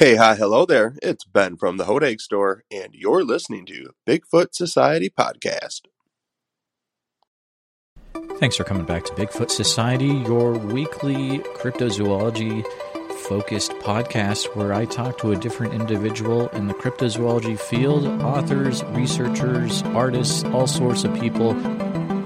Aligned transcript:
Hey, 0.00 0.16
hi, 0.16 0.34
hello 0.34 0.64
there. 0.64 0.96
It's 1.02 1.26
Ben 1.26 1.58
from 1.58 1.76
the 1.76 1.84
Hodag 1.84 2.22
Store, 2.22 2.64
and 2.70 2.94
you're 2.94 3.22
listening 3.22 3.66
to 3.66 3.90
Bigfoot 4.08 4.54
Society 4.54 5.10
Podcast. 5.10 5.82
Thanks 8.38 8.56
for 8.56 8.64
coming 8.64 8.86
back 8.86 9.04
to 9.04 9.12
Bigfoot 9.12 9.50
Society, 9.50 10.06
your 10.06 10.52
weekly 10.52 11.40
cryptozoology 11.40 12.64
focused 13.28 13.72
podcast 13.72 14.56
where 14.56 14.72
I 14.72 14.86
talk 14.86 15.18
to 15.18 15.32
a 15.32 15.36
different 15.36 15.74
individual 15.74 16.48
in 16.48 16.66
the 16.66 16.72
cryptozoology 16.72 17.60
field 17.60 18.06
authors, 18.22 18.82
researchers, 18.84 19.82
artists, 19.82 20.44
all 20.44 20.66
sorts 20.66 21.04
of 21.04 21.12
people. 21.20 21.52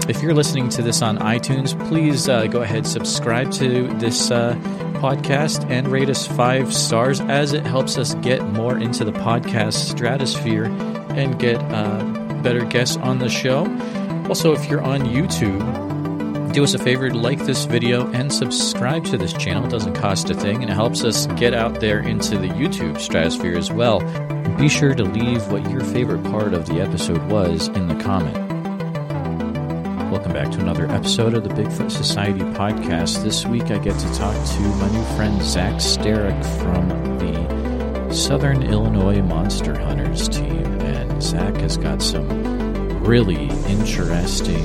If 0.07 0.21
you're 0.21 0.35
listening 0.35 0.69
to 0.69 0.83
this 0.83 1.01
on 1.01 1.17
iTunes, 1.17 1.77
please 1.87 2.29
uh, 2.29 2.45
go 2.45 2.61
ahead 2.61 2.85
subscribe 2.85 3.51
to 3.53 3.87
this 3.97 4.29
uh, 4.29 4.53
podcast 5.01 5.67
and 5.71 5.87
rate 5.87 6.09
us 6.11 6.27
five 6.27 6.71
stars 6.71 7.21
as 7.21 7.53
it 7.53 7.65
helps 7.65 7.97
us 7.97 8.13
get 8.15 8.43
more 8.49 8.77
into 8.77 9.03
the 9.03 9.11
podcast 9.11 9.73
stratosphere 9.73 10.65
and 11.15 11.39
get 11.39 11.55
uh, 11.71 12.03
better 12.43 12.63
guests 12.65 12.97
on 12.97 13.17
the 13.17 13.29
show. 13.29 13.65
Also, 14.29 14.53
if 14.53 14.69
you're 14.69 14.83
on 14.83 15.01
YouTube, 15.01 16.53
do 16.53 16.63
us 16.63 16.75
a 16.75 16.79
favor, 16.79 17.11
like 17.11 17.39
this 17.45 17.65
video 17.65 18.07
and 18.11 18.31
subscribe 18.31 19.05
to 19.05 19.17
this 19.17 19.33
channel. 19.33 19.65
It 19.65 19.71
doesn't 19.71 19.95
cost 19.95 20.29
a 20.29 20.35
thing 20.35 20.61
and 20.61 20.69
it 20.69 20.75
helps 20.75 21.03
us 21.03 21.25
get 21.35 21.55
out 21.55 21.79
there 21.79 21.99
into 21.99 22.37
the 22.37 22.49
YouTube 22.49 22.99
stratosphere 22.99 23.57
as 23.57 23.71
well. 23.71 24.01
Be 24.59 24.69
sure 24.69 24.93
to 24.93 25.03
leave 25.03 25.51
what 25.51 25.67
your 25.71 25.81
favorite 25.83 26.23
part 26.25 26.53
of 26.53 26.67
the 26.67 26.79
episode 26.79 27.23
was 27.23 27.69
in 27.69 27.87
the 27.87 27.95
comment. 28.03 28.44
Welcome 30.15 30.31
back 30.31 30.49
to 30.51 30.61
another 30.61 30.89
episode 30.91 31.33
of 31.33 31.43
the 31.43 31.49
Bigfoot 31.49 31.91
Society 31.91 32.39
podcast. 32.39 33.21
This 33.21 33.45
week 33.45 33.63
I 33.63 33.77
get 33.79 33.99
to 33.99 34.13
talk 34.13 34.33
to 34.33 34.61
my 34.61 34.89
new 34.89 35.03
friend 35.17 35.41
Zach 35.43 35.73
Starek 35.73 36.41
from 36.61 36.87
the 37.19 38.13
Southern 38.13 38.63
Illinois 38.63 39.21
Monster 39.21 39.77
Hunters 39.77 40.29
team. 40.29 40.63
And 40.79 41.21
Zach 41.21 41.57
has 41.57 41.75
got 41.75 42.01
some 42.01 43.03
really 43.03 43.49
interesting 43.67 44.63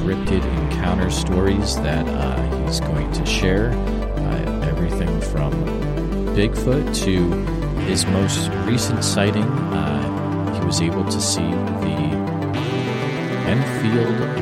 cryptid 0.00 0.44
encounter 0.64 1.10
stories 1.10 1.76
that 1.76 2.04
uh, 2.08 2.66
he's 2.66 2.80
going 2.80 3.12
to 3.12 3.24
share. 3.24 3.70
Uh, 3.70 4.68
everything 4.68 5.20
from 5.20 5.52
Bigfoot 6.34 6.92
to 7.04 7.30
his 7.82 8.04
most 8.06 8.50
recent 8.66 9.04
sighting. 9.04 9.44
Uh, 9.44 10.58
he 10.58 10.66
was 10.66 10.80
able 10.80 11.04
to 11.04 11.20
see 11.20 11.48
the 11.48 12.32
Enfield 13.46 14.41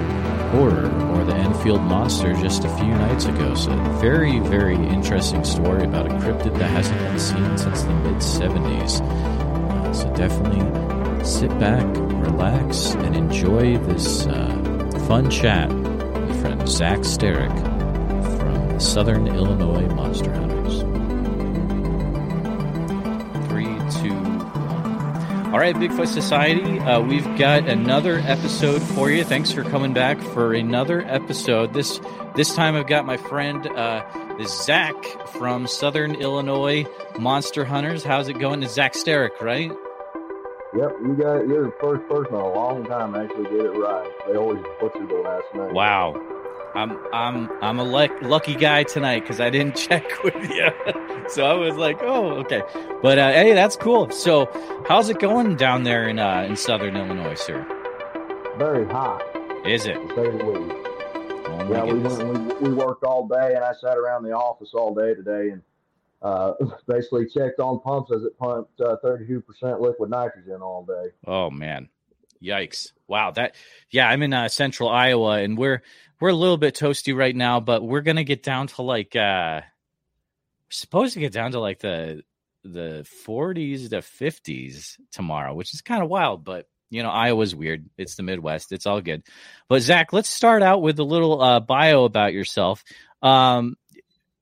horror 0.51 0.91
or 1.13 1.25
the 1.25 1.35
Enfield 1.35 1.81
monster 1.83 2.33
just 2.35 2.65
a 2.65 2.77
few 2.77 2.89
nights 2.89 3.27
ago. 3.27 3.55
So, 3.55 3.75
very, 4.01 4.39
very 4.41 4.75
interesting 4.75 5.45
story 5.45 5.85
about 5.85 6.07
a 6.07 6.11
cryptid 6.11 6.59
that 6.59 6.71
hasn't 6.71 6.99
been 6.99 7.19
seen 7.19 7.59
since 7.59 7.83
the 7.83 7.95
mid 7.95 8.17
70s. 8.17 9.01
Uh, 9.01 9.93
so, 9.93 10.13
definitely 10.15 11.25
sit 11.25 11.51
back, 11.59 11.87
relax, 11.97 12.95
and 12.95 13.17
enjoy 13.17 13.79
this 13.79 14.27
uh, 14.27 15.05
fun 15.07 15.31
chat 15.31 15.69
with 15.73 16.41
friend 16.41 16.69
Zach 16.69 17.01
Starek 17.01 17.57
from 18.39 18.69
the 18.69 18.81
Southern 18.81 19.27
Illinois 19.29 19.87
Monster 19.95 20.33
Hunters. 20.33 20.50
All 25.53 25.59
right, 25.59 25.75
Bigfoot 25.75 26.07
Society, 26.07 26.79
uh, 26.79 27.01
we've 27.01 27.25
got 27.37 27.69
another 27.69 28.19
episode 28.19 28.81
for 28.81 29.11
you. 29.11 29.25
Thanks 29.25 29.51
for 29.51 29.65
coming 29.65 29.93
back 29.93 30.21
for 30.21 30.55
another 30.55 31.03
episode. 31.03 31.75
This 31.75 32.01
this 32.37 32.55
time 32.55 32.77
I've 32.77 32.87
got 32.87 33.05
my 33.05 33.17
friend 33.17 33.67
uh, 33.67 34.05
Zach 34.45 34.95
from 35.31 35.67
Southern 35.67 36.15
Illinois 36.15 36.87
Monster 37.19 37.65
Hunters. 37.65 38.05
How's 38.05 38.29
it 38.29 38.39
going? 38.39 38.63
It's 38.63 38.75
Zach 38.75 38.93
Starek, 38.93 39.41
right? 39.41 39.73
Yep, 40.77 40.93
you 41.03 41.17
got 41.21 41.49
you're 41.49 41.65
the 41.65 41.75
first 41.81 42.09
person 42.09 42.33
in 42.33 42.41
a 42.41 42.53
long 42.53 42.85
time 42.85 43.15
to 43.15 43.19
actually 43.19 43.45
get 43.51 43.67
it 43.67 43.71
right. 43.71 44.09
They 44.29 44.37
always 44.37 44.63
butcher 44.81 45.05
the 45.05 45.15
last 45.15 45.53
name. 45.53 45.75
Wow. 45.75 46.40
I'm 46.75 46.97
I'm 47.13 47.51
I'm 47.63 47.79
a 47.79 47.85
luck, 47.85 48.11
lucky 48.23 48.55
guy 48.55 48.85
tonight 48.85 49.21
because 49.21 49.41
I 49.41 49.51
didn't 49.51 49.77
check 49.89 50.05
with 50.23 50.51
you, 50.51 50.71
so 51.29 51.45
I 51.45 51.55
was 51.55 51.77
like, 51.77 51.99
oh, 52.03 52.31
okay. 52.41 52.63
But 53.03 53.19
uh, 53.19 53.33
hey, 53.33 53.55
that's 53.55 53.77
cool. 53.77 54.11
So, 54.11 54.49
how's 54.87 55.09
it 55.09 55.19
going 55.19 55.57
down 55.57 55.83
there 55.83 56.09
in 56.09 56.19
uh, 56.19 56.47
in 56.49 56.57
Southern 56.57 56.97
Illinois, 56.97 57.35
sir? 57.35 57.67
Very 58.57 58.87
hot, 58.87 59.23
Is 59.67 59.87
it? 59.87 59.97
say 59.97 60.15
the. 60.15 60.81
Oh 61.47 61.69
Yeah, 61.71 61.85
we, 61.85 61.99
went, 61.99 62.61
we 62.61 62.69
we 62.69 62.75
worked 62.75 63.05
all 63.05 63.27
day, 63.27 63.55
and 63.55 63.65
I 63.65 63.73
sat 63.73 63.97
around 63.97 64.23
the 64.23 64.33
office 64.33 64.71
all 64.75 64.95
day 64.95 65.15
today, 65.15 65.51
and 65.51 65.63
uh, 66.23 66.53
basically 66.87 67.27
checked 67.27 67.59
on 67.59 67.81
pumps 67.81 68.13
as 68.15 68.23
it 68.23 68.39
pumped 68.39 68.81
uh, 68.81 68.97
32% 69.05 69.81
liquid 69.81 70.11
nitrogen 70.11 70.63
all 70.63 70.85
day. 70.85 71.11
Oh 71.27 71.51
man, 71.51 71.89
yikes! 72.41 72.93
Wow, 73.09 73.33
that 73.33 73.57
yeah. 73.91 74.09
I'm 74.09 74.23
in 74.23 74.33
uh, 74.33 74.49
Central 74.49 74.89
Iowa, 74.89 75.39
and 75.39 75.59
we're 75.59 75.83
we're 76.21 76.29
a 76.31 76.35
little 76.35 76.57
bit 76.59 76.75
toasty 76.75 77.17
right 77.17 77.35
now, 77.35 77.61
but 77.61 77.83
we're 77.83 78.03
gonna 78.03 78.25
get 78.25 78.43
down 78.43 78.67
to 78.69 78.83
like 78.83 79.17
uh, 79.17 79.61
we're 79.63 80.71
supposed 80.71 81.15
to 81.15 81.21
get 81.21 81.33
down 81.33 81.53
to 81.53 81.61
like 81.61 81.81
the 81.81 82.23
the 82.65 83.07
40s 83.27 83.89
to 83.91 84.03
50s 84.03 84.97
tomorrow, 85.13 85.55
which 85.55 85.73
is 85.73 85.81
kind 85.81 86.03
of 86.03 86.11
wild, 86.11 86.45
but 86.45 86.67
you 86.91 87.03
know 87.03 87.11
Iowa's 87.11 87.55
weird. 87.55 87.89
It's 87.97 88.17
the 88.17 88.23
Midwest. 88.23 88.73
It's 88.73 88.87
all 88.87 89.01
good. 89.01 89.23
But 89.69 89.83
Zach, 89.83 90.13
let's 90.13 90.29
start 90.29 90.63
out 90.63 90.83
with 90.83 90.99
a 90.99 91.05
little 91.05 91.41
uh, 91.41 91.61
bio 91.61 92.05
about 92.05 92.33
yourself. 92.33 92.85
Um, 93.23 93.77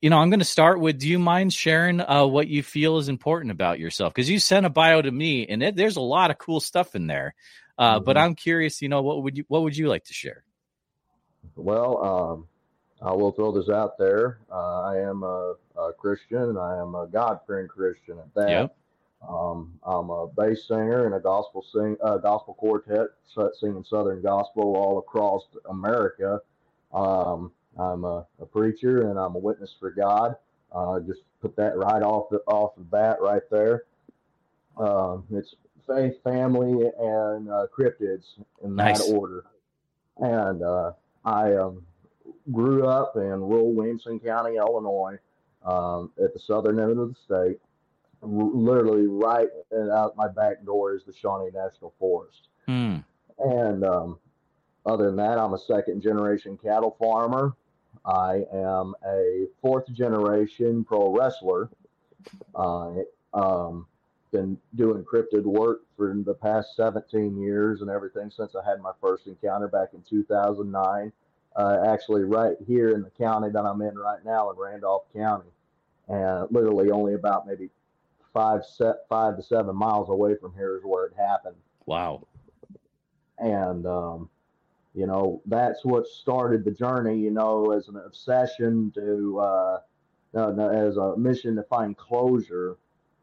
you 0.00 0.11
know, 0.11 0.19
I'm 0.19 0.31
going 0.31 0.38
to 0.41 0.44
start 0.44 0.81
with. 0.81 0.99
Do 0.99 1.09
you 1.09 1.19
mind 1.19 1.53
sharing 1.53 2.00
uh, 2.00 2.25
what 2.27 2.47
you 2.49 2.62
feel 2.62 2.99
is 2.99 3.09
important 3.09 3.50
about 3.50 3.78
yourself? 3.81 4.15
Because 4.15 4.31
you 4.31 4.38
sent 4.38 4.65
a 4.67 4.71
bio 4.71 5.03
to 5.03 5.11
me, 5.11 5.47
and 5.47 5.62
it, 5.62 5.77
there's 5.77 5.97
a 5.97 6.00
lot 6.00 6.31
of 6.31 6.38
cool 6.38 6.61
stuff 6.61 6.94
in 6.94 7.06
there. 7.09 7.34
Uh, 7.77 7.99
But 8.00 8.17
Mhm. 8.17 8.21
I'm 8.21 8.34
curious. 8.34 8.81
You 8.81 8.88
know, 8.88 9.03
what 9.03 9.22
would 9.22 9.37
you 9.37 9.44
what 9.49 9.62
would 9.62 9.77
you 9.77 9.88
like 9.88 10.05
to 10.05 10.15
share? 10.15 10.44
Well, 11.58 12.04
um, 12.04 12.46
I 13.02 13.12
will 13.12 13.32
throw 13.32 13.52
this 13.52 13.69
out 13.69 13.98
there. 13.98 14.38
Uh, 14.50 14.82
I 14.82 14.98
am 14.98 15.22
a, 15.22 15.54
a 15.76 15.92
Christian. 15.92 16.56
I 16.56 16.78
am 16.78 16.94
a 16.94 17.06
God 17.06 17.41
fearing 17.46 17.69
Christian 17.69 18.19
at 18.19 18.32
that. 18.34 18.50
Yep. 18.50 18.76
Um, 19.28 19.78
I'm 19.82 20.10
a 20.10 20.28
bass 20.28 20.69
singer 20.69 21.06
in 21.06 21.12
a 21.14 21.20
gospel 21.20 21.64
sing 21.72 21.96
uh, 22.02 22.19
gospel 22.19 22.54
quartet 22.54 23.08
singing 23.58 23.84
Southern 23.84 24.22
gospel 24.22 24.76
all 24.76 24.98
across 24.98 25.42
America. 25.69 26.41
Um, 26.92 27.50
I'm 27.76 28.04
a, 28.04 28.26
a 28.40 28.46
preacher 28.46 29.10
and 29.10 29.19
I'm 29.19 29.34
a 29.34 29.38
witness 29.38 29.75
for 29.78 29.90
God. 29.90 30.36
Uh, 30.72 31.00
just 31.00 31.22
put 31.40 31.56
that 31.56 31.76
right 31.76 32.02
off 32.02 32.28
the 32.30 32.38
off 32.46 32.76
the 32.76 32.84
bat 32.84 33.19
right 33.20 33.42
there. 33.50 33.84
Um, 34.76 35.25
it's 35.32 35.54
faith, 35.88 36.22
family, 36.22 36.88
and 36.98 37.50
uh, 37.50 37.66
cryptids 37.76 38.25
in 38.62 38.76
Nice. 38.76 39.04
that 39.04 39.14
order. 39.14 39.44
And 40.19 40.62
uh, 40.62 40.92
I 41.25 41.55
um, 41.55 41.83
grew 42.53 42.87
up 42.87 43.17
in 43.17 43.23
rural 43.23 43.73
Williamson 43.73 44.19
County, 44.19 44.56
Illinois, 44.56 45.19
um, 45.65 46.11
at 46.23 46.33
the 46.33 46.39
southern 46.39 46.79
end 46.81 46.99
of 46.99 47.09
the 47.09 47.15
state. 47.15 47.61
R- 48.23 48.29
literally, 48.29 49.06
right 49.06 49.49
out 49.93 50.17
my 50.17 50.29
back 50.29 50.65
door 50.65 50.95
is 50.95 51.05
the 51.05 51.12
Shawnee 51.12 51.51
National 51.55 51.95
Forest. 51.99 52.49
Hmm. 52.67 52.97
And 53.39 53.84
um, 53.84 54.19
other 54.87 55.06
than 55.06 55.17
that, 55.17 55.39
I'm 55.39 55.55
a 55.55 55.59
second 55.59 56.03
generation 56.03 56.59
cattle 56.62 56.97
farmer. 56.99 57.55
I 58.05 58.45
am 58.53 58.95
a 59.06 59.47
fourth 59.61 59.93
generation 59.93 60.85
pro 60.85 61.15
wrestler. 61.15 61.71
I 62.56 63.03
um, 63.35 63.87
been 64.31 64.59
doing 64.75 65.05
cryptid 65.05 65.44
work 65.44 65.83
for 65.97 66.15
the 66.25 66.34
past 66.34 66.77
17 66.77 67.37
years 67.39 67.81
and 67.81 67.91
everything 67.91 68.31
since 68.31 68.55
I 68.55 68.69
had 68.69 68.81
my 68.81 68.93
first 69.00 69.27
encounter 69.27 69.69
back 69.69 69.89
in 69.94 70.03
2009. 70.09 71.12
Uh, 71.56 71.84
actually, 71.87 72.25
right 72.25 72.56
here 72.67 72.91
in 72.91 73.03
the 73.03 73.11
county 73.11 73.50
that 73.50 73.65
I'm 73.65 73.81
in 73.83 73.97
right 73.99 74.25
now 74.25 74.50
in 74.50 74.56
Randolph 74.59 75.05
County, 75.15 75.50
and 76.09 76.47
literally 76.50 76.91
only 76.91 77.15
about 77.15 77.47
maybe 77.47 77.71
five 78.33 78.64
set 78.64 79.08
five 79.08 79.37
to 79.37 79.43
seven 79.43 79.75
miles 79.75 80.08
away 80.11 80.37
from 80.37 80.52
here 80.55 80.76
is 80.76 80.82
where 80.85 81.06
it 81.06 81.14
happened 81.17 81.56
Wow. 81.87 82.26
and 83.38 83.87
um, 83.87 84.29
you 84.94 85.06
know 85.06 85.41
that's 85.47 85.85
what 85.85 86.06
started 86.06 86.64
the 86.64 86.70
journey 86.70 87.19
you 87.19 87.31
know 87.31 87.73
as 87.73 87.88
an 87.88 87.97
obsession 87.97 88.93
to 88.94 89.38
uh, 89.41 89.81
no, 90.35 90.52
no, 90.52 90.69
as 90.69 90.97
a 90.99 91.17
mission 91.17 91.56
to 91.56 91.62
find 91.64 91.97
closure 91.97 92.76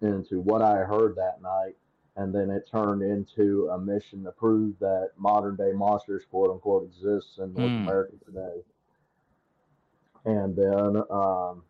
into 0.05 0.39
what 0.39 0.61
i 0.61 0.77
heard 0.77 1.15
that 1.15 1.41
night 1.41 1.75
and 2.17 2.33
then 2.33 2.49
it 2.49 2.67
turned 2.71 3.01
into 3.01 3.67
a 3.73 3.79
mission 3.79 4.23
to 4.23 4.31
prove 4.31 4.73
that 4.79 5.11
modern 5.17 5.55
day 5.55 5.71
monsters 5.73 6.23
quote 6.29 6.49
unquote 6.51 6.83
exists 6.83 7.37
in 7.39 7.53
north 7.53 7.73
Hmm. 7.73 7.83
america 7.87 8.13
today 8.25 8.61
and 10.25 10.55
then 10.55 10.97
um, 11.09 11.63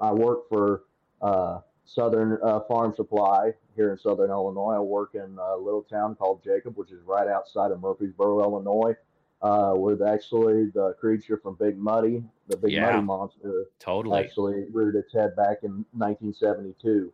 i 0.00 0.12
work 0.12 0.48
for 0.48 0.84
uh, 1.22 1.60
southern 1.84 2.38
uh, 2.42 2.60
farm 2.60 2.94
supply 2.94 3.52
here 3.74 3.90
in 3.92 3.98
southern 3.98 4.30
illinois 4.30 4.74
i 4.76 4.80
work 4.80 5.14
in 5.14 5.36
a 5.40 5.56
little 5.56 5.82
town 5.82 6.14
called 6.14 6.42
jacob 6.44 6.76
which 6.76 6.90
is 6.92 7.00
right 7.04 7.28
outside 7.28 7.70
of 7.70 7.78
murphysboro 7.80 8.42
illinois 8.42 8.94
uh, 9.42 9.72
with 9.76 10.02
actually 10.02 10.66
the 10.74 10.94
creature 11.00 11.36
from 11.42 11.54
big 11.54 11.78
muddy 11.78 12.22
the 12.48 12.56
big 12.56 12.72
Yeah. 12.72 12.86
muddy 12.92 13.02
monster 13.04 13.66
Totally. 13.78 14.18
actually 14.24 14.66
reared 14.72 14.96
its 14.96 15.12
head 15.12 15.34
back 15.36 15.58
in 15.62 15.84
1972 15.92 17.12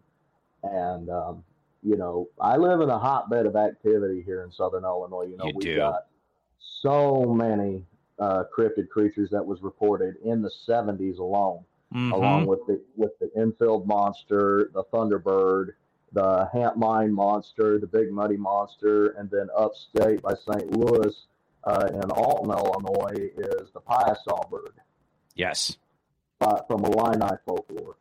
and 0.72 1.11
um, 1.11 1.44
you 1.82 1.96
know, 1.96 2.28
I 2.40 2.56
live 2.56 2.81
in 2.81 2.88
a 2.90 2.99
hotbed 2.99 3.46
of 3.46 3.56
activity 3.56 4.22
here 4.22 4.43
in 4.43 4.50
Southern 4.50 4.84
Illinois. 4.84 5.25
You 5.25 5.37
know, 5.37 5.46
You 5.46 5.52
we've 5.55 5.64
do. 5.64 5.76
got 5.76 6.06
so 6.58 7.25
many 7.25 7.84
uh, 8.19 8.44
cryptid 8.56 8.88
creatures 8.88 9.28
that 9.31 9.44
was 9.44 9.61
reported 9.62 10.16
in 10.25 10.40
the 10.40 10.50
70s 10.66 11.19
alone, 11.19 11.64
Mhm. 11.93 12.12
along 12.12 12.46
with 12.46 12.61
the 12.66 12.81
with 12.96 13.19
the 13.19 13.31
Enfield 13.37 13.87
monster, 13.87 14.70
the 14.72 14.84
Thunderbird, 14.84 15.70
the 16.12 16.49
Hamp 16.52 16.76
Mine 16.76 17.12
monster, 17.12 17.78
the 17.78 17.87
Big 17.87 18.10
Muddy 18.12 18.37
monster, 18.37 19.08
and 19.19 19.28
then 19.31 19.49
upstate 19.56 20.22
by 20.22 20.34
St. 20.34 20.70
Louis 20.76 21.26
uh, 21.64 21.88
in 21.93 22.10
Alton, 22.12 22.50
Illinois, 22.50 23.31
is 23.37 23.70
the 23.72 23.81
Piasa 23.81 24.49
bird 24.50 24.75
Yes. 25.34 25.76
uh, 26.40 26.62
from 26.69 26.84
Illini 26.84 27.37
folklore. 27.46 27.96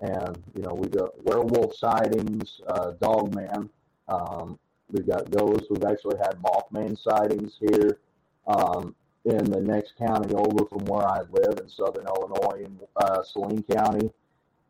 And, 0.00 0.42
you 0.54 0.62
know, 0.62 0.74
we 0.74 0.88
got 0.88 1.22
werewolf 1.24 1.74
sightings, 1.76 2.60
uh, 2.66 2.92
Dogman. 3.00 3.70
Um, 4.08 4.58
we've 4.90 5.06
got 5.06 5.30
ghosts. 5.30 5.68
We've 5.70 5.84
actually 5.84 6.18
had 6.18 6.36
Mothman 6.42 6.98
sightings 6.98 7.56
here 7.60 7.98
um, 8.46 8.94
in 9.24 9.44
the 9.44 9.60
next 9.60 9.96
county 9.96 10.34
over 10.34 10.66
from 10.66 10.84
where 10.86 11.06
I 11.06 11.20
live 11.30 11.58
in 11.58 11.68
southern 11.68 12.06
Illinois 12.06 12.64
in 12.64 12.78
uh, 12.96 13.22
Saline 13.22 13.62
County. 13.62 14.10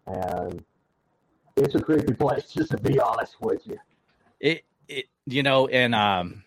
And 0.07 0.65
it's 1.57 1.75
a 1.75 1.81
creepy 1.81 2.13
place, 2.19 2.53
just 2.53 2.71
to 2.71 2.79
be 2.79 3.01
honest 3.01 3.37
with 3.41 3.67
you. 3.67 3.79
It 4.41 4.65
it 4.89 5.07
you 5.27 5.43
know, 5.43 5.67
and 5.69 5.95
um 5.95 6.45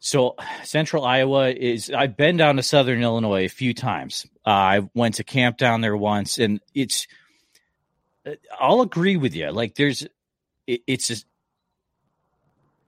so 0.00 0.34
central 0.64 1.04
Iowa 1.04 1.50
is 1.50 1.90
I've 1.90 2.16
been 2.16 2.36
down 2.36 2.56
to 2.56 2.62
southern 2.62 3.02
Illinois 3.02 3.44
a 3.44 3.48
few 3.48 3.72
times. 3.72 4.26
Uh, 4.44 4.50
I 4.50 4.90
went 4.94 5.16
to 5.16 5.24
camp 5.24 5.58
down 5.58 5.80
there 5.80 5.96
once 5.96 6.38
and 6.38 6.60
it's 6.74 7.06
I'll 8.58 8.82
agree 8.82 9.16
with 9.16 9.34
you. 9.34 9.50
Like 9.50 9.74
there's 9.74 10.06
it, 10.66 10.82
it's 10.86 11.08
just 11.08 11.26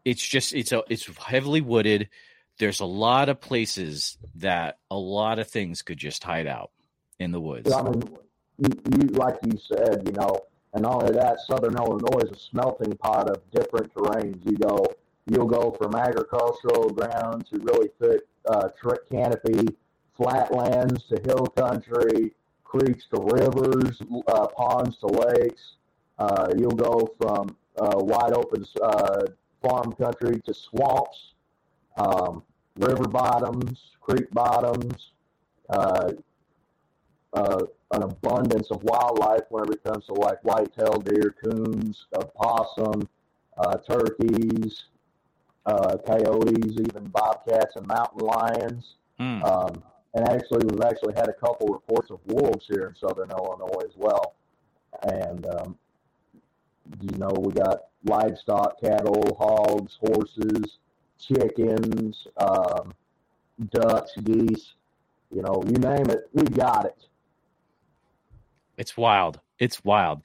it's 0.04 0.26
just 0.26 0.54
it's 0.54 0.72
a 0.72 0.82
it's 0.88 1.06
heavily 1.16 1.60
wooded. 1.60 2.08
There's 2.58 2.80
a 2.80 2.86
lot 2.86 3.28
of 3.28 3.40
places 3.40 4.16
that 4.36 4.78
a 4.90 4.96
lot 4.96 5.38
of 5.38 5.48
things 5.48 5.82
could 5.82 5.98
just 5.98 6.22
hide 6.22 6.46
out 6.46 6.70
in 7.18 7.32
the 7.32 7.40
woods. 7.40 7.72
I 7.72 7.82
mean, 7.82 8.02
you, 8.58 9.08
like 9.08 9.36
you 9.44 9.58
said, 9.68 10.02
you 10.06 10.12
know, 10.12 10.38
and 10.72 10.82
not 10.82 11.02
only 11.02 11.12
that, 11.14 11.40
Southern 11.40 11.76
Illinois 11.76 12.24
is 12.24 12.30
a 12.30 12.38
smelting 12.38 12.96
pot 12.96 13.28
of 13.28 13.42
different 13.50 13.92
terrains. 13.94 14.44
You 14.44 14.56
go, 14.58 14.84
you'll 15.26 15.46
go 15.46 15.72
from 15.72 15.94
agricultural 15.94 16.90
ground 16.90 17.46
to 17.52 17.58
really 17.58 17.88
thick 18.00 18.20
uh, 18.48 18.68
canopy, 19.10 19.76
flatlands 20.16 21.04
to 21.08 21.20
hill 21.24 21.46
country, 21.46 22.34
creeks 22.74 23.06
to 23.06 23.20
rivers, 23.20 24.02
uh, 24.26 24.46
ponds 24.48 24.96
to 24.98 25.06
lakes. 25.06 25.76
Uh, 26.18 26.48
you'll 26.56 26.70
go 26.70 27.08
from 27.20 27.56
uh, 27.78 27.96
wide 27.96 28.32
open 28.32 28.64
uh, 28.82 29.22
farm 29.62 29.92
country 29.92 30.40
to 30.44 30.54
swamps, 30.54 31.34
um, 31.96 32.42
river 32.76 33.08
bottoms, 33.08 33.92
creek 34.00 34.30
bottoms. 34.32 35.12
Uh, 35.68 36.12
uh, 37.32 37.64
an 37.90 38.02
abundance 38.02 38.70
of 38.70 38.82
wildlife 38.84 39.42
whenever 39.48 39.72
it 39.72 39.82
comes 39.84 40.06
to 40.06 40.14
like 40.14 40.42
white-tailed 40.44 41.04
deer, 41.04 41.34
coons, 41.42 42.06
opossum, 42.14 43.08
uh, 43.58 43.76
turkeys, 43.78 44.84
uh, 45.66 45.96
coyotes, 46.06 46.76
even 46.78 47.04
bobcats 47.06 47.76
and 47.76 47.86
mountain 47.86 48.20
lions. 48.20 48.94
Hmm. 49.18 49.42
Um, 49.42 49.82
and 50.14 50.28
actually, 50.28 50.64
we've 50.66 50.84
actually 50.84 51.14
had 51.14 51.28
a 51.28 51.32
couple 51.32 51.68
reports 51.68 52.10
of 52.10 52.20
wolves 52.26 52.66
here 52.66 52.86
in 52.86 52.94
southern 52.94 53.30
Illinois 53.30 53.84
as 53.84 53.96
well. 53.96 54.34
And 55.02 55.46
um, 55.46 55.78
you 57.00 57.18
know, 57.18 57.32
we 57.38 57.52
got 57.52 57.86
livestock, 58.04 58.80
cattle, 58.80 59.36
hogs, 59.38 59.98
horses, 60.00 60.78
chickens, 61.18 62.26
um, 62.36 62.92
ducks, 63.70 64.12
geese. 64.22 64.74
You 65.34 65.42
know, 65.42 65.62
you 65.66 65.72
name 65.72 66.10
it, 66.10 66.28
we 66.32 66.44
got 66.44 66.84
it. 66.84 67.06
It's 68.76 68.96
wild. 68.96 69.40
It's 69.58 69.84
wild. 69.84 70.22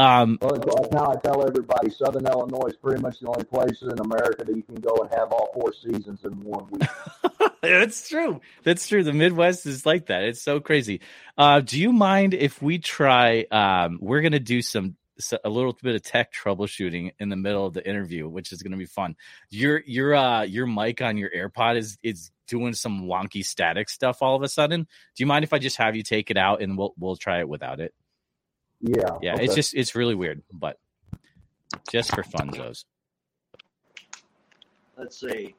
Um 0.00 0.38
Well, 0.40 0.88
now 0.92 1.12
I 1.12 1.16
tell 1.16 1.46
everybody, 1.46 1.90
Southern 1.90 2.26
Illinois 2.26 2.68
is 2.68 2.76
pretty 2.76 3.02
much 3.02 3.20
the 3.20 3.28
only 3.28 3.44
place 3.44 3.82
in 3.82 3.98
America 4.00 4.44
that 4.44 4.56
you 4.56 4.62
can 4.62 4.76
go 4.76 4.96
and 5.02 5.10
have 5.10 5.30
all 5.32 5.50
four 5.52 5.74
seasons 5.74 6.20
in 6.24 6.42
one 6.42 6.66
week. 6.70 6.88
That's 7.62 8.08
true. 8.08 8.40
That's 8.62 8.88
true. 8.88 9.04
The 9.04 9.12
Midwest 9.12 9.66
is 9.66 9.84
like 9.84 10.06
that. 10.06 10.22
It's 10.24 10.40
so 10.40 10.60
crazy. 10.60 11.02
Uh, 11.36 11.60
do 11.60 11.78
you 11.78 11.92
mind 11.92 12.32
if 12.32 12.62
we 12.62 12.78
try? 12.78 13.44
Um, 13.50 13.98
we're 14.00 14.22
gonna 14.22 14.40
do 14.40 14.62
some 14.62 14.96
a 15.44 15.50
little 15.50 15.76
bit 15.82 15.94
of 15.94 16.02
tech 16.02 16.32
troubleshooting 16.32 17.10
in 17.18 17.28
the 17.28 17.36
middle 17.36 17.66
of 17.66 17.74
the 17.74 17.86
interview, 17.86 18.26
which 18.26 18.52
is 18.52 18.62
gonna 18.62 18.78
be 18.78 18.86
fun. 18.86 19.16
Your 19.50 19.82
your 19.86 20.14
uh 20.14 20.42
your 20.42 20.66
mic 20.66 21.02
on 21.02 21.18
your 21.18 21.30
AirPod 21.30 21.76
is 21.76 21.98
is 22.02 22.30
doing 22.48 22.72
some 22.72 23.02
wonky 23.02 23.44
static 23.44 23.90
stuff 23.90 24.22
all 24.22 24.34
of 24.34 24.42
a 24.42 24.48
sudden. 24.48 24.82
Do 24.82 25.22
you 25.22 25.26
mind 25.26 25.44
if 25.44 25.52
I 25.52 25.58
just 25.58 25.76
have 25.76 25.94
you 25.94 26.02
take 26.02 26.30
it 26.30 26.38
out 26.38 26.62
and 26.62 26.78
we'll 26.78 26.94
we'll 26.98 27.16
try 27.16 27.40
it 27.40 27.48
without 27.48 27.80
it? 27.80 27.92
Yeah, 28.80 29.18
Yeah, 29.20 29.34
okay. 29.34 29.44
it's 29.44 29.54
just 29.54 29.74
it's 29.74 29.94
really 29.94 30.14
weird, 30.14 30.42
but 30.52 30.78
just 31.90 32.14
for 32.14 32.22
fun, 32.22 32.50
Joe's. 32.52 32.84
Let's 34.96 35.18
see. 35.20 35.54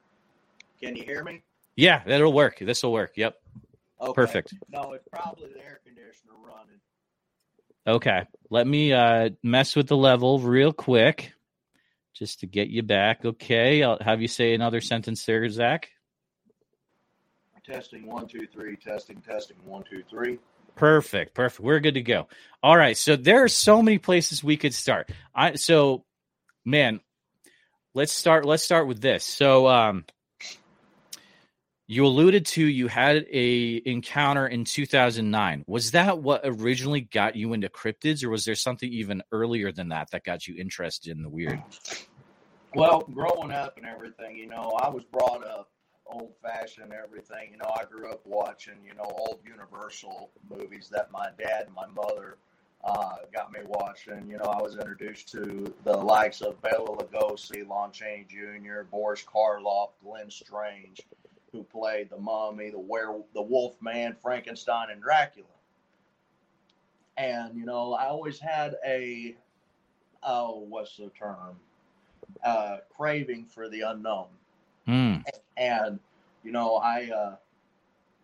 Can 0.81 0.95
you 0.95 1.03
hear 1.03 1.23
me? 1.23 1.43
Yeah, 1.75 2.01
that'll 2.05 2.33
work. 2.33 2.57
This 2.59 2.83
will 2.83 2.91
work. 2.91 3.13
Yep. 3.15 3.35
Okay. 4.01 4.13
Perfect. 4.13 4.53
No, 4.69 4.93
it's 4.93 5.07
probably 5.11 5.49
the 5.53 5.59
air 5.63 5.79
conditioner 5.85 6.33
running. 6.43 6.79
Okay. 7.87 8.25
Let 8.49 8.65
me 8.67 8.93
uh 8.93 9.29
mess 9.43 9.75
with 9.75 9.87
the 9.87 9.97
level 9.97 10.39
real 10.39 10.73
quick 10.73 11.33
just 12.13 12.39
to 12.41 12.47
get 12.47 12.69
you 12.69 12.81
back. 12.83 13.23
Okay. 13.25 13.83
I'll 13.83 13.99
have 14.01 14.21
you 14.21 14.27
say 14.27 14.53
another 14.53 14.81
sentence 14.81 15.23
there, 15.25 15.47
Zach. 15.49 15.89
Testing 17.63 18.07
one, 18.07 18.27
two, 18.27 18.47
three. 18.51 18.75
Testing, 18.75 19.21
testing 19.21 19.57
one, 19.63 19.83
two, 19.89 20.03
three. 20.09 20.39
Perfect. 20.75 21.33
Perfect. 21.33 21.61
We're 21.61 21.79
good 21.79 21.95
to 21.95 22.01
go. 22.01 22.27
All 22.63 22.75
right. 22.75 22.97
So 22.97 23.15
there 23.15 23.43
are 23.43 23.47
so 23.47 23.81
many 23.81 23.97
places 23.97 24.43
we 24.43 24.57
could 24.57 24.73
start. 24.73 25.09
I 25.33 25.55
so 25.55 26.05
man, 26.65 27.01
let's 27.93 28.11
start 28.11 28.45
let's 28.45 28.63
start 28.63 28.87
with 28.87 29.01
this. 29.01 29.23
So 29.23 29.67
um 29.67 30.05
you 31.87 32.05
alluded 32.05 32.45
to 32.45 32.65
you 32.65 32.87
had 32.87 33.25
a 33.29 33.81
encounter 33.85 34.47
in 34.47 34.63
2009. 34.63 35.65
Was 35.67 35.91
that 35.91 36.19
what 36.19 36.41
originally 36.45 37.01
got 37.01 37.35
you 37.35 37.51
into 37.53 37.67
cryptids 37.67 38.23
or 38.23 38.29
was 38.29 38.45
there 38.45 38.55
something 38.55 38.89
even 38.91 39.21
earlier 39.31 39.71
than 39.73 39.89
that 39.89 40.11
that 40.11 40.23
got 40.23 40.47
you 40.47 40.55
interested 40.57 41.11
in 41.11 41.21
the 41.21 41.29
weird? 41.29 41.61
Well, 42.73 43.01
growing 43.13 43.51
up 43.51 43.75
and 43.75 43.85
everything, 43.85 44.37
you 44.37 44.47
know, 44.47 44.71
I 44.81 44.87
was 44.87 45.03
brought 45.11 45.45
up 45.45 45.69
old 46.11 46.33
fashioned 46.41 46.93
everything. 46.93 47.49
You 47.51 47.57
know, 47.57 47.71
I 47.75 47.85
grew 47.85 48.09
up 48.09 48.21
watching, 48.25 48.75
you 48.85 48.93
know, 48.93 49.03
old 49.03 49.39
Universal 49.45 50.29
movies 50.49 50.89
that 50.91 51.11
my 51.11 51.29
dad 51.37 51.65
and 51.67 51.75
my 51.75 51.87
mother 51.87 52.37
uh, 52.83 53.17
got 53.33 53.51
me 53.51 53.59
watching. 53.65 54.29
You 54.29 54.37
know, 54.37 54.45
I 54.45 54.61
was 54.61 54.75
introduced 54.75 55.29
to 55.29 55.73
the 55.83 55.95
likes 55.95 56.41
of 56.41 56.61
Bela 56.61 56.97
Lugosi, 56.97 57.67
Lon 57.67 57.91
Chaney 57.91 58.25
Jr., 58.29 58.81
Boris 58.89 59.23
Karloff, 59.23 59.89
Glenn 60.03 60.29
Strange, 60.29 61.01
who 61.51 61.63
played 61.63 62.09
the 62.09 62.17
Mummy, 62.17 62.69
the 62.69 62.79
Were, 62.79 63.21
the 63.33 63.41
Wolf 63.41 63.81
Man, 63.81 64.15
Frankenstein, 64.21 64.89
and 64.91 65.01
Dracula. 65.01 65.47
And 67.17 67.57
you 67.57 67.65
know, 67.65 67.93
I 67.93 68.07
always 68.07 68.39
had 68.39 68.77
a 68.85 69.35
oh, 70.23 70.59
what's 70.59 70.97
the 70.97 71.09
term? 71.09 71.57
Uh, 72.43 72.77
craving 72.95 73.45
for 73.45 73.67
the 73.67 73.81
unknown 73.81 74.27
Hmm. 74.85 75.17
And 75.57 75.99
you 76.43 76.51
know 76.51 76.75
i 76.77 77.09
uh 77.09 77.35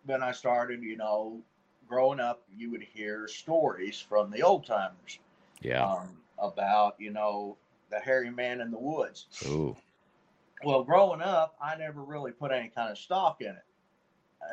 when 0.04 0.22
i 0.22 0.32
started 0.32 0.82
you 0.82 0.96
know 0.96 1.40
growing 1.88 2.20
up 2.20 2.42
you 2.56 2.70
would 2.70 2.82
hear 2.82 3.26
stories 3.28 4.00
from 4.00 4.30
the 4.30 4.42
old 4.42 4.66
timers 4.66 5.18
Yeah. 5.62 5.84
um, 5.84 6.08
about 6.38 6.96
you 6.98 7.10
know 7.10 7.56
the 7.90 7.98
hairy 7.98 8.30
man 8.30 8.60
in 8.60 8.70
the 8.70 8.78
woods 8.78 9.26
Ooh. 9.46 9.76
well 10.64 10.82
growing 10.84 11.20
up 11.20 11.56
i 11.60 11.76
never 11.76 12.02
really 12.02 12.32
put 12.32 12.52
any 12.52 12.68
kind 12.68 12.90
of 12.90 12.98
stock 12.98 13.40
in 13.40 13.48
it 13.48 13.64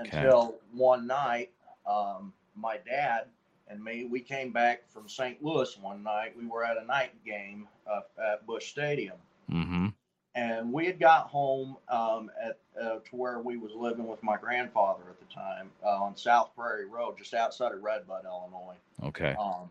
Okay. 0.01 0.29
until 0.29 0.55
one 0.73 1.07
night 1.07 1.51
um, 1.87 2.33
my 2.55 2.77
dad 2.77 3.25
and 3.67 3.83
me 3.83 4.05
we 4.05 4.19
came 4.19 4.51
back 4.51 4.89
from 4.91 5.07
st 5.07 5.43
louis 5.43 5.77
one 5.79 6.03
night 6.03 6.35
we 6.37 6.45
were 6.45 6.63
at 6.65 6.77
a 6.77 6.85
night 6.85 7.11
game 7.25 7.67
uh, 7.87 8.01
at 8.33 8.45
busch 8.45 8.67
stadium 8.67 9.17
Mm-hmm. 9.51 9.87
And 10.35 10.73
we 10.73 10.85
had 10.85 10.99
got 10.99 11.27
home 11.27 11.77
um, 11.87 12.29
at 12.43 12.59
uh, 12.79 12.99
to 13.09 13.15
where 13.15 13.39
we 13.39 13.55
was 13.55 13.71
living 13.73 14.05
with 14.05 14.21
my 14.21 14.35
grandfather 14.35 15.03
at 15.09 15.17
the 15.17 15.33
time 15.33 15.71
uh, 15.83 16.03
on 16.03 16.17
South 16.17 16.51
Prairie 16.57 16.85
Road, 16.85 17.17
just 17.17 17.33
outside 17.33 17.71
of 17.71 17.81
Red 17.81 18.05
Bud, 18.05 18.25
Illinois. 18.25 18.75
Okay. 19.01 19.33
Um, 19.39 19.69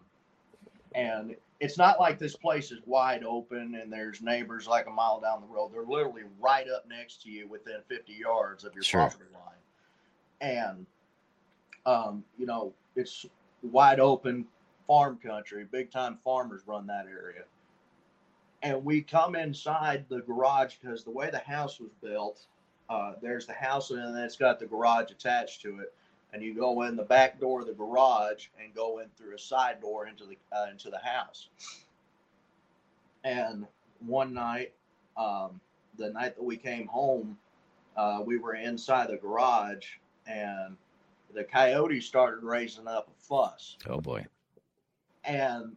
and 0.94 1.36
it's 1.60 1.76
not 1.76 2.00
like 2.00 2.18
this 2.18 2.34
place 2.34 2.72
is 2.72 2.80
wide 2.86 3.24
open 3.24 3.74
and 3.74 3.92
there's 3.92 4.22
neighbors 4.22 4.66
like 4.66 4.86
a 4.86 4.90
mile 4.90 5.20
down 5.20 5.42
the 5.42 5.46
road. 5.54 5.70
They're 5.72 5.82
literally 5.82 6.22
right 6.40 6.66
up 6.68 6.88
next 6.88 7.22
to 7.22 7.30
you 7.30 7.46
within 7.46 7.76
50 7.88 8.12
yards 8.12 8.64
of 8.64 8.74
your 8.74 8.84
Sure. 8.84 9.00
property 9.02 9.24
line. 9.34 9.42
And, 10.40 10.86
um, 11.84 12.24
you 12.38 12.46
know, 12.46 12.72
it's 12.96 13.26
wide 13.62 14.00
open 14.00 14.46
farm 14.86 15.18
country. 15.18 15.64
Big 15.64 15.90
time 15.90 16.18
farmers 16.24 16.62
run 16.66 16.86
that 16.86 17.06
area. 17.06 17.44
And 18.64 18.82
we 18.82 19.02
come 19.02 19.36
inside 19.36 20.06
the 20.08 20.22
garage 20.22 20.76
because 20.80 21.04
the 21.04 21.10
way 21.10 21.28
the 21.30 21.38
house 21.38 21.78
was 21.78 21.90
built, 22.02 22.46
uh, 22.88 23.12
there's 23.20 23.46
the 23.46 23.52
house 23.52 23.90
and 23.90 24.16
then 24.16 24.24
it's 24.24 24.36
got 24.36 24.58
the 24.58 24.64
garage 24.64 25.10
attached 25.10 25.60
to 25.62 25.80
it. 25.80 25.92
And 26.32 26.42
you 26.42 26.54
go 26.54 26.82
in 26.82 26.96
the 26.96 27.04
back 27.04 27.38
door 27.38 27.60
of 27.60 27.66
the 27.66 27.74
garage 27.74 28.46
and 28.60 28.74
go 28.74 29.00
in 29.00 29.08
through 29.16 29.34
a 29.34 29.38
side 29.38 29.82
door 29.82 30.08
into 30.08 30.24
the 30.24 30.36
uh, 30.50 30.66
into 30.70 30.88
the 30.88 30.98
house. 30.98 31.48
And 33.22 33.66
one 34.00 34.32
night, 34.32 34.72
um, 35.16 35.60
the 35.98 36.10
night 36.10 36.34
that 36.34 36.42
we 36.42 36.56
came 36.56 36.86
home, 36.86 37.36
uh, 37.98 38.22
we 38.24 38.38
were 38.38 38.54
inside 38.54 39.10
the 39.10 39.16
garage 39.18 39.86
and 40.26 40.76
the 41.34 41.44
coyotes 41.44 42.06
started 42.06 42.42
raising 42.42 42.88
up 42.88 43.08
a 43.08 43.22
fuss. 43.22 43.76
Oh 43.86 44.00
boy. 44.00 44.24
And 45.24 45.76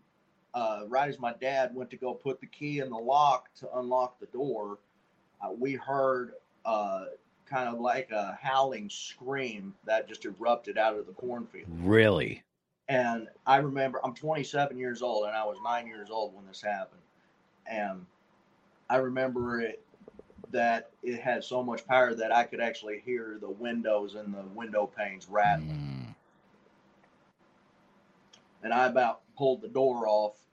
uh, 0.58 0.82
right 0.88 1.08
as 1.08 1.20
my 1.20 1.34
dad 1.40 1.76
went 1.76 1.92
to 1.92 1.98
go 1.98 2.16
put 2.16 2.42
the 2.42 2.48
key 2.48 2.80
in 2.80 2.90
the 2.90 2.98
lock 2.98 3.48
to 3.54 3.70
unlock 3.78 4.20
the 4.20 4.26
door, 4.28 4.80
uh, 5.40 5.52
we 5.56 5.74
heard 5.74 6.34
uh, 6.66 7.06
kind 7.48 7.70
of 7.70 7.80
like 7.80 8.10
a 8.10 8.36
howling 8.42 8.90
scream 8.90 9.76
that 9.86 10.08
just 10.08 10.26
erupted 10.26 10.80
out 10.80 10.98
of 10.98 11.06
the 11.06 11.14
cornfield. 11.14 11.68
Really? 11.84 12.44
And 12.90 13.28
I 13.46 13.58
remember 13.58 14.04
I'm 14.04 14.16
27 14.16 14.80
years 14.80 15.04
old, 15.04 15.28
and 15.28 15.36
I 15.36 15.46
was 15.46 15.58
nine 15.64 15.86
years 15.86 16.10
old 16.10 16.36
when 16.36 16.48
this 16.48 16.62
happened. 16.62 17.02
And 17.68 18.04
I 18.90 18.96
remember 18.96 19.62
it 19.62 19.84
that 20.50 20.90
it 21.04 21.20
had 21.20 21.44
so 21.44 21.62
much 21.62 21.86
power 21.86 22.16
that 22.16 22.34
I 22.34 22.46
could 22.46 22.62
actually 22.62 23.04
hear 23.06 23.38
the 23.40 23.50
windows 23.50 24.16
and 24.16 24.34
the 24.34 24.42
window 24.56 24.88
panes 24.88 25.28
rattling. 25.30 26.08
Mm. 26.08 26.16
And 28.64 28.74
I 28.74 28.88
about 28.88 29.22
pulled 29.38 29.62
the 29.62 29.68
door 29.68 30.08
off 30.08 30.47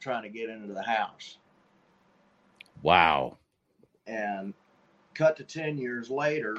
trying 0.00 0.22
to 0.22 0.28
get 0.28 0.48
into 0.48 0.72
the 0.72 0.82
house. 0.82 1.38
Wow. 2.82 3.36
And 4.06 4.54
cut 5.14 5.36
to 5.36 5.44
10 5.44 5.78
years 5.78 6.10
later, 6.10 6.56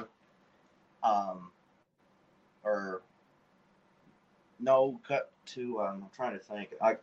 um, 1.02 1.50
or 2.62 3.02
no, 4.60 5.00
cut 5.06 5.32
to, 5.46 5.80
um, 5.80 6.02
I'm 6.04 6.10
trying 6.14 6.38
to 6.38 6.38
think. 6.38 6.70
I, 6.80 6.96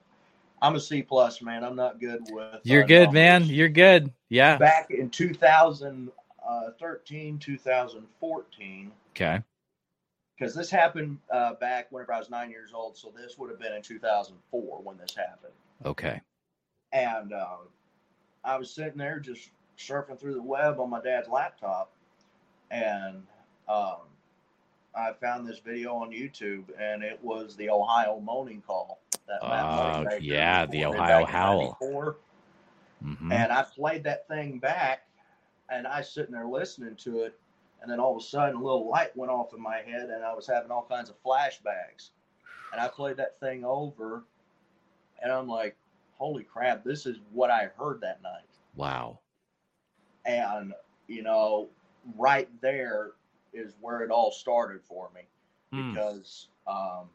I'm 0.62 0.76
a 0.76 0.80
C 0.80 1.02
plus 1.02 1.42
man. 1.42 1.64
I'm 1.64 1.76
not 1.76 2.00
good 2.00 2.22
with. 2.30 2.62
You're 2.64 2.84
uh, 2.84 2.88
good, 2.88 3.12
man. 3.12 3.46
You're 3.46 3.70
good. 3.70 4.12
Yeah. 4.30 4.58
Back 4.58 4.92
in 4.92 5.10
2013, 5.10 7.40
2014, 7.40 8.92
Okay. 9.16 9.42
because 10.38 10.56
this 10.56 10.70
happened 10.70 11.18
uh, 11.32 11.54
back 11.56 11.88
whenever 11.92 12.14
I 12.14 12.20
was 12.20 12.30
nine 12.30 12.50
years 12.50 12.72
old. 12.74 12.98
So 12.98 13.12
this 13.16 13.38
would 13.38 13.50
have 13.50 13.60
been 13.60 13.74
in 13.74 13.82
2004 13.82 14.82
when 14.82 14.98
this 14.98 15.16
happened. 15.16 15.54
Okay. 15.86 16.22
And 16.92 17.34
um, 17.34 17.68
I 18.44 18.58
was 18.58 18.74
sitting 18.74 18.98
there 18.98 19.20
just 19.20 19.52
surfing 19.78 20.20
through 20.20 20.34
the 20.34 20.42
web 20.42 20.80
on 20.80 20.90
my 20.90 21.02
dad's 21.02 21.30
laptop, 21.30 21.92
and 22.72 23.24
um, 23.68 23.98
I 24.96 25.14
found 25.14 25.48
this 25.48 25.60
video 25.60 25.96
on 25.96 26.12
YouTube, 26.12 26.66
and 26.80 27.04
it 27.04 27.20
was 27.24 27.56
the 27.56 27.70
Ohio 27.70 28.20
moaning 28.20 28.62
call. 28.62 29.00
That 29.28 29.42
Oh, 29.44 29.48
Moneymaker 29.48 30.22
yeah, 30.22 30.66
the 30.66 30.86
Ohio 30.86 31.26
howl. 31.26 31.78
94. 31.82 32.18
hmm 33.02 33.32
And 33.32 33.52
I 33.52 33.64
played 33.64 34.04
that 34.06 34.28
thing 34.28 34.60
back, 34.60 35.06
and 35.70 35.86
I 35.88 36.00
was 36.00 36.12
sitting 36.12 36.32
there 36.32 36.48
listening 36.48 36.96
to 36.98 37.22
it, 37.22 37.40
and 37.82 37.92
then 37.92 38.00
all 38.00 38.16
of 38.16 38.22
a 38.22 38.26
sudden 38.26 38.56
a 38.56 38.64
little 38.64 38.90
light 38.90 39.16
went 39.16 39.32
off 39.32 39.54
in 39.54 39.62
my 39.62 39.78
head, 39.78 40.10
and 40.10 40.24
I 40.24 40.34
was 40.34 40.48
having 40.48 40.72
all 40.72 40.86
kinds 40.90 41.10
of 41.10 41.22
flashbacks. 41.24 42.10
And 42.72 42.82
I 42.82 42.88
played 42.88 43.18
that 43.18 43.40
thing 43.40 43.64
over, 43.64 44.24
and 45.22 45.32
I'm 45.32 45.48
like, 45.48 45.78
"Holy 46.20 46.44
crap! 46.44 46.84
This 46.84 47.06
is 47.06 47.18
what 47.32 47.50
I 47.50 47.68
heard 47.78 48.02
that 48.02 48.22
night." 48.22 48.46
Wow. 48.76 49.20
And 50.26 50.74
you 51.08 51.24
know, 51.24 51.70
right 52.16 52.50
there 52.62 53.12
is 53.54 53.74
where 53.82 54.02
it 54.02 54.12
all 54.12 54.32
started 54.32 54.84
for 54.84 55.10
me 55.16 55.22
Mm. 55.74 55.94
because 55.94 56.48
um, 56.68 57.10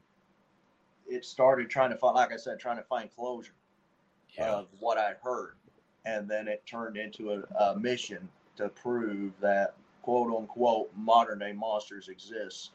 it 1.09 1.25
started 1.25 1.69
trying 1.69 1.91
to 1.91 1.97
find, 1.97 2.15
like 2.15 2.33
I 2.33 2.37
said, 2.37 2.59
trying 2.61 2.77
to 2.77 2.85
find 2.85 3.13
closure 3.15 3.55
Yeah. 4.31 4.53
of 4.55 4.69
what 4.81 4.97
I 4.99 5.15
heard, 5.15 5.57
and 6.05 6.29
then 6.29 6.47
it 6.49 6.65
turned 6.67 6.97
into 6.97 7.33
a, 7.33 7.43
a 7.73 7.77
mission 7.79 8.29
to 8.57 8.69
prove 8.69 9.33
that 9.41 9.75
quote 10.03 10.33
unquote 10.35 10.91
modern 10.97 11.39
day 11.41 11.53
monsters 11.53 12.09
exist 12.09 12.71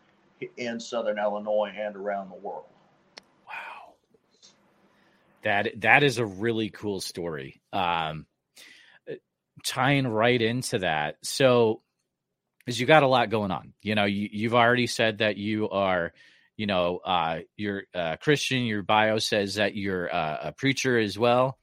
in 0.58 0.80
southern 0.80 1.18
Illinois 1.20 1.72
and 1.76 1.96
around 1.96 2.30
the 2.30 2.36
world. 2.36 2.66
That 5.44 5.82
that 5.82 6.04
is 6.04 6.18
a 6.18 6.26
really 6.26 6.70
cool 6.70 7.02
story. 7.02 7.62
Um 7.74 8.26
uh, 9.10 9.16
tying 9.64 10.08
right 10.08 10.42
into 10.42 10.80
that. 10.80 11.18
So 11.24 11.82
is 12.68 12.80
you 12.80 12.86
got 12.86 13.04
a 13.04 13.08
lot 13.08 13.30
going 13.30 13.52
on. 13.52 13.74
You 13.82 13.96
know, 13.96 14.06
you, 14.06 14.30
you've 14.32 14.56
already 14.56 14.88
said 14.88 15.20
that 15.20 15.38
you 15.38 15.70
are, 15.70 16.14
you 16.58 16.68
know, 16.68 17.00
uh 17.04 17.40
you're 17.58 17.84
uh 17.94 18.18
Christian, 18.18 18.64
your 18.64 18.84
bio 18.84 19.20
says 19.20 19.56
that 19.56 19.76
you're 19.76 20.14
uh, 20.14 20.38
a 20.44 20.52
preacher 20.52 20.98
as 20.98 21.18
well. 21.18 21.58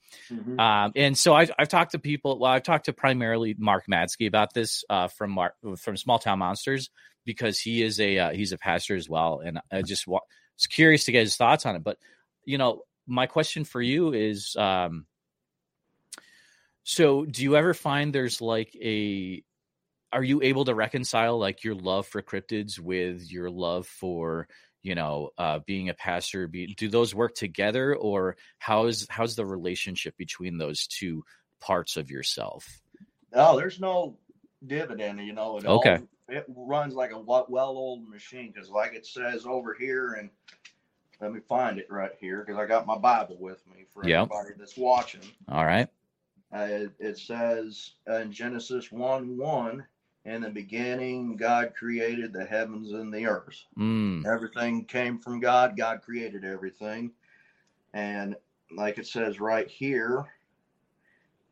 Um, 0.59 0.93
and 0.97 1.19
so 1.19 1.35
I've, 1.35 1.51
I've 1.59 1.69
talked 1.69 1.93
to 1.93 1.99
people. 1.99 2.39
Well, 2.39 2.51
I've 2.51 2.63
talked 2.63 2.87
to 2.87 2.93
primarily 2.93 3.55
Mark 3.59 3.85
Matzke 3.91 4.27
about 4.27 4.55
this 4.55 4.85
uh, 4.89 5.09
from 5.09 5.31
Mark, 5.33 5.55
from 5.79 5.97
Small 5.97 6.19
Town 6.19 6.39
Monsters 6.39 6.91
because 7.25 7.59
he 7.59 7.83
is 7.83 8.01
a 8.01 8.19
uh, 8.19 8.31
he's 8.31 8.53
a 8.53 8.59
pastor 8.59 8.97
as 8.97 9.09
well, 9.09 9.41
and 9.45 9.61
I 9.71 9.83
just 9.83 10.07
wa- 10.07 10.21
was 10.57 10.67
curious 10.67 11.05
to 11.05 11.13
get 11.13 11.23
his 11.23 11.37
thoughts 11.37 11.67
on 11.67 11.77
it. 11.77 11.85
But 11.85 11.99
you 12.45 12.57
know, 12.57 12.83
my 13.07 13.27
question 13.27 13.65
for 13.65 13.81
you 13.81 14.13
is, 14.13 14.57
um, 14.57 15.07
so 16.85 17.25
do 17.25 17.43
you 17.43 17.57
ever 17.57 17.75
find 17.75 18.13
there's 18.13 18.41
like 18.41 18.75
a 18.77 19.43
are 20.13 20.23
you 20.23 20.41
able 20.43 20.65
to 20.65 20.75
reconcile 20.75 21.39
like 21.39 21.65
your 21.65 21.75
love 21.75 22.07
for 22.07 22.23
cryptids 22.23 22.79
with 22.79 23.31
your 23.31 23.51
love 23.51 23.89
for 23.89 24.47
you 24.83 24.95
know 24.95 25.31
uh 25.37 25.59
being 25.67 25.89
a 25.89 25.95
pastor 25.95 26.47
be, 26.47 26.69
do 26.75 26.89
those 26.89 27.13
work 27.13 27.35
together 27.35 27.97
or 27.97 28.37
how's 28.59 29.05
how's 29.11 29.35
the 29.35 29.45
relationship 29.45 30.17
between 30.17 30.59
those 30.59 30.87
two 30.87 31.25
parts 31.61 31.97
of 31.97 32.09
yourself 32.09 32.81
Oh, 33.33 33.57
there's 33.57 33.81
no 33.81 34.17
dividend, 34.67 35.21
you 35.21 35.33
know. 35.33 35.59
It 35.59 35.67
Okay. 35.67 35.97
all, 35.97 36.09
it 36.29 36.45
runs 36.49 36.95
like 36.95 37.13
a 37.13 37.19
well-oiled 37.19 38.09
machine 38.09 38.53
because, 38.53 38.71
like 38.71 38.95
it 38.95 39.07
says 39.07 39.47
over 39.47 39.75
here, 39.79 40.15
and 40.15 40.31
let 41.21 41.33
me 41.33 41.41
find 41.49 41.79
it 41.79 41.91
right 41.91 42.13
here 42.21 42.41
because 42.45 42.59
I 42.61 42.67
got 42.67 42.87
my 42.87 42.99
Bible 42.99 43.37
with 43.39 43.63
me 43.69 43.85
for 43.93 44.07
Yep. 44.07 44.29
everybody 44.33 44.51
that's 44.59 44.77
watching. 44.77 45.23
all 45.49 45.65
right 45.65 45.89
Uh, 46.55 46.59
it, 46.71 46.91
it 46.99 47.19
says 47.19 47.93
in 48.07 48.33
Genesis 48.33 48.93
1 48.93 49.37
1, 49.37 49.85
in 50.25 50.43
the 50.43 50.51
beginning, 50.51 51.37
God 51.37 51.73
created 51.77 52.33
the 52.33 52.45
heavens 52.45 52.93
and 52.93 53.13
the 53.13 53.27
earth. 53.27 53.65
mm, 53.79 54.25
Everything 54.27 54.85
came 54.85 55.19
from 55.19 55.41
God. 55.41 55.77
God 55.77 56.03
created 56.03 56.45
everything. 56.45 57.13
And 57.95 58.37
like 58.77 58.99
it 58.99 59.07
says 59.07 59.41
right 59.41 59.69
here 59.69 60.25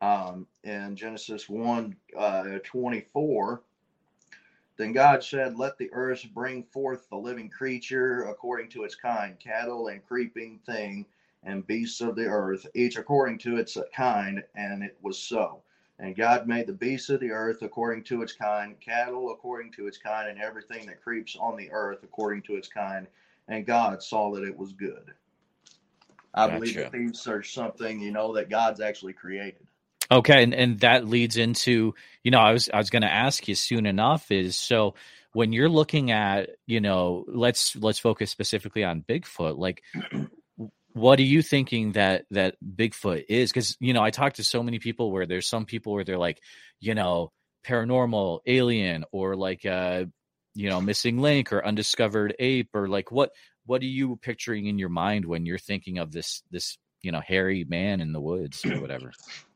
um, 0.01 0.45
in 0.63 0.95
Genesis 0.95 1.47
1 1.49 1.95
uh, 2.17 2.59
24, 2.63 3.61
then 4.77 4.91
God 4.91 5.23
said, 5.23 5.57
Let 5.57 5.77
the 5.77 5.89
earth 5.93 6.25
bring 6.33 6.63
forth 6.63 7.07
the 7.09 7.15
living 7.17 7.49
creature 7.49 8.23
according 8.23 8.69
to 8.71 8.83
its 8.83 8.95
kind, 8.95 9.39
cattle 9.39 9.87
and 9.87 10.05
creeping 10.05 10.59
thing, 10.65 11.05
and 11.43 11.65
beasts 11.65 12.01
of 12.01 12.15
the 12.15 12.25
earth, 12.25 12.65
each 12.75 12.97
according 12.97 13.37
to 13.39 13.57
its 13.57 13.77
kind. 13.95 14.43
And 14.55 14.83
it 14.83 14.97
was 15.01 15.17
so. 15.17 15.61
And 15.99 16.15
God 16.15 16.47
made 16.47 16.67
the 16.67 16.73
beasts 16.73 17.09
of 17.09 17.21
the 17.21 17.31
earth 17.31 17.61
according 17.61 18.03
to 18.05 18.21
its 18.21 18.33
kind, 18.33 18.77
cattle 18.81 19.31
according 19.31 19.71
to 19.73 19.87
its 19.87 19.97
kind, 19.97 20.27
and 20.29 20.41
everything 20.41 20.85
that 20.87 21.01
creeps 21.01 21.37
on 21.39 21.55
the 21.55 21.71
earth 21.71 22.03
according 22.03 22.41
to 22.43 22.55
its 22.55 22.67
kind. 22.67 23.07
And 23.47 23.65
God 23.65 24.03
saw 24.03 24.31
that 24.33 24.43
it 24.43 24.57
was 24.57 24.73
good. 24.73 25.13
I 26.33 26.49
believe 26.49 26.75
Gotcha. 26.75 26.89
that 26.89 26.91
these 26.91 27.27
are 27.27 27.43
something, 27.43 28.01
you 28.01 28.11
know, 28.11 28.33
that 28.33 28.49
God's 28.49 28.81
actually 28.81 29.13
created. 29.13 29.65
Okay 30.11 30.43
and 30.43 30.53
and 30.53 30.79
that 30.79 31.07
leads 31.07 31.37
into 31.37 31.93
you 32.23 32.31
know 32.31 32.39
i 32.39 32.51
was 32.51 32.69
i 32.73 32.77
was 32.77 32.89
going 32.89 33.01
to 33.01 33.11
ask 33.11 33.47
you 33.47 33.55
soon 33.55 33.85
enough 33.85 34.31
is 34.31 34.57
so 34.57 34.95
when 35.33 35.51
you're 35.51 35.69
looking 35.69 36.11
at 36.11 36.49
you 36.65 36.79
know 36.79 37.25
let's 37.27 37.75
let's 37.75 37.99
focus 37.99 38.31
specifically 38.31 38.83
on 38.83 39.01
bigfoot 39.01 39.57
like 39.57 39.83
what 40.95 41.19
are 41.19 41.23
you 41.23 41.41
thinking 41.41 41.91
that 41.91 42.23
that 42.31 42.55
bigfoot 42.65 43.25
is? 43.27 43.51
Because 43.51 43.75
you 43.81 43.93
know 43.93 44.01
i 44.01 44.11
talk 44.11 44.33
to 44.33 44.43
so 44.43 44.63
many 44.63 44.79
people 44.79 45.11
where 45.11 45.25
there's 45.25 45.47
some 45.47 45.65
people 45.65 45.93
where 45.93 46.05
they're 46.05 46.17
like 46.17 46.41
you 46.79 46.95
know 46.95 47.33
paranormal 47.67 48.39
alien 48.45 49.03
or 49.11 49.35
like 49.35 49.65
uh 49.65 50.05
you 50.53 50.69
know 50.69 50.79
missing 50.79 51.19
link 51.19 51.51
or 51.51 51.65
undiscovered 51.65 52.33
ape 52.39 52.69
or 52.73 52.87
like 52.87 53.11
what 53.11 53.31
what 53.65 53.81
are 53.81 53.85
you 53.85 54.15
picturing 54.15 54.67
in 54.67 54.79
your 54.79 54.89
mind 54.89 55.25
when 55.25 55.45
you're 55.45 55.57
thinking 55.57 55.97
of 55.97 56.13
this 56.13 56.43
this 56.49 56.77
you 57.01 57.11
know 57.11 57.19
hairy 57.19 57.65
man 57.67 57.99
in 57.99 58.13
the 58.13 58.21
woods 58.21 58.65
or 58.65 58.79
whatever 58.79 59.11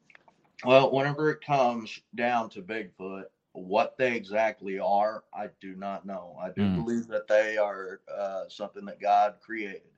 Well, 0.65 0.91
whenever 0.91 1.29
it 1.31 1.41
comes 1.41 2.01
down 2.15 2.49
to 2.51 2.61
Bigfoot, 2.61 3.25
what 3.53 3.97
they 3.97 4.15
exactly 4.15 4.79
are, 4.79 5.23
I 5.33 5.49
do 5.59 5.75
not 5.75 6.05
know. 6.05 6.37
I 6.41 6.49
do 6.51 6.63
Mm. 6.63 6.75
believe 6.75 7.07
that 7.07 7.27
they 7.27 7.57
are 7.57 8.01
uh, 8.13 8.43
something 8.49 8.85
that 8.85 8.99
God 8.99 9.35
created. 9.41 9.91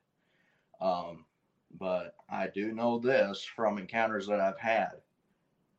Um, 0.80 1.26
but 1.80 2.16
I 2.30 2.48
do 2.48 2.74
know 2.74 3.00
this 3.00 3.44
from 3.44 3.78
encounters 3.78 4.28
that 4.28 4.40
I've 4.40 4.60
had 4.60 4.92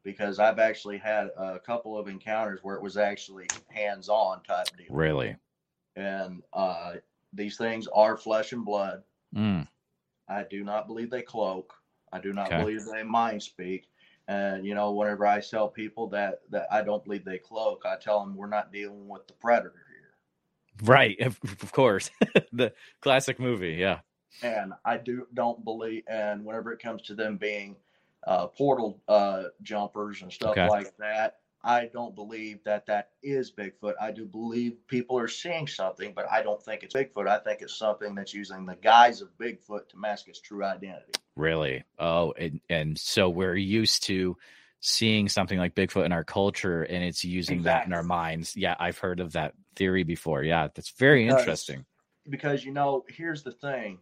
because 0.05 0.39
I've 0.39 0.59
actually 0.59 0.99
had 0.99 1.31
a 1.37 1.59
couple 1.59 1.97
of 1.99 2.09
encounters 2.09 2.61
where 2.63 2.77
it 2.77 2.83
was 2.83 2.97
actually 2.97 3.49
hands-on 3.69 4.43
type 4.43 4.77
deal. 4.77 4.87
Really? 4.91 5.37
And 5.97 6.43
uh, 6.53 6.95
these 7.33 7.57
things 7.57 7.87
are 7.89 8.17
flesh 8.17 8.53
and 8.53 8.65
blood. 8.65 9.03
Mm. 9.35 9.67
I 10.29 10.45
do 10.45 10.65
not 10.65 10.87
believe 10.87 11.11
they 11.11 11.23
cloak. 11.23 11.75
I 12.13 12.19
do 12.19 12.33
not 12.33 12.47
Okay. 12.53 12.57
believe 12.57 12.85
they 12.85 13.03
mind 13.03 13.43
speak. 13.43 13.89
And 14.29 14.65
you 14.65 14.75
know, 14.75 14.93
whenever 14.93 15.27
I 15.27 15.41
tell 15.41 15.69
people 15.69 16.09
that 16.09 16.41
that 16.51 16.67
I 16.71 16.83
don't 16.83 17.05
believe 17.05 17.25
they 17.25 17.39
cloak, 17.39 17.83
I 17.85 17.97
tell 17.97 18.21
them 18.21 18.37
we're 18.37 18.47
not 18.49 18.73
dealing 18.73 19.09
with 19.09 19.27
the 19.27 19.35
predator 19.35 19.85
here. 19.89 20.87
Right. 20.89 21.21
Of, 21.21 21.39
of 21.45 21.73
course. 21.73 22.11
the 22.53 22.73
classic 23.01 23.39
movie. 23.39 23.75
Yeah. 23.75 24.01
And 24.43 24.73
I 24.85 24.97
do 24.97 25.27
don't 25.35 25.65
believe. 25.65 26.05
And 26.09 26.45
whenever 26.45 26.73
it 26.73 26.81
comes 26.81 27.03
to 27.03 27.15
them 27.15 27.37
being 27.37 27.77
uh, 28.27 28.47
portal 28.47 29.01
uh, 29.09 29.45
jumpers 29.63 30.23
and 30.23 30.33
stuff 30.33 30.53
Okay. 30.53 30.69
like 30.69 30.97
that, 30.99 31.39
I 31.65 31.87
don't 31.93 32.15
believe 32.15 32.65
that 32.65 32.87
that 32.87 33.11
is 33.23 33.53
Bigfoot. 33.53 33.95
I 34.01 34.11
do 34.11 34.25
believe 34.27 34.79
people 34.89 35.17
are 35.19 35.29
seeing 35.29 35.69
something, 35.69 36.13
but 36.15 36.27
I 36.31 36.43
don't 36.43 36.61
think 36.63 36.83
it's 36.83 36.95
Bigfoot. 36.95 37.29
I 37.29 37.39
think 37.39 37.63
it's 37.63 37.77
something 37.79 38.15
that's 38.17 38.35
using 38.35 38.67
the 38.67 38.75
guise 38.77 39.21
of 39.21 39.29
Bigfoot 39.39 39.89
to 39.91 39.97
mask 39.97 40.27
its 40.29 40.41
true 40.41 40.65
identity. 40.65 41.13
Really? 41.37 41.85
Oh, 41.99 42.33
and, 42.33 42.61
and 42.69 42.99
so 42.99 43.29
we're 43.31 43.55
used 43.55 44.03
to 44.05 44.37
seeing 44.81 45.29
something 45.29 45.59
like 45.59 45.77
Bigfoot 45.77 46.05
in 46.05 46.11
our 46.13 46.25
culture 46.25 46.83
and 46.83 47.05
it's 47.05 47.25
using 47.25 47.63
that 47.63 47.87
in 47.87 47.93
our 47.93 48.03
minds. 48.03 48.57
Yeah, 48.57 48.75
I've 48.81 48.99
heard 48.99 49.21
of 49.21 49.33
that 49.35 49.55
theory 49.77 50.03
before. 50.03 50.43
Yeah, 50.43 50.67
that's 50.75 50.91
very 50.91 51.25
Because- 51.27 51.41
interesting. 51.43 51.85
because 52.29 52.65
you 52.65 52.73
know 52.73 53.05
here's 53.09 53.43
the 53.45 53.51
thing 53.53 53.99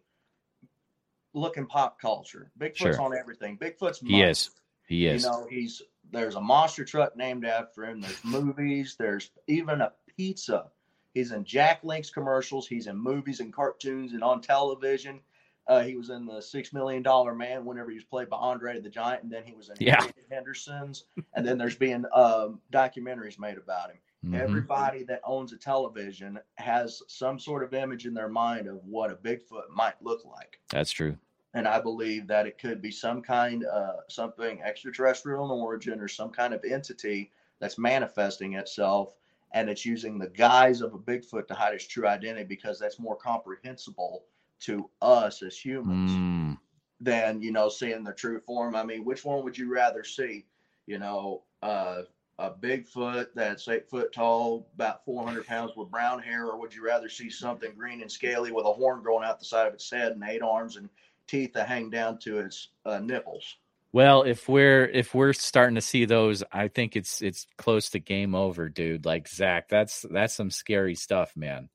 look 1.32 1.56
in 1.56 1.66
pop 1.66 1.98
culture 2.00 2.50
bigfoot's 2.58 2.76
Sure. 2.78 3.00
on 3.00 3.16
everything 3.16 3.56
bigfoot's 3.56 4.00
He 4.00 4.20
is. 4.22 4.50
He 4.88 5.06
is. 5.06 5.22
you 5.24 5.30
know 5.30 5.46
he's 5.48 5.80
there's 6.12 6.34
a 6.34 6.40
monster 6.40 6.84
truck 6.84 7.16
named 7.16 7.44
after 7.44 7.84
him 7.84 8.00
there's 8.00 8.24
movies 8.24 8.96
there's 8.98 9.30
even 9.46 9.80
a 9.80 9.92
pizza 10.16 10.66
he's 11.14 11.32
in 11.32 11.44
jack 11.44 11.80
link's 11.82 12.10
commercials 12.10 12.66
he's 12.66 12.86
in 12.86 12.96
movies 12.96 13.40
and 13.40 13.52
cartoons 13.52 14.12
and 14.12 14.22
on 14.22 14.40
television 14.40 15.20
uh, 15.68 15.82
he 15.82 15.94
was 15.94 16.10
in 16.10 16.26
the 16.26 16.40
six 16.40 16.72
million 16.72 17.02
dollar 17.02 17.34
man 17.34 17.64
whenever 17.64 17.90
he 17.90 17.96
was 17.96 18.04
played 18.04 18.28
by 18.28 18.36
andre 18.36 18.80
the 18.80 18.88
giant 18.90 19.22
and 19.22 19.30
then 19.32 19.42
he 19.44 19.54
was 19.54 19.68
in 19.68 19.76
Yeah. 19.78 20.04
Henderson's 20.30 21.04
and 21.34 21.46
then 21.46 21.58
there's 21.58 21.76
being 21.76 22.04
um, 22.14 22.60
documentaries 22.72 23.38
made 23.38 23.58
about 23.58 23.90
him 23.90 23.98
Mhm. 24.22 24.38
Everybody 24.38 25.02
that 25.04 25.22
owns 25.24 25.54
a 25.54 25.56
television 25.56 26.38
has 26.56 27.00
some 27.08 27.38
sort 27.38 27.62
of 27.64 27.72
image 27.72 28.04
in 28.04 28.12
their 28.12 28.28
mind 28.28 28.66
of 28.66 28.76
what 28.84 29.10
a 29.10 29.14
Bigfoot 29.14 29.70
might 29.74 29.94
look 30.02 30.26
like. 30.26 30.60
That's 30.68 30.90
true. 30.90 31.16
And 31.54 31.66
I 31.66 31.80
believe 31.80 32.26
that 32.28 32.46
it 32.46 32.58
could 32.58 32.80
be 32.80 32.92
some 32.92 33.22
kind, 33.22 33.64
uh, 33.66 33.96
something 34.08 34.62
extraterrestrial 34.62 35.44
in 35.44 35.50
origin 35.50 36.00
or 36.00 36.08
some 36.08 36.30
kind 36.30 36.54
of 36.54 36.64
entity 36.64 37.32
that's 37.58 37.78
manifesting 37.78 38.54
itself 38.54 39.14
and 39.52 39.68
it's 39.68 39.84
using 39.84 40.18
the 40.18 40.28
guise 40.28 40.80
of 40.80 40.94
a 40.94 40.98
Bigfoot 40.98 41.48
to 41.48 41.54
hide 41.54 41.74
its 41.74 41.86
true 41.86 42.06
identity 42.06 42.44
because 42.44 42.78
that's 42.78 42.98
more 43.00 43.16
comprehensible 43.16 44.24
to 44.60 44.88
us 45.02 45.42
as 45.42 45.56
humans 45.58 46.20
Mm, 46.20 46.58
than 47.00 47.40
you 47.42 47.50
know 47.52 47.68
seeing 47.68 48.04
the 48.04 48.12
true 48.12 48.40
form. 48.40 48.76
I 48.76 48.84
mean, 48.84 49.04
which 49.04 49.24
one 49.24 49.42
would 49.44 49.56
you 49.58 49.72
rather 49.72 50.04
see? 50.04 50.46
You 50.86 50.98
know, 50.98 51.42
uh, 51.62 52.02
a 52.38 52.50
Bigfoot 52.50 53.28
that's 53.34 53.68
eight 53.68 53.88
foot 53.88 54.12
tall, 54.12 54.68
about 54.74 55.04
four 55.04 55.24
hundred 55.24 55.46
pounds 55.46 55.72
with 55.76 55.90
brown 55.90 56.20
hair, 56.22 56.46
or 56.46 56.58
would 56.58 56.74
you 56.74 56.84
rather 56.84 57.08
see 57.08 57.30
something 57.30 57.72
green 57.76 58.02
and 58.02 58.10
scaly 58.10 58.52
with 58.52 58.66
a 58.66 58.72
horn 58.72 59.02
growing 59.02 59.24
out 59.24 59.38
the 59.38 59.44
side 59.44 59.66
of 59.66 59.74
its 59.74 59.90
head 59.90 60.12
and 60.12 60.22
eight 60.24 60.42
arms 60.42 60.76
and 60.76 60.88
teeth 61.30 61.52
that 61.54 61.68
hang 61.68 61.90
down 61.90 62.18
to 62.20 62.38
its 62.38 62.68
uh, 62.84 62.98
nipples? 62.98 63.56
Well, 63.92 64.22
if 64.22 64.48
we're 64.48 64.84
if 64.84 65.14
we're 65.14 65.32
starting 65.32 65.74
to 65.74 65.80
see 65.80 66.04
those, 66.04 66.44
I 66.52 66.68
think 66.68 66.94
it's 66.96 67.22
it's 67.22 67.46
close 67.58 67.90
to 67.90 67.98
game 67.98 68.34
over, 68.34 68.68
dude. 68.68 69.04
Like 69.04 69.26
Zach, 69.28 69.68
that's 69.68 70.04
that's 70.10 70.34
some 70.34 70.50
scary 70.50 70.94
stuff, 70.94 71.32
man. 71.36 71.68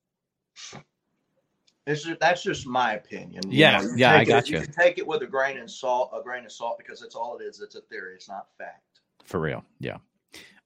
It's 1.88 2.04
just, 2.04 2.20
that's 2.20 2.42
just 2.42 2.66
my 2.66 2.94
opinion. 2.94 3.44
You 3.52 3.60
Yeah, 3.60 3.78
know, 3.78 3.84
you 3.84 3.94
yeah, 3.98 4.14
I 4.16 4.18
take 4.20 4.28
it- 4.28 4.32
got 4.32 4.50
You 4.50 4.56
you. 4.60 4.66
can 4.66 4.74
take 4.74 4.98
it 4.98 5.06
with 5.06 5.22
a 5.22 5.28
grain 5.28 5.60
of 5.60 5.70
salt, 5.70 6.12
a 6.18 6.24
grain 6.24 6.46
of 6.46 6.52
salt, 6.52 6.78
because 6.80 7.00
that's 7.00 7.16
all 7.16 7.38
it 7.38 7.44
is. 7.44 7.60
It's 7.62 7.76
a 7.76 7.82
theory. 7.82 8.16
It's 8.16 8.28
not 8.30 8.48
fact. 8.58 9.02
For 9.26 9.40
real. 9.40 9.64
Yeah. 9.80 9.98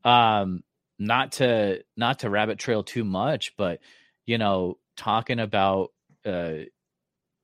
Um 0.04 0.64
not 0.98 1.34
to 1.34 1.84
not 1.98 2.20
to 2.20 2.30
rabbit 2.30 2.60
trail 2.60 2.84
too 2.84 3.04
much, 3.04 3.56
but 3.58 3.80
you 4.26 4.38
know, 4.38 4.78
talking 4.96 5.40
about 5.40 5.92
uh 6.26 6.66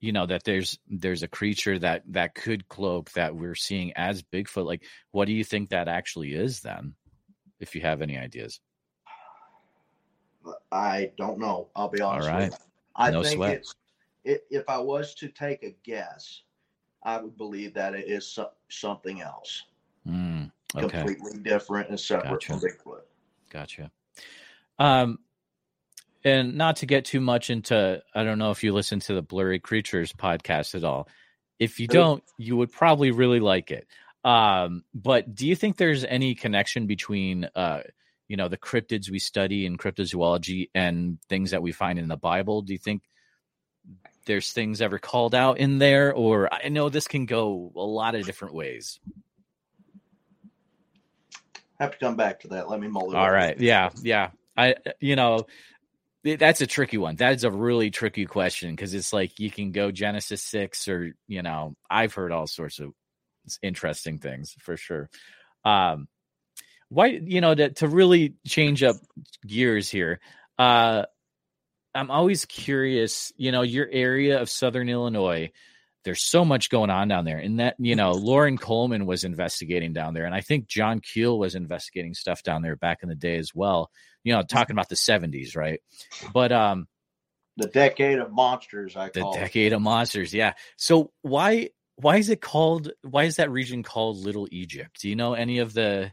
you 0.00 0.12
know 0.12 0.26
that 0.26 0.44
there's 0.44 0.78
there's 0.88 1.22
a 1.22 1.28
creature 1.28 1.78
that 1.78 2.02
that 2.08 2.34
could 2.34 2.68
cloak 2.68 3.10
that 3.12 3.34
we're 3.34 3.54
seeing 3.54 3.92
as 3.96 4.22
Bigfoot. 4.22 4.66
Like 4.66 4.82
what 5.12 5.26
do 5.26 5.32
you 5.32 5.44
think 5.44 5.70
that 5.70 5.88
actually 5.88 6.34
is 6.34 6.60
then? 6.60 6.94
If 7.58 7.74
you 7.74 7.80
have 7.80 8.02
any 8.02 8.18
ideas. 8.18 8.60
I 10.70 11.10
don't 11.16 11.38
know. 11.38 11.68
I'll 11.74 11.88
be 11.88 12.00
honest. 12.00 12.28
right. 12.28 12.50
With 12.50 12.58
you. 12.60 12.66
I 12.96 13.10
No 13.10 13.22
think 13.22 13.36
sweat. 13.36 13.54
it's 13.54 13.74
i 14.26 14.38
if 14.50 14.68
I 14.68 14.78
was 14.78 15.14
to 15.16 15.28
take 15.28 15.62
a 15.62 15.74
guess, 15.84 16.42
I 17.02 17.18
would 17.20 17.36
believe 17.36 17.74
that 17.74 17.94
it 17.94 18.08
is 18.08 18.26
so, 18.26 18.50
something 18.68 19.20
else, 19.22 19.64
Mm, 20.06 20.50
okay. 20.76 20.88
completely 20.88 21.38
different 21.40 21.88
and 21.88 21.98
separate 21.98 22.44
Gotcha. 22.44 22.52
from 22.52 22.60
Bigfoot. 22.60 23.02
Gotcha. 23.50 23.90
Um, 24.78 25.18
and 26.26 26.56
not 26.56 26.76
to 26.76 26.86
get 26.86 27.04
too 27.04 27.20
much 27.20 27.50
into, 27.50 28.02
I 28.12 28.24
don't 28.24 28.38
know 28.38 28.50
if 28.50 28.64
you 28.64 28.74
listen 28.74 28.98
to 28.98 29.14
the 29.14 29.22
Blurry 29.22 29.60
Creatures 29.60 30.12
podcast 30.12 30.74
at 30.74 30.82
all. 30.82 31.08
If 31.60 31.78
you 31.78 31.86
don't, 31.86 32.22
you 32.36 32.56
would 32.56 32.72
probably 32.72 33.12
really 33.12 33.38
like 33.38 33.70
it. 33.70 33.86
Um, 34.24 34.82
but 34.92 35.36
do 35.36 35.46
you 35.46 35.54
think 35.54 35.76
there's 35.76 36.04
any 36.04 36.34
connection 36.34 36.88
between, 36.88 37.48
uh, 37.54 37.82
you 38.26 38.36
know, 38.36 38.48
the 38.48 38.58
cryptids 38.58 39.08
we 39.08 39.20
study 39.20 39.66
in 39.66 39.78
cryptozoology 39.78 40.68
and 40.74 41.18
things 41.28 41.52
that 41.52 41.62
we 41.62 41.70
find 41.70 41.96
in 41.96 42.08
the 42.08 42.16
Bible? 42.16 42.62
Do 42.62 42.72
you 42.72 42.78
think 42.80 43.02
there's 44.26 44.50
things 44.52 44.82
ever 44.82 44.98
called 44.98 45.32
out 45.32 45.58
in 45.58 45.78
there? 45.78 46.12
Or 46.12 46.52
I 46.52 46.70
know 46.70 46.88
this 46.88 47.06
can 47.06 47.26
go 47.26 47.70
a 47.76 47.80
lot 47.80 48.16
of 48.16 48.26
different 48.26 48.54
ways. 48.54 48.98
Have 51.78 51.92
to 51.92 51.98
come 51.98 52.16
back 52.16 52.40
to 52.40 52.48
that. 52.48 52.68
Let 52.68 52.80
me 52.80 52.88
mull 52.88 53.12
it. 53.12 53.16
All 53.16 53.30
right. 53.30 53.56
Yeah. 53.60 53.90
Yeah. 54.02 54.30
I, 54.56 54.74
you 54.98 55.14
know, 55.14 55.46
that's 56.34 56.60
a 56.60 56.66
tricky 56.66 56.98
one. 56.98 57.16
That 57.16 57.34
is 57.34 57.44
a 57.44 57.50
really 57.50 57.90
tricky 57.90 58.26
question 58.26 58.70
because 58.70 58.94
it's 58.94 59.12
like 59.12 59.38
you 59.38 59.50
can 59.50 59.70
go 59.70 59.92
Genesis 59.92 60.42
6 60.42 60.88
or, 60.88 61.12
you 61.28 61.42
know, 61.42 61.76
I've 61.88 62.14
heard 62.14 62.32
all 62.32 62.46
sorts 62.46 62.80
of 62.80 62.92
interesting 63.62 64.18
things 64.18 64.56
for 64.58 64.76
sure. 64.76 65.08
Um, 65.64 66.08
why, 66.88 67.06
you 67.06 67.40
know, 67.40 67.54
to, 67.54 67.70
to 67.70 67.88
really 67.88 68.34
change 68.46 68.82
up 68.82 68.96
gears 69.46 69.88
here, 69.88 70.20
uh, 70.58 71.04
I'm 71.94 72.10
always 72.10 72.44
curious, 72.44 73.32
you 73.36 73.52
know, 73.52 73.62
your 73.62 73.88
area 73.90 74.40
of 74.40 74.50
Southern 74.50 74.88
Illinois, 74.88 75.50
there's 76.04 76.22
so 76.22 76.44
much 76.44 76.70
going 76.70 76.90
on 76.90 77.08
down 77.08 77.24
there. 77.24 77.38
And 77.38 77.58
that, 77.58 77.74
you 77.78 77.96
know, 77.96 78.12
Loren 78.12 78.58
Coleman 78.58 79.06
was 79.06 79.24
investigating 79.24 79.92
down 79.92 80.14
there. 80.14 80.24
And 80.24 80.34
I 80.34 80.40
think 80.40 80.68
John 80.68 81.00
Keel 81.00 81.38
was 81.38 81.54
investigating 81.54 82.14
stuff 82.14 82.42
down 82.42 82.62
there 82.62 82.76
back 82.76 82.98
in 83.02 83.08
the 83.08 83.14
day 83.14 83.38
as 83.38 83.52
well. 83.54 83.90
You 84.26 84.32
know, 84.32 84.42
talking 84.42 84.74
about 84.74 84.88
the 84.88 84.96
70s, 84.96 85.54
right? 85.56 85.80
But 86.32 86.50
um 86.50 86.88
The 87.56 87.68
decade 87.68 88.18
of 88.18 88.32
monsters. 88.32 88.96
I 88.96 89.10
the 89.10 89.20
call 89.20 89.34
it. 89.34 89.38
decade 89.38 89.72
of 89.72 89.80
monsters, 89.80 90.34
yeah. 90.34 90.54
So 90.76 91.12
why 91.22 91.70
why 91.94 92.16
is 92.16 92.28
it 92.28 92.40
called 92.40 92.90
why 93.02 93.22
is 93.24 93.36
that 93.36 93.50
region 93.50 93.84
called 93.84 94.16
Little 94.16 94.48
Egypt? 94.50 95.00
Do 95.00 95.08
you 95.08 95.14
know 95.14 95.34
any 95.34 95.58
of 95.58 95.72
the 95.72 96.12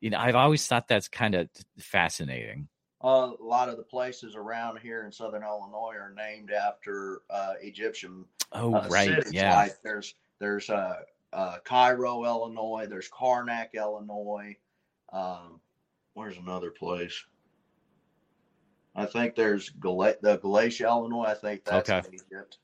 you 0.00 0.10
know, 0.10 0.18
I've 0.18 0.34
always 0.34 0.66
thought 0.66 0.88
that's 0.88 1.08
kind 1.08 1.34
of 1.34 1.48
fascinating. 1.78 2.68
Uh, 3.02 3.32
a 3.40 3.44
lot 3.44 3.70
of 3.70 3.78
the 3.78 3.82
places 3.82 4.34
around 4.36 4.78
here 4.78 5.04
in 5.04 5.10
Southern 5.10 5.42
Illinois 5.42 5.94
are 5.98 6.12
named 6.14 6.50
after 6.50 7.22
uh, 7.30 7.54
Egyptian 7.62 8.26
Oh, 8.52 8.74
uh, 8.74 8.88
right. 8.90 9.08
cities. 9.08 9.32
Yeah. 9.32 9.56
Like 9.56 9.76
there's 9.82 10.14
there's 10.38 10.68
uh, 10.70 10.96
uh, 11.32 11.56
Cairo, 11.64 12.24
Illinois. 12.24 12.86
There's 12.88 13.08
Karnak, 13.08 13.72
Illinois. 13.74 14.56
Um, 15.12 15.60
where's 16.16 16.38
another 16.38 16.70
place? 16.70 17.24
I 18.94 19.04
think 19.04 19.34
there's 19.36 19.68
Gala- 19.68 20.14
the 20.22 20.38
Galatia, 20.38 20.84
Illinois. 20.84 21.24
I 21.24 21.34
think 21.34 21.64
that's 21.64 21.90
Okay. 21.90 22.08
Egypt. 22.14 22.56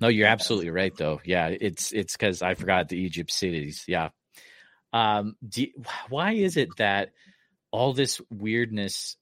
No, 0.00 0.08
you're 0.08 0.26
absolutely 0.26 0.70
right 0.70 0.94
though. 0.96 1.20
Yeah, 1.24 1.48
it's 1.48 1.92
it's 1.92 2.16
because 2.16 2.40
I 2.42 2.54
forgot 2.54 2.88
the 2.88 2.98
Egypt 2.98 3.30
cities. 3.30 3.84
Yeah. 3.86 4.08
Um, 4.92 5.36
do, 5.46 5.66
why 6.08 6.32
is 6.32 6.56
it 6.56 6.70
that 6.78 7.10
all 7.70 7.92
this 7.92 8.20
weirdness 8.30 9.16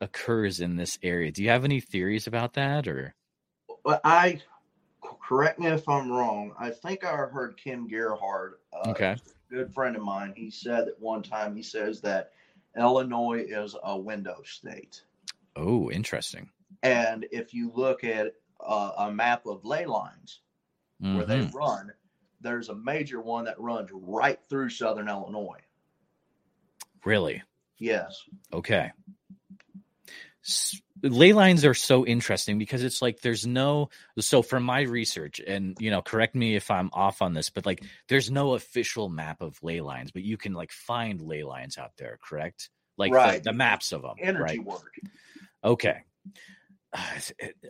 occurs 0.00 0.60
in 0.60 0.76
this 0.76 0.98
area? 1.02 1.30
Do 1.30 1.42
you 1.42 1.50
have 1.50 1.64
any 1.64 1.80
theories 1.80 2.26
about 2.26 2.54
that, 2.54 2.88
or 2.88 3.14
But 3.84 4.00
I 4.02 4.40
correct 5.02 5.58
me 5.58 5.66
if 5.68 5.86
I'm 5.88 6.10
wrong. 6.10 6.54
I 6.58 6.70
think 6.70 7.04
I 7.04 7.14
heard 7.16 7.60
Ken 7.62 7.86
Gerhard, 7.86 8.54
uh, 8.72 8.90
Okay. 8.90 9.12
a 9.16 9.54
good 9.54 9.74
friend 9.74 9.94
of 9.96 10.02
mine. 10.02 10.32
He 10.36 10.50
said 10.50 10.86
that 10.86 10.98
one 11.00 11.22
time 11.22 11.54
he 11.54 11.62
says 11.62 12.00
that 12.00 12.32
Illinois 12.76 13.44
is 13.46 13.76
a 13.82 13.98
window 13.98 14.40
state. 14.44 15.02
oh, 15.56 15.90
interesting. 15.90 16.48
And 16.82 17.26
if 17.32 17.52
you 17.52 17.72
look 17.74 18.04
at 18.04 18.34
uh, 18.64 18.92
a 18.98 19.10
map 19.12 19.46
of 19.46 19.64
ley 19.64 19.84
lines, 19.86 20.40
where 20.98 21.24
they 21.26 21.38
Mhm. 21.40 21.54
run, 21.54 21.92
there's 22.40 22.68
a 22.68 22.74
major 22.74 23.20
one 23.20 23.44
that 23.46 23.58
runs 23.60 23.90
right 23.92 24.38
through 24.48 24.68
southern 24.70 25.08
Illinois. 25.08 25.60
Really? 27.04 27.42
Yes. 27.78 28.22
Okay. 28.52 28.92
S- 30.44 30.80
Ley 31.02 31.32
lines 31.32 31.64
are 31.64 31.74
so 31.74 32.04
interesting 32.06 32.58
because 32.58 32.82
it's 32.82 33.00
like 33.00 33.20
there's 33.20 33.46
no 33.46 33.88
so 34.18 34.42
from 34.42 34.62
my 34.62 34.82
research 34.82 35.40
and 35.40 35.76
you 35.80 35.90
know 35.90 36.02
correct 36.02 36.34
me 36.34 36.56
if 36.56 36.70
I'm 36.70 36.90
off 36.92 37.22
on 37.22 37.34
this 37.34 37.50
but 37.50 37.64
like 37.66 37.82
there's 38.08 38.30
no 38.30 38.54
official 38.54 39.08
map 39.08 39.40
of 39.40 39.62
ley 39.62 39.80
lines 39.80 40.10
but 40.10 40.22
you 40.22 40.36
can 40.36 40.52
like 40.52 40.72
find 40.72 41.20
ley 41.20 41.42
lines 41.42 41.78
out 41.78 41.92
there 41.96 42.18
correct? 42.22 42.70
Like 42.96 43.12
the- 43.12 43.40
the, 43.44 43.52
maps 43.52 43.92
of 43.92 44.02
them 44.02 44.16
Energy 44.20 44.58
right? 44.58 44.64
work. 44.64 44.94
okay. 45.64 46.02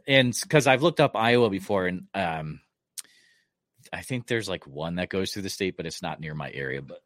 And 0.07 0.37
because 0.41 0.67
I've 0.67 0.83
looked 0.83 1.01
up 1.01 1.15
Iowa 1.15 1.51
before 1.51 1.87
and 1.87 2.07
um 2.15 2.61
I 3.93 4.03
think 4.03 4.27
there's 4.27 4.49
like 4.49 4.67
one 4.67 4.97
that 4.97 5.09
goes 5.09 5.33
through 5.33 5.43
the 5.43 5.51
state 5.51 5.77
but 5.77 5.87
it's 5.87 6.03
not 6.03 6.21
near 6.21 6.35
my 6.35 6.51
area 6.53 6.83
but 6.83 7.01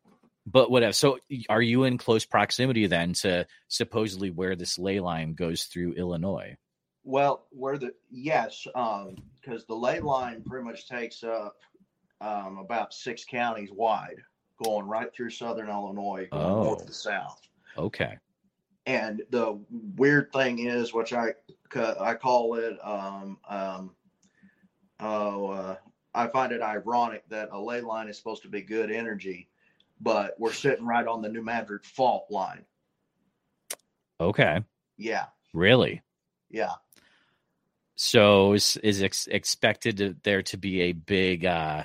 but 0.46 0.70
whatever. 0.70 0.92
So, 0.92 1.18
are 1.48 1.62
you 1.62 1.84
in 1.84 1.98
close 1.98 2.24
proximity 2.24 2.86
then 2.86 3.12
to 3.14 3.46
supposedly 3.68 4.30
where 4.30 4.56
this 4.56 4.78
ley 4.78 5.00
line 5.00 5.34
goes 5.34 5.64
through 5.64 5.92
Illinois? 5.94 6.56
Well, 7.04 7.46
where 7.50 7.78
the 7.78 7.92
yes, 8.10 8.66
because 8.66 9.64
the 9.66 9.74
ley 9.74 10.00
line 10.00 10.42
pretty 10.42 10.64
much 10.64 10.88
takes 10.88 11.22
up 11.22 11.56
um, 12.20 12.58
about 12.58 12.94
six 12.94 13.24
counties 13.24 13.70
wide, 13.72 14.16
going 14.62 14.86
right 14.86 15.12
through 15.14 15.30
southern 15.30 15.68
Illinois, 15.68 16.28
Oh. 16.32 16.64
north 16.64 16.86
to 16.86 16.92
south. 16.92 17.40
Okay. 17.76 18.18
And 18.86 19.22
the 19.30 19.58
weird 19.96 20.32
thing 20.32 20.58
is, 20.66 20.92
which 20.92 21.12
I 21.12 21.32
I 21.74 22.14
call 22.14 22.54
it, 22.54 22.78
um, 22.84 23.38
um, 23.48 23.94
oh, 25.00 25.46
uh, 25.48 25.76
I 26.14 26.28
find 26.28 26.52
it 26.52 26.62
ironic 26.62 27.28
that 27.30 27.48
a 27.50 27.60
ley 27.60 27.80
line 27.80 28.08
is 28.08 28.16
supposed 28.16 28.42
to 28.42 28.48
be 28.48 28.62
good 28.62 28.90
energy, 28.90 29.48
but 30.00 30.34
we're 30.38 30.52
sitting 30.52 30.86
right 30.86 31.06
on 31.06 31.22
the 31.22 31.28
New 31.28 31.42
Madrid 31.42 31.84
fault 31.84 32.26
line. 32.30 32.64
Okay. 34.20 34.60
Yeah, 34.96 35.26
Really? 35.52 36.02
yeah. 36.50 36.72
So, 37.96 38.54
is, 38.54 38.76
is 38.78 39.02
ex- 39.02 39.28
expected 39.28 39.96
to, 39.98 40.16
there 40.24 40.42
to 40.44 40.56
be 40.56 40.82
a 40.82 40.92
big 40.92 41.44
uh, 41.46 41.84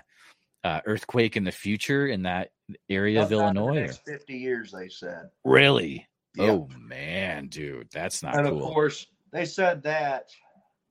uh, 0.63 0.81
earthquake 0.85 1.37
in 1.37 1.43
the 1.43 1.51
future 1.51 2.07
in 2.07 2.23
that 2.23 2.51
area 2.89 3.21
of 3.21 3.31
Illinois? 3.31 3.89
Fifty 4.07 4.37
years, 4.37 4.71
they 4.71 4.89
said. 4.89 5.29
Really? 5.45 6.07
Yeah. 6.35 6.51
Oh 6.51 6.69
man, 6.79 7.47
dude, 7.47 7.89
that's 7.91 8.23
not 8.23 8.37
and 8.37 8.47
cool. 8.47 8.57
of 8.67 8.73
course, 8.73 9.05
they 9.31 9.45
said 9.45 9.83
that 9.83 10.29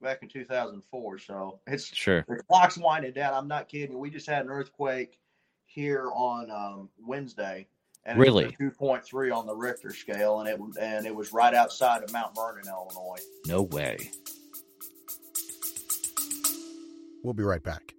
back 0.00 0.22
in 0.22 0.28
2004. 0.28 1.18
So 1.18 1.60
it's 1.66 1.86
Sure. 1.86 2.24
the 2.28 2.42
clock's 2.48 2.76
winding 2.78 3.12
down. 3.12 3.34
I'm 3.34 3.48
not 3.48 3.68
kidding. 3.68 3.98
We 3.98 4.10
just 4.10 4.26
had 4.28 4.44
an 4.44 4.50
earthquake 4.50 5.18
here 5.78 6.10
on 6.12 6.50
um, 6.50 6.88
Wednesday, 7.06 7.68
and 8.04 8.18
Really? 8.18 8.46
it 8.46 8.56
was 8.58 8.72
a 8.72 9.14
2.3 9.14 9.32
on 9.32 9.46
the 9.46 9.54
Richter 9.54 9.92
scale, 9.92 10.40
and 10.40 10.48
it 10.48 10.58
and 10.80 11.06
it 11.06 11.14
was 11.14 11.32
right 11.32 11.54
outside 11.54 12.02
of 12.02 12.12
Mount 12.12 12.34
Vernon, 12.34 12.64
Illinois. 12.66 13.20
No 13.46 13.62
way. 13.62 13.96
We'll 17.22 17.34
be 17.34 17.44
right 17.44 17.62
back. 17.62 17.94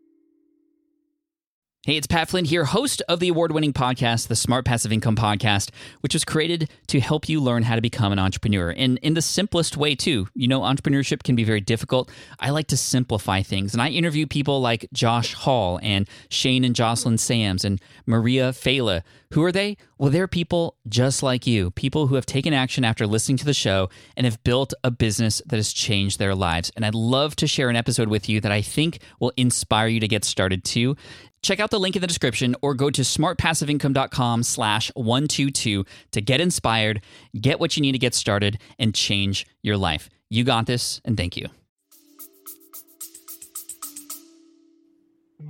Hey, 1.86 1.96
it's 1.96 2.08
Pat 2.08 2.28
Flynn 2.28 2.44
here, 2.44 2.66
host 2.66 3.02
of 3.08 3.22
the 3.22 3.30
award 3.30 3.54
winning 3.54 3.72
podcast, 3.72 4.28
the 4.28 4.36
Smart 4.36 4.66
Passive 4.66 4.92
Income 4.92 5.16
Podcast, 5.16 5.70
which 6.02 6.14
was 6.14 6.26
created 6.26 6.70
to 6.88 7.00
help 7.00 7.30
you 7.30 7.40
learn 7.40 7.64
how 7.64 7.76
to 7.76 7.82
become 7.82 8.12
an 8.12 8.20
entrepreneur. 8.20 8.72
And 8.72 8.98
in 8.98 9.14
the 9.14 9.22
simplest 9.22 9.78
way, 9.78 9.96
too. 9.96 10.28
You 10.36 10.50
know, 10.50 10.60
entrepreneurship 10.60 11.24
can 11.24 11.38
be 11.38 11.46
very 11.46 11.62
difficult. 11.62 12.12
I 12.38 12.50
like 12.50 12.68
to 12.68 12.78
simplify 12.78 13.44
things. 13.44 13.72
And 13.72 13.82
I 13.82 13.88
interview 13.88 14.28
people 14.28 14.60
like 14.60 14.90
Josh 14.92 15.34
Hall 15.34 15.80
and 15.82 16.06
Shane 16.30 16.66
and 16.66 16.76
Jocelyn 16.76 17.18
Sams 17.18 17.64
and 17.64 17.80
Maria 18.06 18.50
Fela. 18.50 19.04
Who 19.32 19.44
are 19.44 19.52
they? 19.52 19.78
Well, 19.98 20.10
they're 20.10 20.28
people 20.28 20.76
just 20.88 21.22
like 21.22 21.46
you, 21.46 21.72
people 21.72 22.08
who 22.08 22.16
have 22.16 22.26
taken 22.26 22.54
action 22.54 22.84
after 22.84 23.06
listening 23.06 23.38
to 23.38 23.46
the 23.46 23.54
show 23.54 23.90
and 24.18 24.26
have 24.26 24.44
built 24.44 24.74
a 24.84 24.90
business 24.92 25.42
that 25.46 25.58
has 25.58 25.72
changed 25.72 26.20
their 26.20 26.34
lives. 26.34 26.72
And 26.76 26.84
I'd 26.86 26.96
love 26.96 27.36
to 27.38 27.48
share 27.48 27.70
an 27.70 27.76
episode 27.76 28.08
with 28.08 28.28
you 28.28 28.42
that 28.42 28.52
I 28.52 28.62
think 28.62 29.00
will 29.20 29.32
inspire 29.38 29.88
you 29.88 30.00
to 30.00 30.08
get 30.08 30.26
started 30.26 30.64
too. 30.64 30.98
Check 31.42 31.60
out 31.60 31.72
the 31.72 31.80
link 31.80 31.96
in 31.96 32.02
the 32.02 32.08
description 32.08 32.56
or 32.62 32.74
go 32.74 32.90
to 32.90 33.02
smartpassiveincome.com 33.02 34.44
slash 34.44 34.92
122 34.96 35.86
to 36.12 36.22
get 36.22 36.42
inspired, 36.42 37.02
get 37.40 37.60
what 37.60 37.76
you 37.78 37.82
need 37.82 37.94
to 37.94 37.98
get 37.98 38.14
started, 38.14 38.60
and 38.78 38.94
change 38.94 39.48
your 39.62 39.78
life. 39.78 40.10
You 40.30 40.44
got 40.44 40.66
this, 40.66 41.02
and 41.06 41.18
thank 41.18 41.38
you. 41.38 41.48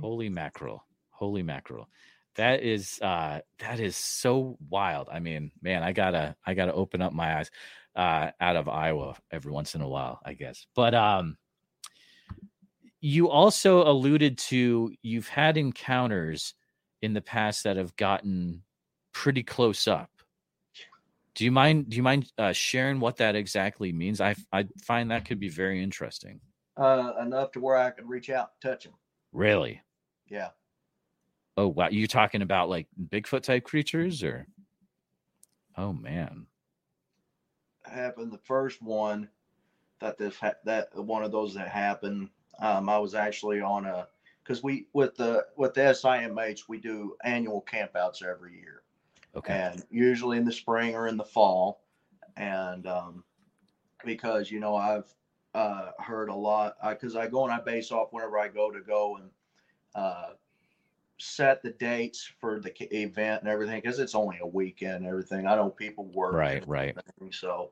Holy 0.00 0.28
mackerel. 0.28 0.84
Holy 1.10 1.42
mackerel. 1.42 1.88
That 2.36 2.62
is 2.62 2.98
uh 3.02 3.40
that 3.58 3.80
is 3.80 3.96
so 3.96 4.56
wild. 4.68 5.08
I 5.12 5.18
mean, 5.18 5.50
man, 5.60 5.82
I 5.82 5.92
gotta 5.92 6.36
I 6.46 6.54
gotta 6.54 6.72
open 6.72 7.02
up 7.02 7.12
my 7.12 7.38
eyes 7.38 7.50
uh 7.96 8.30
out 8.40 8.56
of 8.56 8.68
Iowa 8.68 9.16
every 9.30 9.52
once 9.52 9.74
in 9.74 9.80
a 9.82 9.88
while, 9.88 10.20
I 10.24 10.34
guess. 10.34 10.66
But 10.74 10.94
um 10.94 11.36
you 13.00 13.30
also 13.30 13.82
alluded 13.88 14.36
to 14.36 14.94
you've 15.02 15.28
had 15.28 15.56
encounters 15.56 16.54
in 17.02 17.14
the 17.14 17.20
past 17.20 17.64
that 17.64 17.76
have 17.76 17.96
gotten 17.96 18.62
pretty 19.12 19.42
close 19.42 19.88
up. 19.88 20.10
Do 21.34 21.44
you 21.44 21.52
mind 21.52 21.88
do 21.88 21.96
you 21.96 22.02
mind 22.02 22.30
uh, 22.36 22.52
sharing 22.52 23.00
what 23.00 23.16
that 23.16 23.36
exactly 23.36 23.92
means? 23.92 24.20
I 24.20 24.34
I 24.52 24.66
find 24.82 25.10
that 25.10 25.24
could 25.24 25.40
be 25.40 25.48
very 25.48 25.82
interesting. 25.82 26.40
Uh, 26.76 27.12
enough 27.20 27.52
to 27.52 27.60
where 27.60 27.76
I 27.76 27.90
could 27.90 28.08
reach 28.08 28.30
out 28.30 28.50
and 28.52 28.72
touch 28.72 28.84
them. 28.84 28.94
Really? 29.32 29.80
Yeah. 30.28 30.48
Oh 31.56 31.68
wow, 31.68 31.88
you 31.88 32.06
talking 32.06 32.42
about 32.42 32.68
like 32.68 32.86
Bigfoot 33.08 33.42
type 33.42 33.64
creatures 33.64 34.22
or? 34.22 34.46
Oh 35.76 35.92
man. 35.92 36.46
happened 37.84 38.32
the 38.32 38.38
first 38.38 38.82
one 38.82 39.28
that 40.00 40.18
this 40.18 40.36
ha- 40.36 40.54
that 40.64 40.88
one 40.94 41.22
of 41.22 41.32
those 41.32 41.54
that 41.54 41.68
happened 41.68 42.28
um 42.60 42.88
i 42.88 42.98
was 42.98 43.14
actually 43.14 43.60
on 43.60 43.86
a 43.86 44.06
because 44.42 44.62
we 44.62 44.86
with 44.92 45.14
the 45.16 45.46
with 45.56 45.74
the 45.74 45.92
simh 45.94 46.68
we 46.68 46.78
do 46.78 47.16
annual 47.24 47.64
campouts 47.70 48.22
every 48.22 48.54
year 48.54 48.82
Okay. 49.36 49.52
and 49.52 49.84
usually 49.90 50.38
in 50.38 50.44
the 50.44 50.52
spring 50.52 50.94
or 50.94 51.06
in 51.06 51.16
the 51.16 51.24
fall 51.24 51.82
and 52.36 52.86
um 52.86 53.24
because 54.04 54.50
you 54.50 54.60
know 54.60 54.74
i've 54.74 55.12
uh 55.54 55.90
heard 55.98 56.28
a 56.28 56.34
lot 56.34 56.76
because 56.88 57.16
I, 57.16 57.26
go 57.28 57.44
and 57.44 57.52
i 57.52 57.60
base 57.60 57.90
off 57.92 58.12
whenever 58.12 58.38
i 58.38 58.48
go 58.48 58.70
to 58.70 58.80
go 58.80 59.16
and 59.16 59.30
uh 59.94 60.30
set 61.18 61.62
the 61.62 61.70
dates 61.72 62.30
for 62.40 62.60
the 62.60 62.72
event 62.96 63.42
and 63.42 63.50
everything 63.50 63.80
because 63.80 63.98
it's 63.98 64.14
only 64.14 64.38
a 64.40 64.46
weekend 64.46 64.96
and 64.96 65.06
everything 65.06 65.46
i 65.46 65.54
know 65.54 65.68
people 65.68 66.06
work 66.06 66.34
Right, 66.34 66.66
right. 66.66 66.96
So, 67.30 67.70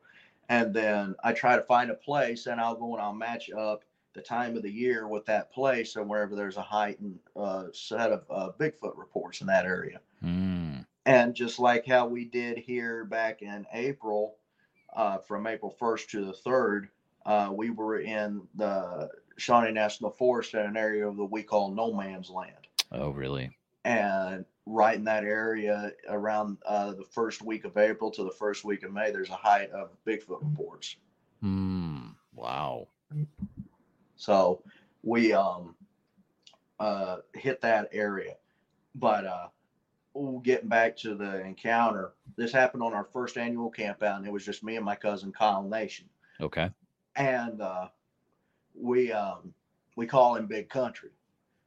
and 0.51 0.75
then 0.75 1.15
I 1.25 1.33
try 1.33 1.57
to 1.57 1.63
find 1.63 1.91
a 1.91 1.95
place 1.95 2.47
and 2.47 2.61
I'll 2.61 2.75
go 2.75 2.93
and 2.95 3.03
I'll 3.03 3.15
match 3.15 3.51
up 3.51 3.85
the 4.19 4.25
time 4.25 4.57
of 4.57 4.63
the 4.63 4.71
year 4.71 5.07
with 5.07 5.25
that 5.27 5.53
place 5.53 5.95
and 5.95 6.09
wherever 6.09 6.35
there's 6.35 6.57
a 6.57 6.63
heightened 6.63 7.21
uh, 7.37 7.67
set 7.73 8.11
of 8.11 8.25
uh, 8.29 8.51
Bigfoot 8.59 8.97
reports 8.97 9.41
in 9.41 9.47
that 9.47 9.65
area. 9.65 10.01
Mm, 10.25 10.85
And 11.07 11.35
just 11.35 11.61
like 11.61 11.87
how 11.87 12.07
we 12.07 12.25
did 12.25 12.59
here 12.59 13.05
back 13.05 13.43
in 13.43 13.65
April, 13.73 14.35
uh, 14.97 15.19
from 15.19 15.47
April 15.47 15.75
1st 15.81 16.09
to 16.09 16.25
the 16.25 16.33
3rd, 16.33 16.89
uh, 17.27 17.51
we 17.53 17.71
were 17.71 18.01
in 18.01 18.43
the 18.57 19.09
Shawnee 19.37 19.71
National 19.71 20.11
Forest 20.11 20.55
in 20.55 20.61
an 20.61 20.77
area 20.77 21.05
that 21.05 21.25
we 21.25 21.45
call 21.45 21.71
no 21.71 21.93
man's 21.93 22.29
land 22.31 22.67
oh 22.91 23.11
really? 23.11 23.57
and 23.85 24.45
right 24.67 24.97
in 24.97 25.05
that 25.05 25.23
area 25.23 25.93
around 26.09 26.59
uh, 26.67 26.93
the 26.93 27.05
first 27.05 27.43
week 27.43 27.65
of 27.65 27.77
April 27.77 28.11
to 28.11 28.25
the 28.25 28.31
first 28.31 28.65
week 28.65 28.83
of 28.83 28.93
May, 28.93 29.13
there's 29.13 29.31
a 29.31 29.37
height 29.37 29.71
of 29.71 29.91
Bigfoot 30.05 30.43
reports. 30.43 30.97
Hmm. 31.41 32.09
Wow. 32.35 32.89
So 34.19 34.63
we 35.03 35.33
um 35.33 35.75
uh 36.79 37.19
hit 37.35 37.63
that 37.63 37.89
area. 37.93 38.35
But 38.95 39.25
uh 39.25 39.49
getting 40.43 40.69
back 40.69 40.97
to 40.99 41.15
the 41.15 41.41
encounter, 41.41 42.13
this 42.37 42.53
happened 42.53 42.83
on 42.83 42.93
our 42.93 43.05
first 43.13 43.39
annual 43.39 43.71
camp 43.71 44.03
out, 44.03 44.19
and 44.19 44.27
it 44.27 44.33
was 44.33 44.45
just 44.45 44.63
me 44.63 44.77
and 44.77 44.85
my 44.85 44.97
cousin 44.97 45.33
Kyle 45.33 45.63
Nation. 45.63 46.07
Okay. 46.41 46.69
And 47.17 47.63
uh 47.63 47.89
we 48.75 49.13
um 49.13 49.55
we 49.97 50.07
call 50.07 50.37
him 50.37 50.47
Big 50.47 50.69
Country. 50.69 51.11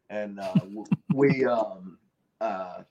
And 0.09 0.39
uh 0.39 0.53
we 1.13 1.45
um 1.45 1.97
uh 2.41 2.83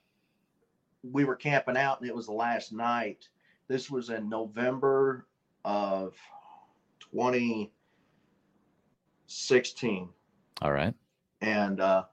we 1.02 1.24
were 1.24 1.36
camping 1.36 1.76
out 1.76 2.00
and 2.00 2.08
it 2.08 2.16
was 2.16 2.26
the 2.26 2.32
last 2.32 2.72
night. 2.72 3.28
This 3.68 3.90
was 3.90 4.10
in 4.10 4.28
November 4.28 5.26
of 5.64 6.14
2016 9.30 10.08
All 10.62 10.72
right. 10.72 10.94
and 11.40 11.80
uh, 11.80 12.04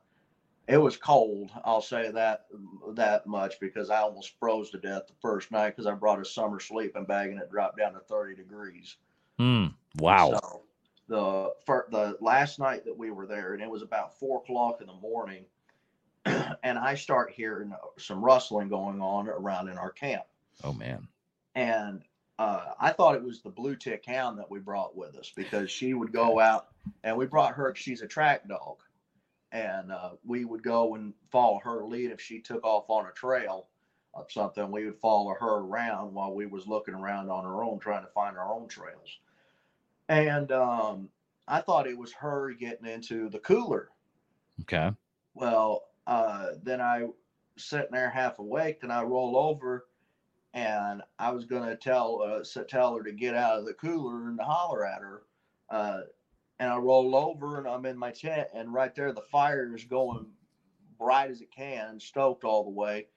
it 0.68 0.78
was 0.78 0.98
cold. 0.98 1.50
I'll 1.66 1.82
say 1.82 2.12
that 2.12 2.46
that 2.94 3.26
much 3.26 3.60
because 3.60 3.90
I 3.90 4.00
almost 4.00 4.34
froze 4.40 4.70
to 4.72 4.78
death 4.78 5.08
the 5.08 5.14
first 5.22 5.52
night 5.52 5.70
because 5.76 5.88
I 5.88 5.94
brought 5.94 6.22
a 6.22 6.26
summer 6.26 6.60
sleeping 6.60 7.06
bag 7.06 7.32
and 7.32 7.40
it 7.40 7.50
dropped 7.50 7.78
down 7.78 7.94
to 7.94 8.00
30 8.00 8.36
degrees. 8.36 8.98
Hmm. 9.40 9.68
Wow. 9.98 10.32
So, 10.42 10.62
the 11.10 11.54
for 11.66 11.88
the 11.90 12.18
last 12.22 12.60
night 12.60 12.84
that 12.86 12.98
we 12.98 13.12
were 13.12 13.26
there, 13.26 13.54
and 13.54 13.64
it 13.64 13.70
was 13.70 13.82
about 13.82 14.20
four 14.20 14.40
o'clock 14.40 14.82
in 14.82 14.88
the 14.88 14.94
morning, 14.94 15.46
and 16.26 16.78
I 16.78 16.96
start 16.96 17.32
hearing 17.32 17.74
some 17.98 18.24
rustling 18.24 18.68
going 18.68 19.00
on 19.02 19.28
around 19.30 19.70
in 19.70 19.78
our 19.78 19.92
camp, 19.92 20.24
Oh 20.64 20.74
man. 20.74 21.08
and 21.56 22.04
uh, 22.40 22.74
I 22.80 22.92
thought 22.92 23.16
it 23.16 23.24
was 23.24 23.42
the 23.42 23.50
blue 23.50 23.76
tick 23.76 24.06
hound 24.06 24.38
that 24.40 24.50
we 24.50 24.60
brought 24.60 24.96
with 24.96 25.16
us 25.16 25.32
because 25.36 25.72
she 25.72 25.94
would 25.94 26.12
go 26.12 26.40
out, 26.40 26.68
and 27.04 27.18
we 27.18 27.26
brought 27.26 27.56
her. 27.56 27.74
She's 27.76 28.02
a 28.02 28.08
track 28.08 28.48
dog, 28.48 28.78
and 29.52 29.92
uh, 29.92 30.12
we 30.24 30.46
would 30.46 30.64
go 30.64 30.96
and 30.96 31.14
follow 31.32 31.60
her 31.64 31.86
lead 31.86 32.12
if 32.12 32.22
she 32.22 32.40
took 32.40 32.64
off 32.64 32.90
on 32.90 33.08
a 33.08 33.12
trail 33.12 33.68
of 34.14 34.32
something. 34.32 34.72
We 34.72 34.86
would 34.86 35.00
follow 35.00 35.34
her 35.40 35.56
around 35.60 36.14
while 36.14 36.34
we 36.34 36.46
was 36.46 36.68
looking 36.68 36.94
around 36.94 37.30
on 37.30 37.46
our 37.46 37.64
own, 37.64 37.80
trying 37.80 38.06
to 38.06 38.12
find 38.12 38.38
our 38.38 38.54
own 38.54 38.68
trails. 38.68 39.20
And 40.10 40.52
um, 40.52 41.10
I 41.48 41.62
thought 41.62 41.88
it 41.88 41.98
was 41.98 42.14
her 42.14 42.52
getting 42.52 42.86
into 42.88 43.30
the 43.30 43.40
cooler. 43.40 43.90
Okay. 44.62 44.92
Well, 45.34 45.84
uh, 46.06 46.52
then 46.64 46.82
I 46.82 47.08
sitting 47.58 47.92
there 47.92 48.10
half 48.10 48.40
awake, 48.40 48.80
and 48.84 48.92
I 48.92 49.04
roll 49.04 49.38
over, 49.38 49.88
and 50.54 51.02
I 51.20 51.32
was 51.32 51.46
gonna 51.46 51.76
tell 51.76 52.22
uh, 52.22 52.64
tell 52.68 52.96
her 52.96 53.04
to 53.04 53.12
get 53.12 53.36
out 53.36 53.60
of 53.60 53.66
the 53.66 53.74
cooler 53.74 54.28
and 54.28 54.38
to 54.40 54.44
holler 54.44 54.86
at 54.86 55.02
her. 55.02 55.24
Uh, 55.70 56.02
and 56.60 56.72
I 56.72 56.78
roll 56.78 57.16
over, 57.16 57.60
and 57.60 57.68
I'm 57.68 57.86
in 57.86 57.98
my 57.98 58.12
tent, 58.12 58.48
and 58.54 58.74
right 58.74 58.94
there 58.96 59.14
the 59.14 59.22
fire 59.22 59.76
is 59.76 59.84
going 59.84 60.26
bright 60.98 61.30
as 61.30 61.42
it 61.42 61.52
can, 61.52 62.00
stoked 62.00 62.44
all 62.44 62.64
the 62.64 62.72
way, 62.72 63.08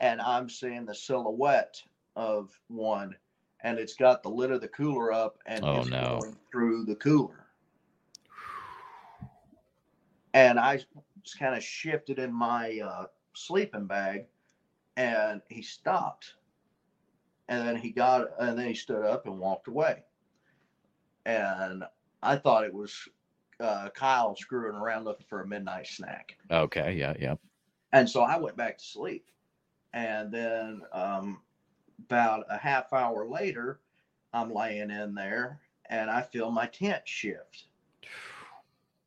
and 0.00 0.20
I'm 0.20 0.48
seeing 0.48 0.84
the 0.86 0.94
silhouette 0.94 1.82
of 2.14 2.50
one, 2.68 3.16
and 3.62 3.78
it's 3.78 3.94
got 3.96 4.22
the 4.22 4.28
lid 4.28 4.52
of 4.52 4.60
the 4.60 4.68
cooler 4.68 5.12
up, 5.12 5.38
and 5.46 5.64
Oh, 5.64 5.80
it's 5.80 5.90
no. 5.90 6.18
going 6.20 6.36
through 6.52 6.84
the 6.84 6.94
cooler. 6.94 7.46
And 10.34 10.58
I 10.58 10.76
just 11.22 11.38
kind 11.38 11.54
of 11.56 11.62
shifted 11.62 12.18
in 12.18 12.32
my 12.32 12.80
uh, 12.84 13.06
sleeping 13.34 13.86
bag, 13.86 14.26
and 14.96 15.40
he 15.48 15.62
stopped, 15.62 16.34
and 17.48 17.66
then 17.66 17.76
he 17.76 17.90
got, 17.90 18.28
and 18.38 18.58
then 18.58 18.66
he 18.66 18.74
stood 18.74 19.04
up 19.04 19.26
and 19.26 19.38
walked 19.38 19.68
away, 19.68 20.04
and 21.26 21.84
I 22.22 22.36
thought 22.36 22.64
it 22.64 22.74
was 22.74 23.08
uh, 23.60 23.88
Kyle 23.94 24.34
screwing 24.36 24.76
around 24.76 25.04
looking 25.04 25.26
for 25.28 25.42
a 25.42 25.46
midnight 25.46 25.86
snack. 25.86 26.36
Okay. 26.50 26.94
Yeah. 26.94 27.14
Yeah. 27.18 27.36
And 27.92 28.08
so 28.08 28.22
I 28.22 28.38
went 28.38 28.56
back 28.56 28.78
to 28.78 28.84
sleep. 28.84 29.26
And 29.92 30.32
then 30.32 30.82
um, 30.92 31.40
about 32.08 32.44
a 32.50 32.58
half 32.58 32.92
hour 32.92 33.28
later, 33.28 33.80
I'm 34.32 34.52
laying 34.52 34.90
in 34.90 35.14
there 35.14 35.60
and 35.88 36.10
I 36.10 36.22
feel 36.22 36.50
my 36.50 36.66
tent 36.66 37.02
shift. 37.04 37.66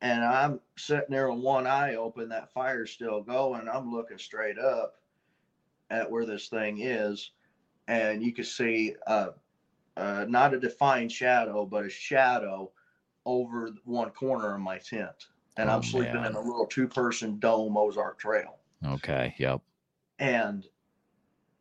And 0.00 0.24
I'm 0.24 0.60
sitting 0.76 1.10
there 1.10 1.30
with 1.30 1.42
one 1.42 1.66
eye 1.66 1.96
open, 1.96 2.28
that 2.28 2.52
fire's 2.52 2.92
still 2.92 3.20
going. 3.20 3.68
I'm 3.68 3.92
looking 3.92 4.18
straight 4.18 4.58
up 4.58 4.94
at 5.90 6.10
where 6.10 6.24
this 6.24 6.48
thing 6.48 6.80
is. 6.80 7.32
And 7.88 8.22
you 8.22 8.32
can 8.32 8.44
see 8.44 8.94
uh, 9.06 9.30
uh, 9.96 10.26
not 10.28 10.54
a 10.54 10.60
defined 10.60 11.10
shadow, 11.10 11.66
but 11.66 11.84
a 11.84 11.90
shadow 11.90 12.70
over 13.26 13.70
one 13.84 14.10
corner 14.10 14.54
of 14.54 14.60
my 14.60 14.78
tent. 14.78 15.26
And 15.56 15.68
Oh, 15.68 15.74
I'm 15.74 15.82
sleeping 15.82 16.14
man. 16.14 16.26
in 16.26 16.34
a 16.36 16.40
little 16.40 16.66
two 16.66 16.86
person 16.86 17.38
dome 17.40 17.76
Ozark 17.76 18.18
Trail 18.20 18.58
Okay. 18.86 19.34
Yep. 19.38 19.60
and 20.20 20.64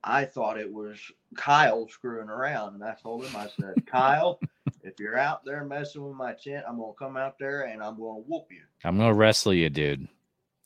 I 0.04 0.24
thought 0.26 0.60
it 0.60 0.72
was 0.72 1.00
Kyle 1.36 1.88
screwing 1.90 2.30
around. 2.30 2.76
And 2.76 2.84
I 2.84 2.94
told 3.02 3.26
him, 3.26 3.36
I 3.36 3.48
said, 3.60 3.86
Kyle, 3.88 4.40
if 4.84 5.00
you're 5.00 5.18
out 5.18 5.44
there 5.44 5.66
messing 5.66 6.04
with 6.08 6.16
my 6.16 6.34
tent, 6.34 6.64
I'm 6.70 6.78
gonna 6.78 6.94
come 6.94 7.18
out 7.18 7.38
there 7.40 7.64
and 7.64 7.82
I'm 7.84 7.98
gonna 7.98 8.20
whoop 8.20 8.46
you. 8.52 8.62
I'm 8.86 8.98
gonna 8.98 9.14
wrestle 9.14 9.54
you, 9.54 9.70
dude. 9.70 10.08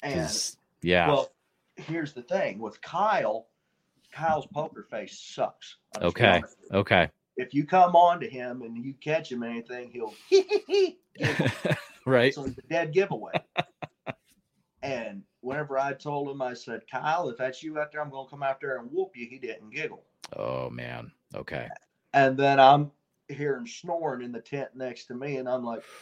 And 0.03 0.51
yeah. 0.81 1.07
well, 1.07 1.31
here's 1.77 2.13
the 2.13 2.21
thing 2.23 2.59
with 2.59 2.81
Kyle, 2.81 3.47
Kyle's 4.11 4.47
poker 4.47 4.85
face 4.89 5.19
sucks. 5.19 5.77
Okay. 6.01 6.27
honest 6.27 6.57
with 6.59 6.69
you. 6.71 6.79
okay. 6.79 7.09
If 7.37 7.53
you 7.53 7.65
come 7.65 7.95
on 7.95 8.19
to 8.19 8.29
him 8.29 8.61
and 8.61 8.77
you 8.77 8.93
catch 8.93 9.31
him 9.31 9.43
anything, 9.43 9.89
he'll 9.91 10.13
right. 12.05 12.33
So 12.33 12.45
it's 12.45 12.57
a 12.57 12.61
dead 12.69 12.93
giveaway. 12.93 13.33
and 14.83 15.23
whenever 15.39 15.79
I 15.79 15.93
told 15.93 16.29
him, 16.29 16.41
I 16.41 16.53
said, 16.53 16.81
Kyle, 16.91 17.29
if 17.29 17.37
that's 17.37 17.63
you 17.63 17.79
out 17.79 17.91
there, 17.91 18.01
I'm 18.01 18.09
gonna 18.09 18.29
come 18.29 18.43
out 18.43 18.59
there 18.61 18.77
and 18.77 18.89
whoop 18.91 19.11
you. 19.15 19.27
He 19.29 19.39
didn't 19.39 19.71
giggle. 19.71 20.03
Oh 20.35 20.69
man. 20.69 21.11
Okay. 21.35 21.67
And 22.13 22.37
then 22.37 22.59
I'm 22.59 22.91
hearing 23.29 23.65
snoring 23.65 24.23
in 24.23 24.31
the 24.31 24.41
tent 24.41 24.69
next 24.75 25.05
to 25.05 25.13
me, 25.13 25.37
and 25.37 25.47
I'm 25.47 25.63
like, 25.63 25.83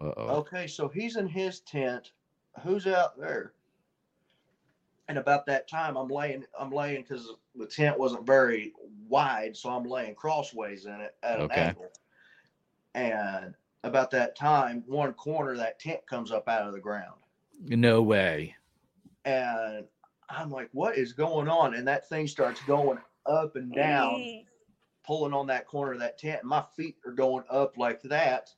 Uh 0.00 0.12
oh. 0.16 0.28
okay, 0.36 0.68
so 0.68 0.88
he's 0.88 1.16
in 1.16 1.26
his 1.26 1.60
tent. 1.60 2.12
Who's 2.62 2.86
out 2.86 3.18
there? 3.18 3.52
And 5.10 5.18
about 5.18 5.44
that 5.46 5.66
time, 5.68 5.96
I'm 5.96 6.06
laying, 6.06 6.44
I'm 6.56 6.70
laying 6.70 7.02
because 7.02 7.32
the 7.56 7.66
tent 7.66 7.98
wasn't 7.98 8.24
very 8.24 8.72
wide, 9.08 9.56
so 9.56 9.68
I'm 9.70 9.82
laying 9.82 10.14
crossways 10.14 10.86
in 10.86 11.00
it 11.00 11.16
at 11.24 11.40
an 11.40 11.46
Okay. 11.46 11.62
angle. 11.62 11.90
And 12.94 13.56
about 13.82 14.12
that 14.12 14.36
time, 14.36 14.84
one 14.86 15.12
corner 15.14 15.50
of 15.50 15.58
that 15.58 15.80
tent 15.80 16.06
comes 16.06 16.30
up 16.30 16.48
out 16.48 16.64
of 16.68 16.74
the 16.74 16.78
ground, 16.78 17.18
No 17.58 18.02
way. 18.02 18.54
and 19.24 19.84
I'm 20.28 20.48
like, 20.48 20.68
what 20.72 20.96
is 20.96 21.12
going 21.12 21.48
on? 21.48 21.74
And 21.74 21.88
that 21.88 22.08
thing 22.08 22.28
starts 22.28 22.62
going 22.62 22.98
up 23.26 23.56
and 23.56 23.74
down. 23.74 24.44
pulling 25.02 25.32
on 25.32 25.48
that 25.48 25.66
corner 25.66 25.94
of 25.94 25.98
that 25.98 26.18
tent. 26.18 26.44
My 26.44 26.62
feet 26.76 26.98
are 27.04 27.10
going 27.10 27.42
up 27.50 27.76
like 27.76 28.00
that. 28.02 28.54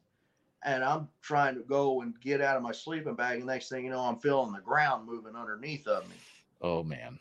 And 0.65 0.85
I'm 0.85 1.09
trying 1.23 1.55
to 1.55 1.63
go 1.63 2.03
and 2.03 2.21
get 2.21 2.43
out 2.43 2.59
of 2.59 2.63
my 2.63 2.73
sleeping 2.73 3.15
bag. 3.15 3.39
And 3.39 3.47
next 3.47 3.71
thing 3.71 3.87
you 3.87 3.91
know, 3.91 4.01
I'm 4.01 4.19
feeling 4.19 4.53
the 4.53 4.61
ground 4.61 5.07
moving 5.07 5.35
underneath 5.35 5.87
of 5.87 6.07
me. 6.11 6.17
Oh 6.63 6.83
man. 6.83 7.19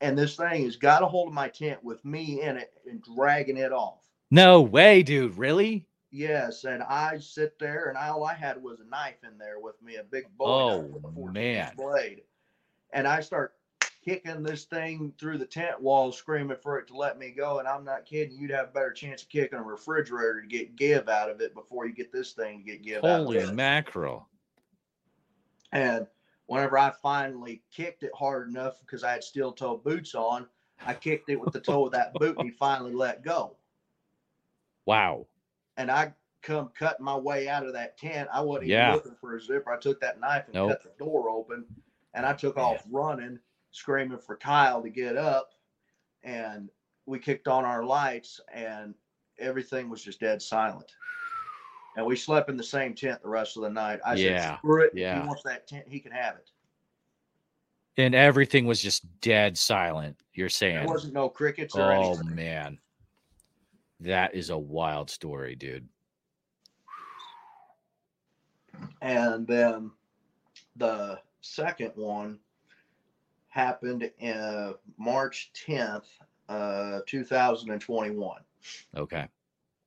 And 0.00 0.16
this 0.18 0.36
thing 0.36 0.64
has 0.64 0.76
got 0.76 1.02
a 1.02 1.06
hold 1.06 1.28
of 1.28 1.34
my 1.34 1.48
tent 1.48 1.82
with 1.82 2.04
me 2.04 2.42
in 2.42 2.56
it 2.56 2.72
and 2.90 3.02
dragging 3.02 3.56
it 3.56 3.72
off. 3.72 4.02
No 4.30 4.60
way, 4.60 5.02
dude. 5.02 5.36
Really? 5.38 5.86
Yes. 6.10 6.64
And 6.64 6.82
I 6.82 7.18
sit 7.18 7.58
there 7.58 7.86
and 7.88 7.96
all 7.96 8.24
I 8.24 8.34
had 8.34 8.62
was 8.62 8.80
a 8.80 8.84
knife 8.90 9.24
in 9.24 9.38
there 9.38 9.58
with 9.58 9.80
me, 9.82 9.96
a 9.96 10.02
big 10.04 10.24
bowie 10.36 10.48
Oh, 10.74 10.78
with 10.80 11.04
a 11.04 11.12
14 11.14 11.32
man. 11.32 11.72
blade. 11.76 12.22
And 12.92 13.06
I 13.08 13.20
start 13.20 13.54
kicking 14.04 14.42
this 14.42 14.64
thing 14.64 15.12
through 15.18 15.38
the 15.38 15.46
tent 15.46 15.80
wall, 15.80 16.12
screaming 16.12 16.56
for 16.62 16.78
it 16.78 16.86
to 16.88 16.96
let 16.96 17.18
me 17.18 17.30
go. 17.30 17.58
And 17.58 17.66
I'm 17.66 17.84
not 17.84 18.04
kidding. 18.04 18.36
You'd 18.38 18.50
have 18.50 18.68
a 18.68 18.72
better 18.72 18.92
chance 18.92 19.22
of 19.22 19.28
kicking 19.30 19.58
a 19.58 19.62
refrigerator 19.62 20.42
to 20.42 20.46
get 20.46 20.76
give 20.76 21.08
out 21.08 21.30
of 21.30 21.40
it 21.40 21.54
before 21.54 21.86
you 21.86 21.94
get 21.94 22.12
this 22.12 22.32
thing 22.32 22.58
to 22.58 22.64
get 22.64 22.82
give 22.82 23.04
out 23.04 23.20
Holy 23.24 23.38
of 23.38 23.50
it. 23.50 23.54
mackerel. 23.54 24.28
And 25.72 26.06
whenever 26.46 26.78
I 26.78 26.92
finally 27.02 27.62
kicked 27.70 28.02
it 28.02 28.12
hard 28.14 28.48
enough 28.48 28.80
because 28.80 29.04
I 29.04 29.12
had 29.12 29.24
steel 29.24 29.52
toe 29.52 29.76
boots 29.76 30.14
on, 30.14 30.46
I 30.84 30.94
kicked 30.94 31.28
it 31.28 31.36
with 31.40 31.52
the 31.52 31.60
toe 31.60 31.86
of 31.86 31.92
that 31.92 32.14
boot 32.14 32.36
and 32.38 32.46
he 32.46 32.50
finally 32.50 32.92
let 32.92 33.22
go. 33.24 33.56
Wow. 34.84 35.26
And 35.76 35.90
I 35.90 36.14
come 36.42 36.70
cutting 36.78 37.04
my 37.04 37.16
way 37.16 37.48
out 37.48 37.66
of 37.66 37.72
that 37.72 37.98
tent. 37.98 38.28
I 38.32 38.40
wasn't 38.40 38.68
Yeah. 38.68 38.88
even 38.90 38.96
looking 38.96 39.16
for 39.16 39.36
a 39.36 39.40
zipper. 39.40 39.72
I 39.72 39.78
took 39.78 40.00
that 40.00 40.20
knife 40.20 40.44
and 40.46 40.54
Nope. 40.54 40.70
cut 40.70 40.82
the 40.84 41.04
door 41.04 41.28
open 41.28 41.66
and 42.14 42.24
I 42.24 42.32
took 42.34 42.56
Man. 42.56 42.64
off 42.64 42.86
running, 42.90 43.40
screaming 43.72 44.18
for 44.18 44.36
Kyle 44.36 44.82
to 44.82 44.90
get 44.90 45.16
up. 45.16 45.50
And 46.22 46.70
we 47.06 47.18
kicked 47.18 47.48
on 47.48 47.64
our 47.64 47.84
lights 47.84 48.40
and 48.52 48.94
everything 49.38 49.88
was 49.88 50.02
just 50.02 50.20
dead 50.20 50.40
silent. 50.40 50.92
And 51.96 52.04
we 52.04 52.14
slept 52.14 52.50
in 52.50 52.56
the 52.58 52.62
same 52.62 52.94
tent 52.94 53.22
the 53.22 53.28
rest 53.28 53.56
of 53.56 53.62
the 53.62 53.70
night. 53.70 54.00
I 54.04 54.14
Yeah. 54.14 54.50
said, 54.50 54.58
screw 54.58 54.84
it. 54.84 54.92
Yeah. 54.94 55.20
he 55.22 55.26
wants 55.26 55.42
that 55.44 55.66
tent, 55.66 55.88
he 55.88 55.98
can 55.98 56.12
have 56.12 56.36
it. 56.36 56.50
And 57.96 58.14
everything 58.14 58.66
was 58.66 58.82
just 58.82 59.04
dead 59.22 59.56
silent. 59.56 60.20
You're 60.34 60.50
saying 60.50 60.76
There 60.80 60.86
wasn't 60.88 61.14
no 61.14 61.30
crickets 61.30 61.74
or 61.74 61.92
Oh 61.92 62.12
anything. 62.12 62.34
man. 62.34 62.78
That 64.00 64.34
is 64.34 64.50
a 64.50 64.58
wild 64.58 65.08
story, 65.08 65.56
dude. 65.56 65.88
And 69.00 69.46
then 69.46 69.90
the 70.76 71.18
second 71.40 71.92
one 71.94 72.38
happened 73.48 74.10
in 74.18 74.74
March 74.98 75.50
10th, 75.54 76.04
uh, 76.50 77.00
2021. 77.06 78.42
Okay. 78.94 79.26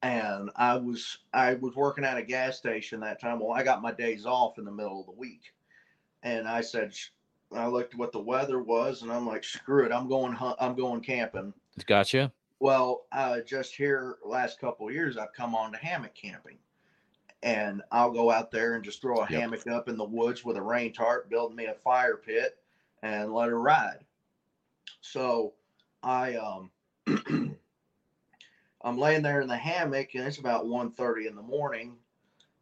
And 0.02 0.50
I 0.56 0.78
was 0.78 1.20
I 1.34 1.56
was 1.56 1.76
working 1.76 2.06
at 2.06 2.18
a 2.18 2.24
gas 2.24 2.58
station 2.58 3.02
that 3.02 3.20
time. 3.20 3.40
Well, 3.40 3.52
I 3.52 3.64
got 3.64 3.82
my 3.82 3.92
days 3.92 4.26
off 4.26 4.58
in 4.58 4.64
the 4.66 4.72
middle 4.72 5.02
of 5.02 5.06
the 5.08 5.12
week, 5.12 5.54
and 6.24 6.48
I 6.48 6.62
said 6.62 6.94
I 7.52 7.68
looked 7.68 7.96
what 7.96 8.12
the 8.14 8.20
weather 8.22 8.62
was, 8.64 9.02
and 9.02 9.12
I'm 9.12 9.28
like, 9.28 9.44
screw 9.44 9.86
it, 9.86 9.92
I'm 9.92 10.08
going 10.08 10.38
I'm 10.40 10.76
going 10.76 11.02
camping. 11.02 11.54
Gotcha. 11.86 12.32
Well, 12.62 13.08
uh, 13.12 13.42
just 13.42 13.76
here 13.76 14.18
last 14.24 14.60
couple 14.60 14.88
of 14.88 14.94
years, 14.94 15.18
I've 15.18 15.34
come 15.34 15.56
on 15.56 15.72
to 15.74 15.78
hammock 15.78 16.14
camping, 16.16 16.60
and 17.44 17.82
I'll 17.92 18.12
go 18.12 18.32
out 18.32 18.52
there 18.52 18.76
and 18.76 18.84
just 18.84 19.02
throw 19.02 19.18
a 19.18 19.22
Yep. 19.30 19.30
hammock 19.30 19.68
up 19.68 19.90
in 19.90 19.98
the 19.98 20.06
woods 20.06 20.44
with 20.44 20.58
a 20.58 20.62
rain 20.62 20.92
tarp, 20.94 21.30
build 21.30 21.56
me 21.56 21.66
a 21.66 21.74
fire 21.74 22.18
pit, 22.18 22.58
and 23.02 23.34
let 23.34 23.50
her 23.50 23.60
ride. 23.60 24.06
So, 25.02 25.54
I 26.04 26.36
um, 26.36 26.72
I'm 28.82 28.98
laying 28.98 29.22
there 29.22 29.42
in 29.42 29.48
the 29.48 29.58
hammock, 29.58 30.15
and 30.15 30.26
it's 30.26 30.38
about 30.38 30.65
1.30 30.65 31.28
in 31.28 31.36
the 31.36 31.42
morning, 31.42 31.98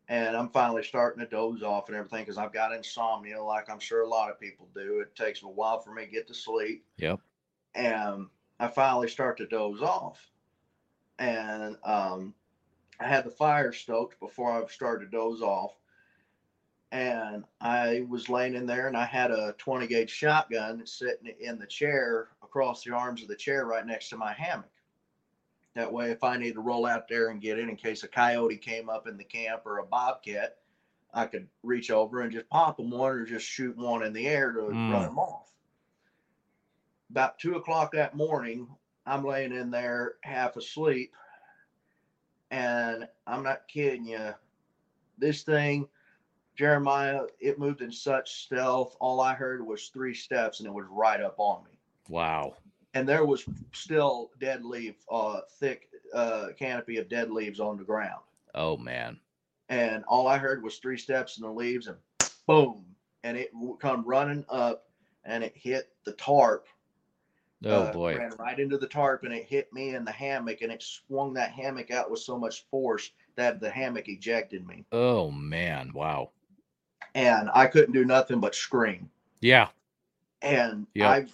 and 0.08 0.36
I'm 0.36 0.50
finally 0.50 0.84
starting 0.84 1.24
to 1.24 1.30
doze 1.30 1.62
off 1.62 1.90
and 1.90 1.98
everything 1.98 2.24
because 2.24 2.38
I've 2.38 2.54
got 2.54 2.74
insomnia, 2.74 3.42
like 3.42 3.70
I'm 3.70 3.80
sure 3.80 4.02
a 4.02 4.10
lot 4.10 4.32
of 4.32 4.40
people 4.40 4.68
do. 4.74 5.00
It 5.00 5.16
takes 5.16 5.44
a 5.44 5.48
while 5.48 5.80
for 5.80 5.94
me 5.94 6.06
to 6.06 6.12
get 6.12 6.28
to 6.28 6.34
sleep. 6.34 6.86
Yep. 6.98 7.20
And 7.76 8.28
I 8.60 8.68
finally 8.68 9.10
start 9.10 9.38
to 9.38 9.46
doze 9.46 9.82
off, 9.82 10.20
and 11.20 11.78
um, 11.84 12.34
I 13.00 13.08
had 13.08 13.24
the 13.24 13.32
fire 13.32 13.72
stoked 13.72 14.20
before 14.20 14.52
I 14.52 14.66
started 14.68 15.06
to 15.06 15.18
doze 15.18 15.42
off. 15.42 15.74
And 16.90 17.44
I 17.60 18.06
was 18.08 18.30
laying 18.30 18.56
in 18.56 18.66
there, 18.66 18.88
and 18.88 18.96
I 18.96 19.04
had 19.04 19.30
a 19.30 19.54
20 19.58 19.88
gauge 19.88 20.10
shotgun 20.10 20.88
sitting 20.88 21.34
in 21.40 21.60
the 21.60 21.68
chair 21.68 22.30
across 22.42 22.84
the 22.84 22.96
arms 22.96 23.22
of 23.22 23.28
the 23.28 23.36
chair 23.36 23.66
right 23.66 23.86
next 23.86 24.08
to 24.10 24.18
my 24.18 24.32
hammock. 24.32 24.72
That 25.78 25.94
way, 25.94 26.10
if 26.10 26.24
I 26.24 26.38
need 26.38 26.56
to 26.56 26.60
roll 26.60 26.88
out 26.88 27.08
there 27.08 27.30
and 27.30 27.40
get 27.40 27.60
in 27.60 27.70
in 27.70 27.76
case 27.76 28.02
a 28.02 28.08
coyote 28.08 28.58
came 28.58 28.90
up 28.90 29.08
in 29.08 29.16
the 29.16 29.24
camp 29.24 29.62
or 29.64 29.78
a 29.78 29.86
bobcat, 29.86 30.58
I 31.14 31.28
could 31.28 31.48
reach 31.62 31.92
over 31.92 32.22
and 32.22 32.32
just 32.32 32.50
pop 32.50 32.78
them 32.78 32.90
one 32.90 33.12
or 33.12 33.26
just 33.26 33.46
shoot 33.46 33.78
one 33.78 34.02
in 34.02 34.12
the 34.12 34.28
air 34.28 34.52
to 34.54 34.60
Mm. 34.62 34.92
run 34.92 35.04
them 35.04 35.20
off. 35.20 35.54
About 37.12 37.38
two 37.38 37.58
o'clock 37.58 37.92
that 37.92 38.16
morning, 38.16 38.68
I'm 39.06 39.24
laying 39.24 39.54
in 39.54 39.70
there 39.70 40.18
half 40.24 40.56
asleep, 40.56 41.14
and 42.50 43.08
I'm 43.28 43.44
not 43.44 43.68
kidding 43.68 44.08
you. 44.08 44.34
This 45.20 45.44
thing, 45.44 45.88
Jeremiah, 46.56 47.28
it 47.40 47.60
moved 47.60 47.82
in 47.82 47.92
such 47.92 48.46
stealth. 48.46 48.98
All 49.00 49.22
I 49.22 49.36
heard 49.36 49.64
was 49.64 49.90
three 49.90 50.16
steps, 50.16 50.60
and 50.60 50.66
it 50.66 50.74
was 50.74 50.88
right 50.88 51.22
up 51.22 51.36
on 51.38 51.64
me 51.66 51.78
Wow. 52.10 52.56
And 52.98 53.08
there 53.08 53.26
was 53.26 53.46
still 53.74 54.32
dead 54.40 54.66
leaf, 54.66 54.96
uh, 55.12 55.42
thick 55.60 55.90
uh, 56.14 56.48
canopy 56.58 56.98
of 56.98 57.08
dead 57.08 57.30
leaves 57.30 57.60
on 57.60 57.78
the 57.78 57.84
ground. 57.84 58.22
Oh 58.56 58.76
man. 58.76 59.20
And 59.70 60.04
all 60.08 60.28
I 60.28 60.38
heard 60.38 60.64
was 60.64 60.78
three 60.78 60.98
steps 60.98 61.38
in 61.38 61.44
the 61.44 61.52
leaves, 61.52 61.88
and 61.88 61.98
boom, 62.48 62.84
and 63.24 63.38
it 63.38 63.52
come 63.80 64.04
running 64.04 64.46
up, 64.50 64.88
and 65.26 65.44
it 65.44 65.54
hit 65.56 65.90
the 66.06 66.14
tarp. 66.14 66.66
Oh 67.66 67.84
uh, 67.84 67.94
boy. 67.94 68.18
ran 68.18 68.32
right 68.40 68.60
into 68.60 68.78
the 68.78 68.88
tarp, 68.88 69.24
and 69.26 69.34
it 69.34 69.46
hit 69.46 69.72
me 69.74 69.94
in 69.94 70.04
the 70.06 70.12
hammock, 70.12 70.62
and 70.62 70.72
it 70.72 70.82
swung 70.82 71.34
that 71.34 71.52
hammock 71.52 71.92
out 71.92 72.10
with 72.10 72.22
so 72.22 72.38
much 72.38 72.66
force 72.72 73.12
that 73.36 73.60
the 73.60 73.70
hammock 73.70 74.08
ejected 74.10 74.66
me, 74.66 74.86
Oh 74.92 75.30
man. 75.30 75.92
Wow. 75.94 76.32
and 77.14 77.50
I 77.54 77.68
couldn't 77.68 77.94
do 77.94 78.06
nothing 78.06 78.40
but 78.40 78.56
scream. 78.56 79.10
Yeah. 79.42 79.68
and 80.42 80.88
Yep. 80.96 81.08
I 81.10 81.26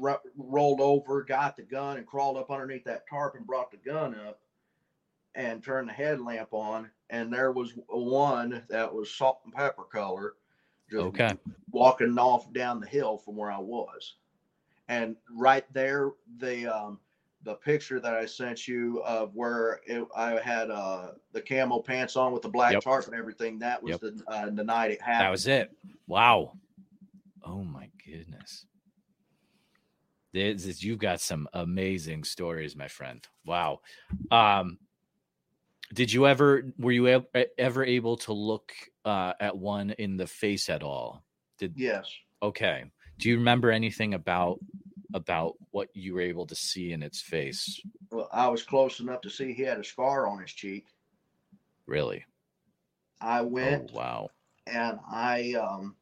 ro- 0.00 0.20
rolled 0.36 0.80
over, 0.80 1.22
got 1.22 1.56
the 1.56 1.62
gun, 1.62 1.98
and 1.98 2.06
crawled 2.06 2.36
up 2.36 2.50
underneath 2.50 2.84
that 2.84 3.08
tarp 3.08 3.34
and 3.36 3.46
brought 3.46 3.70
the 3.70 3.76
gun 3.76 4.14
up 4.14 4.40
and 5.34 5.62
turned 5.62 5.88
the 5.88 5.92
headlamp 5.92 6.52
on. 6.52 6.90
And 7.10 7.32
there 7.32 7.52
was 7.52 7.72
one 7.88 8.62
that 8.68 8.92
was 8.92 9.10
salt 9.12 9.40
and 9.44 9.52
pepper 9.54 9.84
color, 9.84 10.34
just 10.90 11.02
Okay. 11.06 11.34
walking 11.70 12.18
off 12.18 12.52
down 12.52 12.80
the 12.80 12.86
hill 12.86 13.18
from 13.18 13.36
where 13.36 13.50
I 13.50 13.58
was. 13.58 14.14
And 14.88 15.16
right 15.30 15.64
there, 15.72 16.10
the 16.38 16.66
um, 16.66 16.98
the 17.42 17.54
picture 17.54 18.00
that 18.00 18.12
I 18.12 18.26
sent 18.26 18.68
you 18.68 19.02
of 19.02 19.34
where 19.34 19.80
it, 19.86 20.04
I 20.14 20.32
had 20.40 20.70
uh, 20.70 21.12
the 21.32 21.40
camo 21.40 21.80
pants 21.80 22.14
on 22.16 22.32
with 22.32 22.42
the 22.42 22.48
black 22.48 22.72
Yep. 22.72 22.82
tarp 22.82 23.06
and 23.06 23.14
everything. 23.14 23.58
That 23.60 23.82
was 23.82 23.92
Yep. 23.92 24.00
the 24.00 24.24
uh, 24.26 24.50
the 24.50 24.64
night 24.64 24.90
it 24.90 25.00
happened. 25.00 25.26
That 25.26 25.30
was 25.30 25.46
it. 25.46 25.70
Wow. 26.06 26.52
Oh 27.44 27.62
my 27.64 27.88
goodness. 28.04 28.66
This 30.32 30.66
is, 30.66 30.82
you've 30.84 30.98
got 30.98 31.20
some 31.20 31.48
amazing 31.52 32.24
stories, 32.24 32.76
my 32.76 32.88
friend. 32.88 33.26
Wow. 33.44 33.80
Um, 34.30 34.78
did 35.92 36.12
you 36.12 36.26
ever 36.26 36.72
were 36.78 36.92
you 36.92 37.08
ev- 37.08 37.46
ever 37.58 37.84
able 37.84 38.16
to 38.18 38.32
look 38.32 38.72
uh, 39.04 39.32
at 39.40 39.56
one 39.56 39.90
in 39.90 40.16
the 40.16 40.26
face 40.26 40.70
at 40.70 40.82
all? 40.84 41.24
Did 41.58 41.74
yes. 41.76 42.08
okay. 42.42 42.84
Do 43.18 43.28
you 43.28 43.38
remember 43.38 43.70
anything 43.70 44.14
about 44.14 44.60
about 45.12 45.54
what 45.72 45.88
you 45.94 46.14
were 46.14 46.20
able 46.20 46.46
to 46.46 46.54
see 46.54 46.92
in 46.92 47.02
its 47.02 47.20
face? 47.20 47.80
Well, 48.12 48.28
I 48.32 48.46
was 48.48 48.62
close 48.62 49.00
enough 49.00 49.20
to 49.22 49.30
see 49.30 49.52
he 49.52 49.62
had 49.62 49.78
a 49.78 49.84
scar 49.84 50.28
on 50.28 50.40
his 50.40 50.52
cheek. 50.52 50.86
Really? 51.86 52.24
I 53.20 53.40
Oh 53.40 53.46
went 53.46 53.92
wow. 53.92 54.30
and 54.68 55.00
I 55.10 55.54
um 55.54 55.96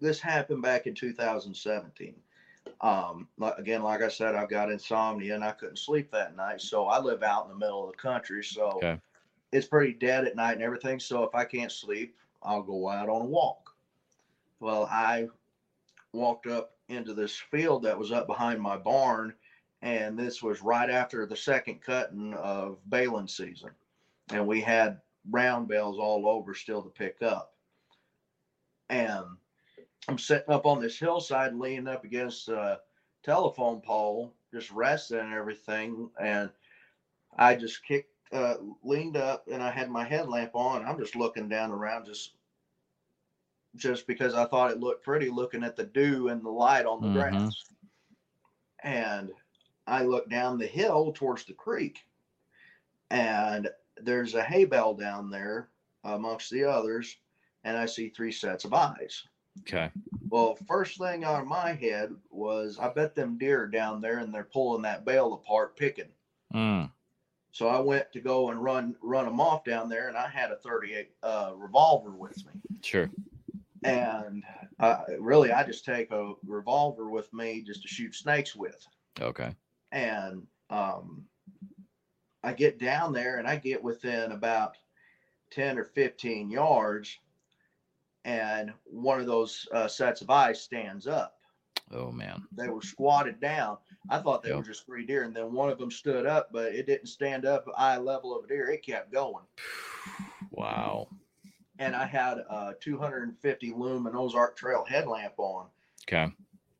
this 0.00 0.20
happened 0.20 0.60
back 0.60 0.86
in 0.86 0.94
2017. 0.94 2.14
Um 2.80 3.28
again 3.58 3.82
like 3.82 4.02
I 4.02 4.08
said 4.08 4.34
I've 4.34 4.48
got 4.48 4.70
insomnia 4.70 5.34
and 5.34 5.44
I 5.44 5.52
couldn't 5.52 5.78
sleep 5.78 6.10
that 6.12 6.36
night 6.36 6.60
so 6.60 6.86
I 6.86 6.98
live 6.98 7.22
out 7.22 7.44
in 7.44 7.50
the 7.50 7.58
middle 7.58 7.84
of 7.84 7.92
the 7.92 7.98
country 7.98 8.42
so 8.42 8.70
Okay. 8.76 9.00
it's 9.52 9.66
pretty 9.66 9.92
dead 9.92 10.26
at 10.26 10.36
night 10.36 10.54
and 10.54 10.62
everything 10.62 10.98
so 10.98 11.24
if 11.24 11.34
I 11.34 11.44
can't 11.44 11.72
sleep 11.72 12.16
I'll 12.42 12.62
go 12.62 12.88
out 12.90 13.08
on 13.08 13.22
a 13.22 13.26
walk. 13.26 13.74
Well, 14.60 14.84
I 14.90 15.28
walked 16.12 16.46
up 16.46 16.76
into 16.88 17.14
this 17.14 17.36
field 17.36 17.82
that 17.82 17.98
was 17.98 18.12
up 18.12 18.26
behind 18.26 18.60
my 18.60 18.76
barn 18.76 19.34
and 19.82 20.18
this 20.18 20.42
was 20.42 20.62
right 20.62 20.90
after 20.90 21.26
the 21.26 21.36
second 21.36 21.80
cutting 21.82 22.34
of 22.34 22.78
baling 22.88 23.28
season 23.28 23.70
and 24.32 24.46
we 24.46 24.60
had 24.60 25.00
round 25.30 25.68
bales 25.68 25.98
all 25.98 26.26
over 26.28 26.54
still 26.54 26.82
to 26.82 26.90
pick 26.90 27.22
up. 27.22 27.54
And 28.90 29.24
I'm 30.08 30.18
sitting 30.18 30.50
up 30.52 30.66
on 30.66 30.80
this 30.80 30.98
hillside, 30.98 31.54
leaning 31.54 31.88
up 31.88 32.04
against 32.04 32.48
a 32.48 32.80
telephone 33.22 33.80
pole, 33.80 34.34
just 34.52 34.70
resting 34.70 35.18
and 35.18 35.32
everything. 35.32 36.10
And 36.20 36.50
I 37.36 37.56
just 37.56 37.84
kicked, 37.84 38.12
uh, 38.32 38.56
leaned 38.82 39.16
up, 39.16 39.48
and 39.48 39.62
I 39.62 39.70
had 39.70 39.90
my 39.90 40.04
headlamp 40.04 40.54
on. 40.54 40.84
I'm 40.84 40.98
just 40.98 41.16
looking 41.16 41.48
down 41.48 41.72
around, 41.72 42.06
just 42.06 42.36
just 43.76 44.06
because 44.06 44.34
I 44.34 44.46
thought 44.46 44.70
it 44.70 44.78
looked 44.78 45.04
pretty, 45.04 45.28
looking 45.28 45.62
at 45.64 45.76
the 45.76 45.84
dew 45.84 46.28
and 46.28 46.44
the 46.44 46.50
light 46.50 46.86
on 46.86 47.00
the 47.00 47.08
Mhm. 47.08 47.08
grass. 47.08 47.64
And 48.84 49.32
I 49.86 50.04
look 50.04 50.28
down 50.28 50.58
the 50.58 50.66
hill 50.68 51.12
towards 51.12 51.44
the 51.44 51.54
creek, 51.54 52.06
and 53.10 53.68
there's 53.96 54.34
a 54.34 54.42
hay 54.42 54.64
bale 54.64 54.94
down 54.94 55.30
there 55.30 55.70
amongst 56.02 56.50
the 56.50 56.64
others, 56.64 57.16
and 57.62 57.76
I 57.76 57.86
see 57.86 58.08
three 58.08 58.32
sets 58.32 58.64
of 58.64 58.72
eyes. 58.74 59.24
Okay. 59.60 59.90
Well, 60.28 60.58
first 60.66 60.98
thing 60.98 61.24
out 61.24 61.40
of 61.42 61.46
my 61.46 61.72
head 61.72 62.10
was 62.30 62.78
I 62.78 62.88
bet 62.88 63.14
them 63.14 63.38
deer 63.38 63.66
down 63.66 64.00
there 64.00 64.18
and 64.18 64.34
they're 64.34 64.44
pulling 64.44 64.82
that 64.82 65.04
bale 65.04 65.34
apart 65.34 65.76
picking. 65.76 66.10
Mm. 66.54 66.90
So 67.52 67.68
I 67.68 67.78
went 67.78 68.12
to 68.12 68.20
go 68.20 68.50
and 68.50 68.62
run 68.62 68.96
run 69.00 69.26
them 69.26 69.40
off 69.40 69.64
down 69.64 69.88
there, 69.88 70.08
and 70.08 70.16
I 70.16 70.28
had 70.28 70.50
a 70.50 70.56
38 70.56 71.10
uh, 71.22 71.52
revolver 71.56 72.10
with 72.10 72.36
me. 72.46 72.60
Sure. 72.82 73.08
And 73.84 74.42
uh, 74.80 75.02
really, 75.20 75.52
I 75.52 75.62
just 75.62 75.84
take 75.84 76.10
a 76.10 76.32
revolver 76.44 77.08
with 77.08 77.32
me 77.32 77.62
just 77.62 77.82
to 77.82 77.88
shoot 77.88 78.14
snakes 78.14 78.56
with. 78.56 78.84
Okay. 79.20 79.54
and 79.92 80.42
um, 80.70 81.24
I 82.42 82.52
get 82.52 82.78
down 82.78 83.12
there 83.12 83.38
and 83.38 83.46
I 83.48 83.56
get 83.56 83.82
within 83.82 84.32
about 84.32 84.76
10 85.50 85.78
or 85.78 85.84
15 85.84 86.50
yards, 86.50 87.16
and 88.24 88.72
one 88.84 89.20
of 89.20 89.26
those 89.26 89.66
uh, 89.72 89.86
sets 89.88 90.20
of 90.22 90.30
eyes 90.30 90.60
stands 90.60 91.06
up. 91.06 91.36
Oh 91.92 92.10
man. 92.10 92.42
They 92.56 92.68
were 92.68 92.82
squatted 92.82 93.40
down. 93.40 93.76
I 94.08 94.18
thought 94.18 94.42
they 94.42 94.48
Yep. 94.50 94.58
were 94.58 94.64
just 94.64 94.86
three 94.86 95.04
deer, 95.06 95.24
and 95.24 95.34
then 95.36 95.52
one 95.52 95.70
of 95.70 95.78
them 95.78 95.90
stood 95.90 96.26
up, 96.26 96.50
but 96.52 96.72
it 96.74 96.86
didn't 96.86 97.06
stand 97.08 97.44
up 97.44 97.66
eye 97.76 97.98
level 97.98 98.36
of 98.36 98.44
a 98.44 98.48
deer. 98.48 98.70
It 98.70 98.82
kept 98.84 99.12
going. 99.12 99.44
Wow. 100.50 101.08
And 101.80 101.96
I 101.96 102.06
had 102.06 102.38
a 102.38 102.74
250 102.80 103.72
lumen 103.76 104.14
Ozark 104.14 104.56
Trail 104.56 104.84
headlamp 104.88 105.34
on. 105.38 105.66
Okay. 106.08 106.32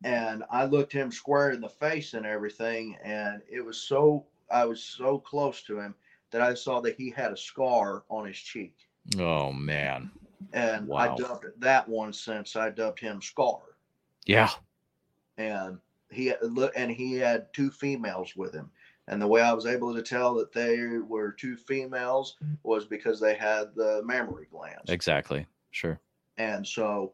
and 0.05 0.45
I 0.51 0.67
looked 0.67 0.93
him 0.93 1.11
square 1.11 1.51
in 1.51 1.61
the 1.61 1.69
face 1.69 2.15
and 2.15 2.25
everything, 2.27 2.97
and 3.03 3.43
it 3.51 3.65
was 3.65 3.79
so 3.79 4.27
I 4.51 4.65
was 4.67 4.83
so 4.83 5.19
close 5.19 5.63
to 5.63 5.81
him 5.81 5.95
that 6.31 6.43
I 6.43 6.55
saw 6.55 6.81
that 6.83 6.97
he 6.97 7.11
had 7.11 7.33
a 7.33 7.37
scar 7.37 8.05
on 8.09 8.27
his 8.27 8.37
cheek, 8.37 8.77
Oh 9.19 9.51
man. 9.53 10.11
And 10.53 10.87
Wow. 10.87 10.99
I 10.99 11.15
dubbed 11.17 11.47
that 11.59 11.89
one 11.89 12.13
since 12.13 12.57
I 12.57 12.71
dubbed 12.71 13.01
him 13.01 13.21
Scar, 13.23 13.61
Yeah. 14.27 14.51
and 15.39 15.79
he 16.11 16.33
look 16.43 16.73
and 16.77 16.91
he 16.91 17.15
had 17.15 17.53
two 17.53 17.71
females 17.71 18.37
with 18.37 18.55
him. 18.55 18.71
And 19.09 19.21
the 19.21 19.27
way 19.27 19.43
I 19.43 19.53
was 19.53 19.67
able 19.67 19.95
to 19.95 20.03
tell 20.03 20.35
that 20.37 20.53
they 20.53 20.79
were 20.99 21.33
two 21.33 21.57
females 21.57 22.37
was 22.63 22.87
because 22.87 23.21
they 23.21 23.35
had 23.35 23.75
the 23.75 24.01
mammary 24.05 24.47
glands. 24.51 24.89
Exactly. 24.89 25.47
Sure. 25.73 26.01
And 26.39 26.67
so, 26.67 27.13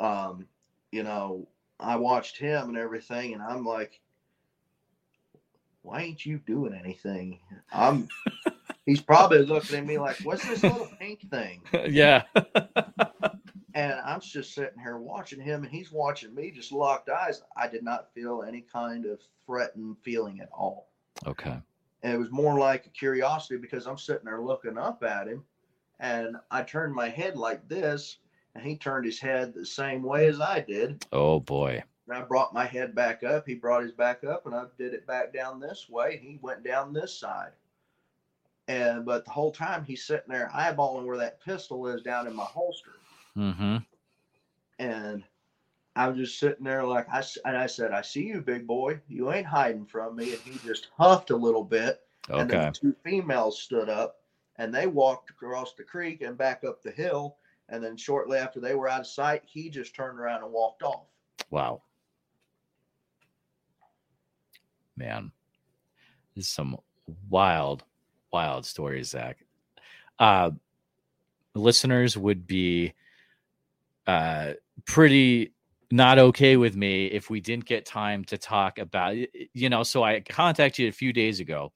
um, 0.00 0.48
you 0.90 1.04
know, 1.04 1.46
I 1.78 1.94
watched 1.94 2.36
him 2.38 2.70
and 2.70 2.76
everything, 2.76 3.34
and 3.34 3.42
I'm 3.42 3.64
like, 3.64 4.00
why 5.82 6.02
ain't 6.02 6.26
you 6.26 6.38
doing 6.38 6.74
anything? 6.74 7.38
I'm. 7.72 8.08
he's 8.88 9.02
probably 9.02 9.44
looking 9.44 9.76
at 9.76 9.86
me 9.86 9.98
like, 9.98 10.16
what's 10.22 10.46
this 10.48 10.62
little 10.62 10.88
pink 10.98 11.28
thing? 11.30 11.60
yeah. 11.90 12.22
And 13.74 13.92
I'm 14.04 14.20
just 14.20 14.54
sitting 14.54 14.80
here 14.82 14.96
watching 14.96 15.40
him, 15.40 15.62
and 15.62 15.70
he's 15.70 15.92
watching 15.92 16.34
me, 16.34 16.50
just 16.50 16.72
locked 16.72 17.10
eyes. 17.10 17.42
I 17.56 17.68
did 17.68 17.84
not 17.84 18.12
feel 18.14 18.42
any 18.42 18.62
kind 18.62 19.04
of 19.04 19.20
threatened 19.46 19.96
feeling 20.02 20.40
at 20.40 20.48
all. 20.52 20.88
okay. 21.26 21.58
And 22.02 22.14
it 22.14 22.18
was 22.18 22.30
more 22.30 22.58
like 22.58 22.86
a 22.86 22.90
curiosity 22.90 23.56
because 23.56 23.86
I'm 23.86 23.98
sitting 23.98 24.24
there 24.24 24.40
looking 24.40 24.78
up 24.78 25.02
at 25.02 25.28
him, 25.28 25.44
and 26.00 26.36
I 26.50 26.62
turned 26.62 26.94
my 26.94 27.08
head 27.08 27.36
like 27.36 27.68
this, 27.68 28.18
and 28.54 28.64
he 28.64 28.76
turned 28.76 29.04
his 29.04 29.20
head 29.20 29.52
the 29.52 29.66
same 29.66 30.02
way 30.02 30.26
as 30.28 30.40
I 30.40 30.60
did. 30.60 31.04
Oh 31.12 31.40
boy. 31.40 31.82
And 32.08 32.16
I 32.16 32.22
brought 32.22 32.54
my 32.54 32.64
head 32.64 32.94
back 32.94 33.22
up. 33.22 33.46
He 33.46 33.54
brought 33.54 33.82
his 33.82 33.92
back 33.92 34.24
up, 34.24 34.46
and 34.46 34.54
I 34.54 34.64
did 34.78 34.94
it 34.94 35.06
back 35.06 35.34
down 35.34 35.60
this 35.60 35.88
way. 35.90 36.18
He 36.22 36.38
went 36.40 36.64
down 36.64 36.92
this 36.92 37.18
side. 37.18 37.50
And 38.68 39.06
but 39.06 39.24
the 39.24 39.30
whole 39.30 39.50
time 39.50 39.82
he's 39.82 40.04
sitting 40.04 40.30
there 40.30 40.50
eyeballing 40.54 41.06
where 41.06 41.16
that 41.16 41.42
pistol 41.42 41.88
is 41.88 42.02
down 42.02 42.26
in 42.26 42.36
my 42.36 42.44
holster. 42.44 42.92
Mm-hmm. 43.36 43.78
And 44.78 45.24
I'm 45.96 46.16
just 46.16 46.38
sitting 46.38 46.64
there 46.64 46.84
like 46.84 47.08
I 47.10 47.24
and 47.46 47.56
I 47.56 47.66
said, 47.66 47.92
I 47.92 48.02
see 48.02 48.26
you, 48.26 48.42
big 48.42 48.66
boy. 48.66 49.00
You 49.08 49.32
ain't 49.32 49.46
hiding 49.46 49.86
from 49.86 50.16
me. 50.16 50.32
And 50.34 50.40
he 50.42 50.58
just 50.66 50.88
huffed 50.96 51.30
a 51.30 51.36
little 51.36 51.64
bit. 51.64 52.02
And 52.28 52.48
then 52.48 52.66
the 52.66 52.70
two 52.72 52.94
females 53.02 53.58
stood 53.60 53.88
up 53.88 54.20
and 54.56 54.74
they 54.74 54.86
walked 54.86 55.30
across 55.30 55.72
the 55.72 55.82
creek 55.82 56.20
and 56.20 56.36
back 56.36 56.62
up 56.62 56.82
the 56.82 56.90
hill. 56.90 57.36
And 57.70 57.82
then 57.82 57.96
shortly 57.96 58.38
after 58.38 58.60
they 58.60 58.74
were 58.74 58.88
out 58.88 59.00
of 59.00 59.06
sight, 59.06 59.42
he 59.46 59.70
just 59.70 59.94
turned 59.94 60.18
around 60.18 60.42
and 60.42 60.52
walked 60.52 60.82
off. 60.82 61.06
Wow. 61.50 61.82
Man. 64.96 65.32
This 66.34 66.44
is 66.46 66.50
some 66.50 66.76
wild, 67.28 67.84
wild 68.32 68.66
stories, 68.66 69.10
Zach. 69.10 69.38
Uh 70.18 70.50
listeners 71.54 72.16
would 72.16 72.46
be 72.46 72.92
uh 74.06 74.52
pretty 74.86 75.52
not 75.90 76.18
okay 76.18 76.56
with 76.56 76.76
me 76.76 77.06
if 77.06 77.30
we 77.30 77.40
didn't 77.40 77.64
get 77.64 77.84
time 77.86 78.24
to 78.24 78.38
talk 78.38 78.78
about 78.78 79.16
you 79.54 79.68
know 79.68 79.82
so 79.82 80.02
i 80.02 80.20
contacted 80.20 80.78
you 80.82 80.88
a 80.88 80.92
few 80.92 81.12
days 81.12 81.40
ago 81.40 81.72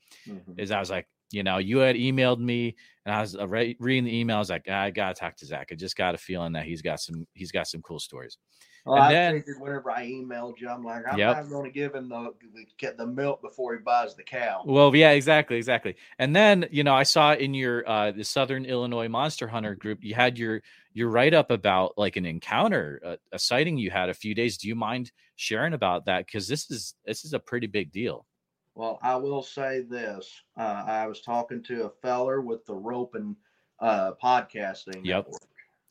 is 0.56 0.70
i 0.70 0.78
was 0.78 0.90
like 0.90 1.08
you 1.30 1.42
know 1.42 1.58
you 1.58 1.78
had 1.78 1.96
emailed 1.96 2.38
me 2.38 2.76
and 3.06 3.14
i 3.14 3.20
was 3.20 3.36
uh, 3.36 3.48
re- 3.48 3.76
reading 3.80 4.04
the 4.04 4.16
email 4.16 4.36
i 4.36 4.38
was 4.38 4.50
like 4.50 4.68
i 4.68 4.90
gotta 4.90 5.14
talk 5.14 5.34
to 5.36 5.46
zach. 5.46 5.68
I 5.72 5.74
just 5.74 5.96
got 5.96 6.14
a 6.14 6.18
feeling 6.18 6.52
that 6.52 6.64
he's 6.64 6.82
got 6.82 7.00
some 7.00 7.26
he's 7.32 7.50
got 7.50 7.66
some 7.66 7.82
cool 7.82 7.98
stories 7.98 8.38
Well, 8.84 8.96
And 8.96 9.04
I 9.04 9.12
then- 9.12 9.34
figured 9.38 9.60
whenever 9.60 9.90
I 9.92 10.06
emailed 10.06 10.58
you, 10.58 10.68
I'm 10.68 10.82
like, 10.84 11.04
I'm 11.08 11.16
Yep. 11.18 11.36
not 11.36 11.48
going 11.50 11.64
to 11.64 11.70
give 11.70 11.94
him 11.94 12.08
the 12.08 12.34
get 12.78 12.96
the 12.96 13.06
milk 13.06 13.40
before 13.40 13.74
he 13.74 13.80
buys 13.80 14.16
the 14.16 14.24
cow. 14.24 14.62
Well, 14.66 14.94
yeah, 14.96 15.10
exactly, 15.12 15.56
exactly. 15.56 15.94
And 16.18 16.34
then 16.34 16.66
you 16.72 16.82
know, 16.82 16.94
I 16.94 17.04
saw 17.04 17.34
in 17.34 17.54
your 17.54 17.88
uh 17.88 18.10
the 18.10 18.24
Southern 18.24 18.64
Illinois 18.64 19.08
Monster 19.08 19.46
Hunter 19.46 19.74
group, 19.76 20.02
you 20.02 20.14
had 20.14 20.36
your 20.38 20.62
your 20.94 21.08
write 21.10 21.32
up 21.32 21.50
about 21.50 21.96
like 21.96 22.16
an 22.16 22.26
encounter, 22.26 23.00
a, 23.04 23.18
a 23.36 23.38
sighting 23.38 23.78
you 23.78 23.90
had 23.90 24.08
a 24.08 24.14
few 24.14 24.34
days. 24.34 24.58
Do 24.58 24.66
you 24.68 24.74
mind 24.74 25.12
sharing 25.36 25.74
about 25.74 26.04
that? 26.06 26.26
Because 26.26 26.48
this 26.48 26.70
is 26.70 26.94
this 27.04 27.24
is 27.24 27.34
a 27.34 27.38
pretty 27.38 27.68
big 27.68 27.92
deal. 27.92 28.26
Well, 28.74 28.98
I 29.02 29.14
will 29.16 29.42
say 29.42 29.82
this: 29.82 30.28
uh, 30.58 30.84
I 30.86 31.06
was 31.06 31.20
talking 31.20 31.62
to 31.64 31.84
a 31.84 31.90
feller 32.02 32.40
with 32.40 32.64
the 32.66 32.74
rope 32.74 33.14
and 33.14 33.36
uh, 33.78 34.12
podcasting. 34.22 35.04
Yep. 35.04 35.24
network, 35.26 35.42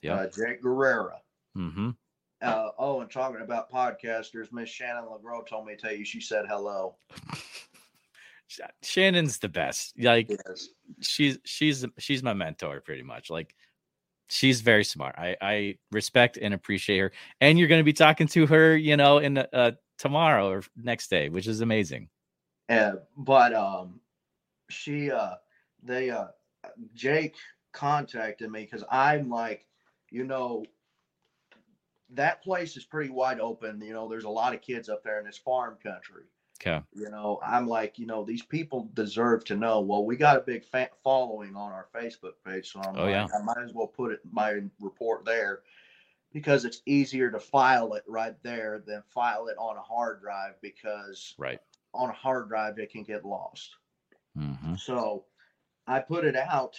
Yep. 0.02 0.18
Uh, 0.20 0.26
Jake 0.28 0.62
Guerrera. 0.64 1.18
Mm-hmm. 1.56 1.89
Uh, 2.42 2.70
oh, 2.80 3.02
and 3.02 3.12
talking 3.12 3.42
about 3.42 3.72
podcasters, 3.72 4.52
Miss 4.52 4.70
Shannon 4.70 5.04
LeGros 5.06 5.48
told 5.48 5.68
me 5.68 5.76
to 5.76 5.82
tell 5.82 5.92
you 5.94 6.04
she 6.04 6.20
said 6.22 6.46
hello. 6.48 6.96
Shannon's 8.84 9.38
the 9.39 9.48
best. 9.48 9.94
Like 9.98 10.30
Yes. 10.30 10.70
she's 11.00 11.38
she's 11.46 11.86
she's 11.98 12.22
my 12.22 12.34
mentor 12.34 12.82
pretty 12.82 13.04
much. 13.04 13.30
Like 13.30 13.56
she's 14.28 14.62
very 14.62 14.84
smart. 14.84 15.16
I 15.18 15.38
I 15.42 15.78
respect 15.92 16.38
and 16.42 16.54
appreciate 16.54 17.00
her. 17.00 17.12
And 17.39 17.58
you're 17.58 17.70
going 17.70 17.80
to 17.80 17.86
be 17.86 17.94
talking 17.94 18.28
to 18.28 18.48
her, 18.48 18.76
you 18.76 18.98
know, 18.98 19.20
in 19.20 19.38
uh 19.38 19.72
tomorrow 19.98 20.50
or 20.50 20.64
next 20.76 21.10
day, 21.10 21.30
which 21.30 21.48
is 21.48 21.62
amazing. 21.62 22.10
Uh, 22.68 22.94
but 23.18 23.54
um, 23.54 24.00
she 24.70 25.12
uh, 25.12 25.36
they 25.84 26.10
uh, 26.10 26.28
Jake 26.94 27.36
contacted 27.72 28.50
me 28.50 28.62
because 28.62 28.84
I'm 28.89 29.30
like, 29.30 29.68
you 30.10 30.24
know, 30.24 30.66
that 32.14 32.43
place 32.43 32.76
is 32.78 32.84
pretty 32.84 33.09
wide 33.09 33.39
open. 33.39 33.82
You 33.82 33.93
know, 33.93 34.07
there's 34.09 34.26
a 34.26 34.30
lot 34.30 34.53
of 34.53 34.62
kids 34.62 34.89
up 34.89 35.03
there 35.03 35.20
in 35.20 35.26
this 35.26 35.38
farm 35.38 35.78
country. 35.82 36.24
Okay. 36.62 36.84
You 36.93 37.09
know, 37.09 37.39
I'm 37.43 37.68
like, 37.68 37.97
you 37.97 38.05
know, 38.05 38.24
these 38.24 38.43
people 38.43 38.89
deserve 38.93 39.43
to 39.45 39.55
know. 39.55 39.80
Well, 39.82 40.05
we 40.05 40.16
got 40.16 40.38
a 40.38 40.41
big 40.41 40.64
following 41.03 41.55
on 41.55 41.72
our 41.72 41.88
Facebook 41.95 42.34
page, 42.45 42.72
so 42.72 42.82
I'm 42.82 42.95
Oh, 42.95 43.01
like, 43.05 43.09
yeah. 43.12 43.28
I 43.36 43.41
might 43.43 43.64
as 43.64 43.74
well 43.74 43.88
put 43.88 44.12
it 44.12 44.20
my 44.32 44.62
report 44.80 45.26
there 45.26 45.62
because 46.32 46.64
it's 46.64 46.82
easier 46.86 47.32
to 47.32 47.39
file 47.39 47.93
it 47.95 48.03
right 48.07 48.36
there 48.43 48.84
than 48.86 49.01
file 49.09 49.47
it 49.47 49.57
on 49.57 49.76
a 49.78 49.82
hard 49.82 50.22
drive 50.22 50.53
because 50.62 51.34
Right. 51.39 51.59
on 51.95 52.09
a 52.09 52.14
hard 52.14 52.47
drive 52.47 52.78
it 52.78 52.91
can 52.91 53.03
get 53.03 53.26
lost. 53.26 53.76
Mm-hmm. 54.38 54.76
So 54.76 55.26
I 55.88 55.99
put 55.99 56.26
it 56.26 56.36
out, 56.36 56.78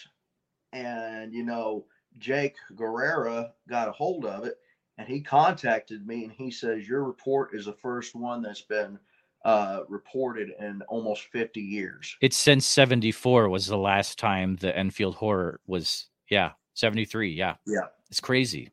and 0.72 1.34
you 1.34 1.42
know, 1.42 1.86
Jake 2.18 2.56
Guerrera 2.74 3.50
got 3.68 3.88
a 3.88 3.92
hold 3.92 4.24
of 4.26 4.44
it, 4.44 4.60
and 4.98 5.08
he 5.08 5.20
contacted 5.20 6.06
me, 6.06 6.24
and 6.24 6.32
he 6.32 6.50
says 6.50 6.88
your 6.88 7.04
report 7.04 7.54
is 7.54 7.66
the 7.66 7.72
first 7.72 8.14
one 8.14 8.42
that's 8.42 8.62
been 8.62 8.98
uh, 9.44 9.80
reported 9.88 10.50
in 10.60 10.82
almost 10.88 11.24
50 11.32 11.60
years. 11.60 12.16
It's 12.20 12.36
since 12.36 12.66
74 12.66 13.48
was 13.48 13.66
the 13.66 13.76
last 13.76 14.18
time 14.18 14.56
the 14.56 14.76
Enfield 14.76 15.16
horror 15.16 15.60
was 15.66 16.06
yeah, 16.30 16.52
73, 16.74 17.30
yeah. 17.30 17.54
Yeah. 17.66 17.88
It's 18.10 18.20
crazy. 18.20 18.70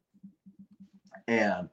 And 1.28 1.70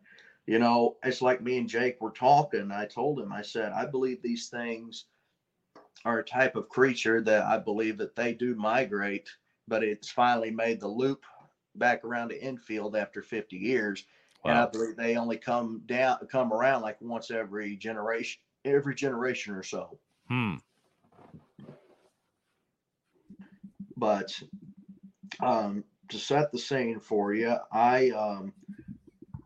you 0.46 0.58
know, 0.60 0.96
it's 1.02 1.22
like 1.22 1.42
me 1.42 1.58
and 1.58 1.68
Jake 1.68 2.00
were 2.00 2.12
talking. 2.12 2.70
I 2.70 2.86
told 2.86 3.18
him, 3.18 3.32
I 3.32 3.42
said, 3.42 3.72
I 3.72 3.84
believe 3.84 4.22
these 4.22 4.48
things 4.48 5.06
are 6.04 6.20
a 6.20 6.24
type 6.24 6.54
of 6.54 6.68
creature 6.68 7.20
that 7.22 7.44
I 7.44 7.58
believe 7.58 7.98
that 7.98 8.14
they 8.14 8.32
do 8.32 8.54
migrate, 8.54 9.28
but 9.66 9.82
it's 9.82 10.08
finally 10.08 10.52
made 10.52 10.80
the 10.80 10.88
loop 10.88 11.24
back 11.74 12.04
around 12.04 12.28
to 12.28 12.40
enfield 12.40 12.94
after 12.94 13.22
50 13.22 13.56
years. 13.56 14.06
And 14.48 14.58
I 14.58 14.66
believe 14.66 14.96
they 14.96 15.16
only 15.16 15.36
come 15.36 15.82
down, 15.86 16.18
come 16.30 16.52
around 16.52 16.82
like 16.82 17.00
once 17.00 17.30
every 17.30 17.76
generation, 17.76 18.40
every 18.64 18.94
generation 18.94 19.54
or 19.54 19.62
so. 19.62 19.98
Hmm. 20.28 20.56
But 23.96 24.40
um, 25.40 25.84
to 26.10 26.18
set 26.18 26.52
the 26.52 26.58
scene 26.58 27.00
for 27.00 27.34
you, 27.34 27.56
I 27.72 28.10
um, 28.10 28.52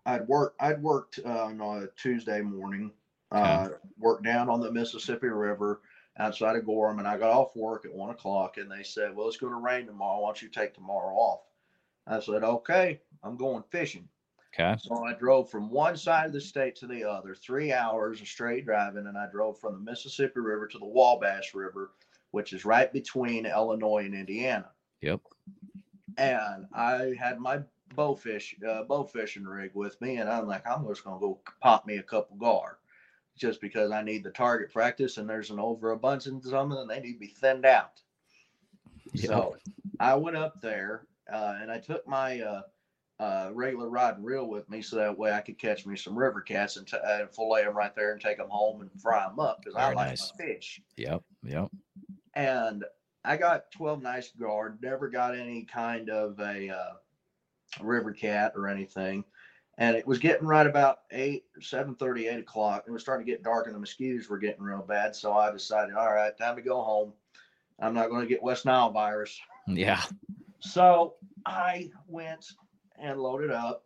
I'd 0.07 0.27
worked 0.27 0.61
I'd 0.61 0.83
worked 0.83 1.21
uh, 1.25 1.45
on 1.45 1.61
a 1.61 1.87
Tuesday 1.97 2.41
morning, 2.41 2.93
uh, 3.31 3.69
worked 3.99 4.25
down 4.25 4.49
on 4.49 4.61
the 4.61 4.73
Mississippi 4.73 5.29
River 5.29 5.81
outside 6.19 6.57
of 6.57 6.67
Gorham, 6.67 6.99
and 6.99 7.07
I 7.09 7.17
got 7.17 7.31
off 7.31 7.55
work 7.55 7.85
at 7.85 7.95
one 7.95 8.11
o'clock, 8.11 8.57
and 8.57 8.71
they 8.71 8.83
said, 8.83 9.15
"Well, 9.15 9.29
it's 9.29 9.37
going 9.37 9.53
to 9.53 9.61
rain 9.61 9.87
tomorrow. 9.87 10.21
Why 10.21 10.29
don't 10.29 10.43
you 10.43 10.49
take 10.49 10.75
tomorrow 10.75 11.15
off?" 11.15 11.41
I 12.07 12.21
said, 12.21 12.43
"Okay, 12.43 13.01
I'm 13.23 13.37
going 13.37 13.63
fishing." 13.71 14.09
Okay. 14.53 14.77
So 14.81 15.05
I 15.05 15.15
drove 15.15 15.49
from 15.49 15.71
one 15.71 15.97
side 15.97 16.27
of 16.27 16.33
the 16.33 16.41
state 16.41 16.75
to 16.77 16.87
the 16.87 17.05
other, 17.05 17.35
three 17.35 17.73
hours 17.73 18.21
of 18.21 18.27
straight 18.27 18.65
driving, 18.65 19.07
and 19.07 19.17
I 19.17 19.27
drove 19.31 19.59
from 19.59 19.75
the 19.75 19.91
Mississippi 19.91 20.41
River 20.41 20.67
to 20.67 20.79
the 20.79 20.87
Wabash 20.87 21.55
River, 21.55 21.93
which 22.33 22.53
is 22.53 22.65
right 22.65 22.93
between 22.93 23.47
Illinois 23.47 24.05
and 24.05 24.15
Indiana. 24.15 24.71
Yep. 25.03 25.21
And 26.19 26.67
I 26.75 27.15
had 27.19 27.39
my 27.39 27.61
bow 27.95 28.17
fish, 28.17 28.57
uh, 28.69 28.83
bow 28.83 29.05
fishing 29.05 29.45
rig 29.45 29.71
with 29.75 30.01
me, 30.01 30.17
and 30.17 30.29
I'm 30.29 30.49
like, 30.49 30.67
I'm 30.67 30.87
just 30.89 31.05
gonna 31.05 31.21
go 31.21 31.41
pop 31.61 31.87
me 31.87 31.99
a 31.99 32.03
couple 32.03 32.37
gar, 32.37 32.79
just 33.37 33.61
because 33.61 33.93
I 33.93 34.03
need 34.03 34.25
the 34.25 34.31
target 34.31 34.73
practice, 34.73 35.17
and 35.17 35.29
there's 35.29 35.51
an 35.51 35.61
overabundance 35.61 36.47
of 36.47 36.51
them, 36.51 36.73
and 36.73 36.91
they 36.91 37.01
need 37.01 37.15
to 37.15 37.19
be 37.21 37.29
thinned 37.29 37.65
out. 37.65 38.01
Yep. 39.13 39.27
So 39.27 39.57
I 40.01 40.15
went 40.15 40.37
up 40.37 40.61
there, 40.61 41.07
uh, 41.33 41.59
and 41.61 41.71
I 41.71 41.79
took 41.79 42.07
my 42.07 42.41
uh, 42.41 42.63
uh, 43.21 43.51
regular 43.53 43.91
rod 43.91 44.16
and 44.16 44.25
reel 44.25 44.49
with 44.49 44.68
me, 44.71 44.81
so 44.81 44.97
that 44.97 45.16
way 45.16 45.31
I 45.31 45.43
could 45.43 45.59
catch 45.59 45.85
me 45.85 45.95
some 45.95 46.18
river 46.18 46.41
cats 46.41 46.79
and, 46.79 46.87
t- 46.87 46.97
and 47.05 47.31
fillet 47.31 47.64
them 47.64 47.77
right 47.77 47.95
there 47.95 48.12
and 48.12 48.21
take 48.21 48.39
them 48.39 48.49
home 48.49 48.81
and 48.81 48.91
fry 49.01 49.29
them 49.29 49.39
up 49.39 49.61
because 49.62 49.77
I 49.77 49.93
like 49.93 50.09
nice. 50.09 50.33
my 50.39 50.45
fish. 50.47 50.81
Yep. 50.97 51.23
Yep. 51.45 51.68
And 52.35 52.85
I 53.23 53.37
got 53.37 53.71
12 53.73 54.03
nice 54.03 54.33
gar, 54.41 54.79
never 54.83 55.11
got 55.11 55.37
any 55.37 55.64
kind 55.64 56.09
of 56.09 56.41
a 56.41 56.71
uh, 56.71 56.93
river 57.83 58.14
cat 58.14 58.55
or 58.57 58.68
anything. 58.68 59.23
And 59.77 59.97
it 59.97 60.07
was 60.07 60.18
getting 60.18 60.47
right 60.47 60.66
about 60.66 61.01
eight, 61.11 61.45
seven 61.61 61.95
thirty, 61.97 62.27
eight 62.27 62.41
o'clock. 62.41 62.85
It 62.87 62.91
was 62.91 63.03
starting 63.03 63.25
to 63.25 63.31
get 63.33 63.43
dark, 63.43 63.66
and 63.66 63.75
the 63.75 63.81
mosquitoes 63.81 64.29
were 64.29 64.39
getting 64.39 64.62
real 64.62 64.83
bad. 64.87 65.16
So 65.16 65.33
I 65.33 65.51
decided, 65.51 65.95
all 65.95 66.12
right, 66.12 66.37
time 66.37 66.57
to 66.57 66.62
go 66.62 66.83
home. 66.83 67.12
I'm 67.79 67.95
not 67.95 68.11
going 68.11 68.21
to 68.21 68.27
get 68.27 68.43
West 68.43 68.66
Nile 68.66 68.91
virus. 68.91 69.39
Yeah. 69.66 70.03
So 70.59 71.14
I 71.47 71.91
went 72.07 72.45
and 73.01 73.21
loaded 73.21 73.51
up 73.51 73.85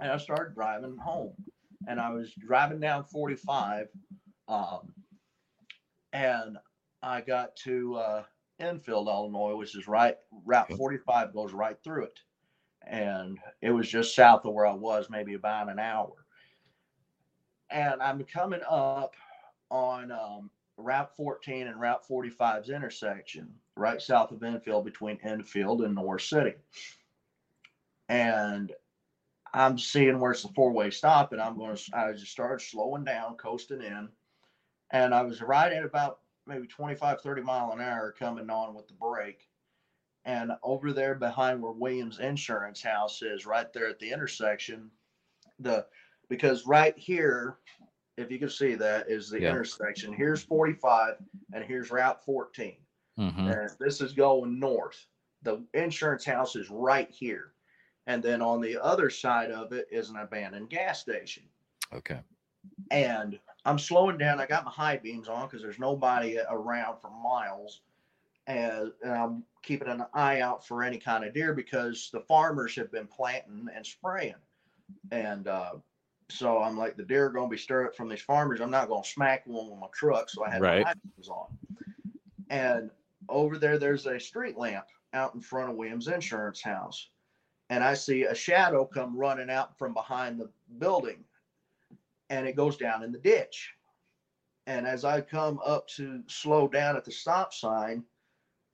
and 0.00 0.10
I 0.10 0.16
started 0.16 0.54
driving 0.54 0.96
home. 0.96 1.32
And 1.88 2.00
I 2.00 2.10
was 2.10 2.32
driving 2.34 2.80
down 2.80 3.04
45. 3.04 3.88
Um, 4.48 4.92
and 6.12 6.58
I 7.02 7.20
got 7.20 7.56
to 7.64 7.94
uh, 7.96 8.22
Enfield, 8.60 9.08
Illinois, 9.08 9.56
which 9.56 9.76
is 9.76 9.88
right, 9.88 10.16
Route 10.44 10.72
45 10.72 11.32
goes 11.32 11.52
right 11.52 11.76
through 11.82 12.04
it. 12.04 12.18
And 12.86 13.38
it 13.60 13.70
was 13.70 13.88
just 13.88 14.14
south 14.14 14.44
of 14.44 14.54
where 14.54 14.66
I 14.66 14.74
was, 14.74 15.08
maybe 15.08 15.34
about 15.34 15.70
an 15.70 15.78
hour. 15.78 16.12
And 17.70 18.02
I'm 18.02 18.22
coming 18.24 18.60
up 18.68 19.14
on 19.70 20.10
um, 20.10 20.50
Route 20.76 21.16
14 21.16 21.68
and 21.68 21.80
Route 21.80 22.02
45's 22.08 22.70
intersection, 22.70 23.48
right 23.76 24.02
south 24.02 24.32
of 24.32 24.42
Enfield 24.42 24.84
between 24.84 25.18
Enfield 25.22 25.82
and 25.82 25.94
Norris 25.94 26.28
City. 26.28 26.54
And 28.12 28.72
I'm 29.54 29.78
seeing 29.78 30.20
where's 30.20 30.42
the 30.42 30.52
four 30.54 30.70
way 30.70 30.90
stop, 30.90 31.32
and 31.32 31.40
I'm 31.40 31.56
going 31.56 31.74
to. 31.74 31.82
I 31.96 32.12
just 32.12 32.30
started 32.30 32.62
slowing 32.62 33.04
down, 33.04 33.36
coasting 33.36 33.80
in, 33.80 34.08
and 34.90 35.14
I 35.14 35.22
was 35.22 35.40
right 35.40 35.72
at 35.72 35.84
about 35.84 36.20
maybe 36.46 36.66
25, 36.66 37.20
30 37.22 37.42
mile 37.42 37.72
an 37.72 37.80
hour 37.80 38.14
coming 38.18 38.50
on 38.50 38.74
with 38.74 38.86
the 38.88 38.94
brake. 38.94 39.48
And 40.24 40.52
over 40.62 40.92
there 40.92 41.14
behind 41.14 41.60
where 41.62 41.72
Williams 41.72 42.18
Insurance 42.18 42.82
House 42.82 43.22
is, 43.22 43.46
right 43.46 43.72
there 43.72 43.88
at 43.88 43.98
the 43.98 44.10
intersection, 44.10 44.90
the 45.58 45.86
because 46.28 46.66
right 46.66 46.96
here, 46.96 47.56
if 48.16 48.30
you 48.30 48.38
can 48.38 48.50
see 48.50 48.74
that, 48.74 49.10
is 49.10 49.30
the 49.30 49.40
Yeah. 49.40 49.50
intersection. 49.50 50.12
Here's 50.12 50.42
45 50.42 51.16
and 51.54 51.64
here's 51.64 51.90
Route 51.90 52.24
14. 52.24 52.76
Mm-hmm. 53.18 53.48
And 53.48 53.70
this 53.80 54.00
is 54.00 54.12
going 54.12 54.58
north. 54.60 55.06
The 55.42 55.64
insurance 55.74 56.24
house 56.24 56.56
is 56.56 56.70
right 56.70 57.10
here. 57.10 57.52
And 58.06 58.22
then 58.22 58.42
on 58.42 58.60
the 58.60 58.82
other 58.82 59.10
side 59.10 59.50
of 59.50 59.72
it 59.72 59.86
is 59.90 60.10
an 60.10 60.16
abandoned 60.16 60.70
gas 60.70 61.00
station. 61.00 61.44
Okay. 61.94 62.20
And 62.90 63.38
I'm 63.64 63.78
slowing 63.78 64.18
down. 64.18 64.40
I 64.40 64.46
got 64.46 64.64
my 64.64 64.70
high 64.70 64.96
beams 64.96 65.28
on 65.28 65.46
because 65.46 65.62
there's 65.62 65.78
nobody 65.78 66.38
around 66.50 66.98
for 67.00 67.10
miles. 67.10 67.80
And, 68.48 68.90
and 69.02 69.12
I'm 69.12 69.44
keeping 69.62 69.88
an 69.88 70.04
eye 70.14 70.40
out 70.40 70.66
for 70.66 70.82
any 70.82 70.98
kind 70.98 71.24
of 71.24 71.32
deer 71.32 71.54
because 71.54 72.10
the 72.12 72.20
farmers 72.20 72.74
have 72.74 72.90
been 72.90 73.06
planting 73.06 73.68
and 73.74 73.86
spraying. 73.86 74.34
And 75.12 75.46
uh, 75.46 75.74
so 76.28 76.58
I'm 76.60 76.76
like, 76.76 76.96
the 76.96 77.04
deer 77.04 77.26
are 77.26 77.30
going 77.30 77.48
to 77.48 77.50
be 77.50 77.58
stirred 77.58 77.86
up 77.86 77.96
from 77.96 78.08
these 78.08 78.22
farmers. 78.22 78.60
I'm 78.60 78.70
not 78.70 78.88
going 78.88 79.04
to 79.04 79.08
smack 79.08 79.46
one 79.46 79.70
with 79.70 79.78
my 79.78 79.86
truck. 79.94 80.28
So 80.28 80.44
I 80.44 80.50
had 80.50 80.60
Right. 80.60 80.82
my 80.82 80.88
high 80.88 80.94
beams 81.16 81.28
on. 81.28 81.46
And 82.50 82.90
over 83.28 83.58
there, 83.58 83.78
there's 83.78 84.06
a 84.06 84.18
street 84.18 84.58
lamp 84.58 84.86
out 85.14 85.34
in 85.34 85.40
front 85.40 85.70
of 85.70 85.76
Williams 85.76 86.08
Insurance 86.08 86.60
House. 86.60 87.10
And 87.72 87.82
I 87.82 87.94
see 87.94 88.24
a 88.24 88.34
shadow 88.34 88.84
come 88.84 89.16
running 89.16 89.48
out 89.48 89.78
from 89.78 89.94
behind 89.94 90.38
the 90.38 90.50
building 90.76 91.24
and 92.28 92.46
it 92.46 92.54
goes 92.54 92.76
down 92.76 93.02
in 93.02 93.12
the 93.12 93.18
ditch. 93.18 93.72
And 94.66 94.86
as 94.86 95.06
I 95.06 95.22
come 95.22 95.58
up 95.64 95.88
to 95.96 96.22
slow 96.26 96.68
down 96.68 96.96
at 96.98 97.04
the 97.06 97.10
stop 97.10 97.54
sign, 97.54 98.04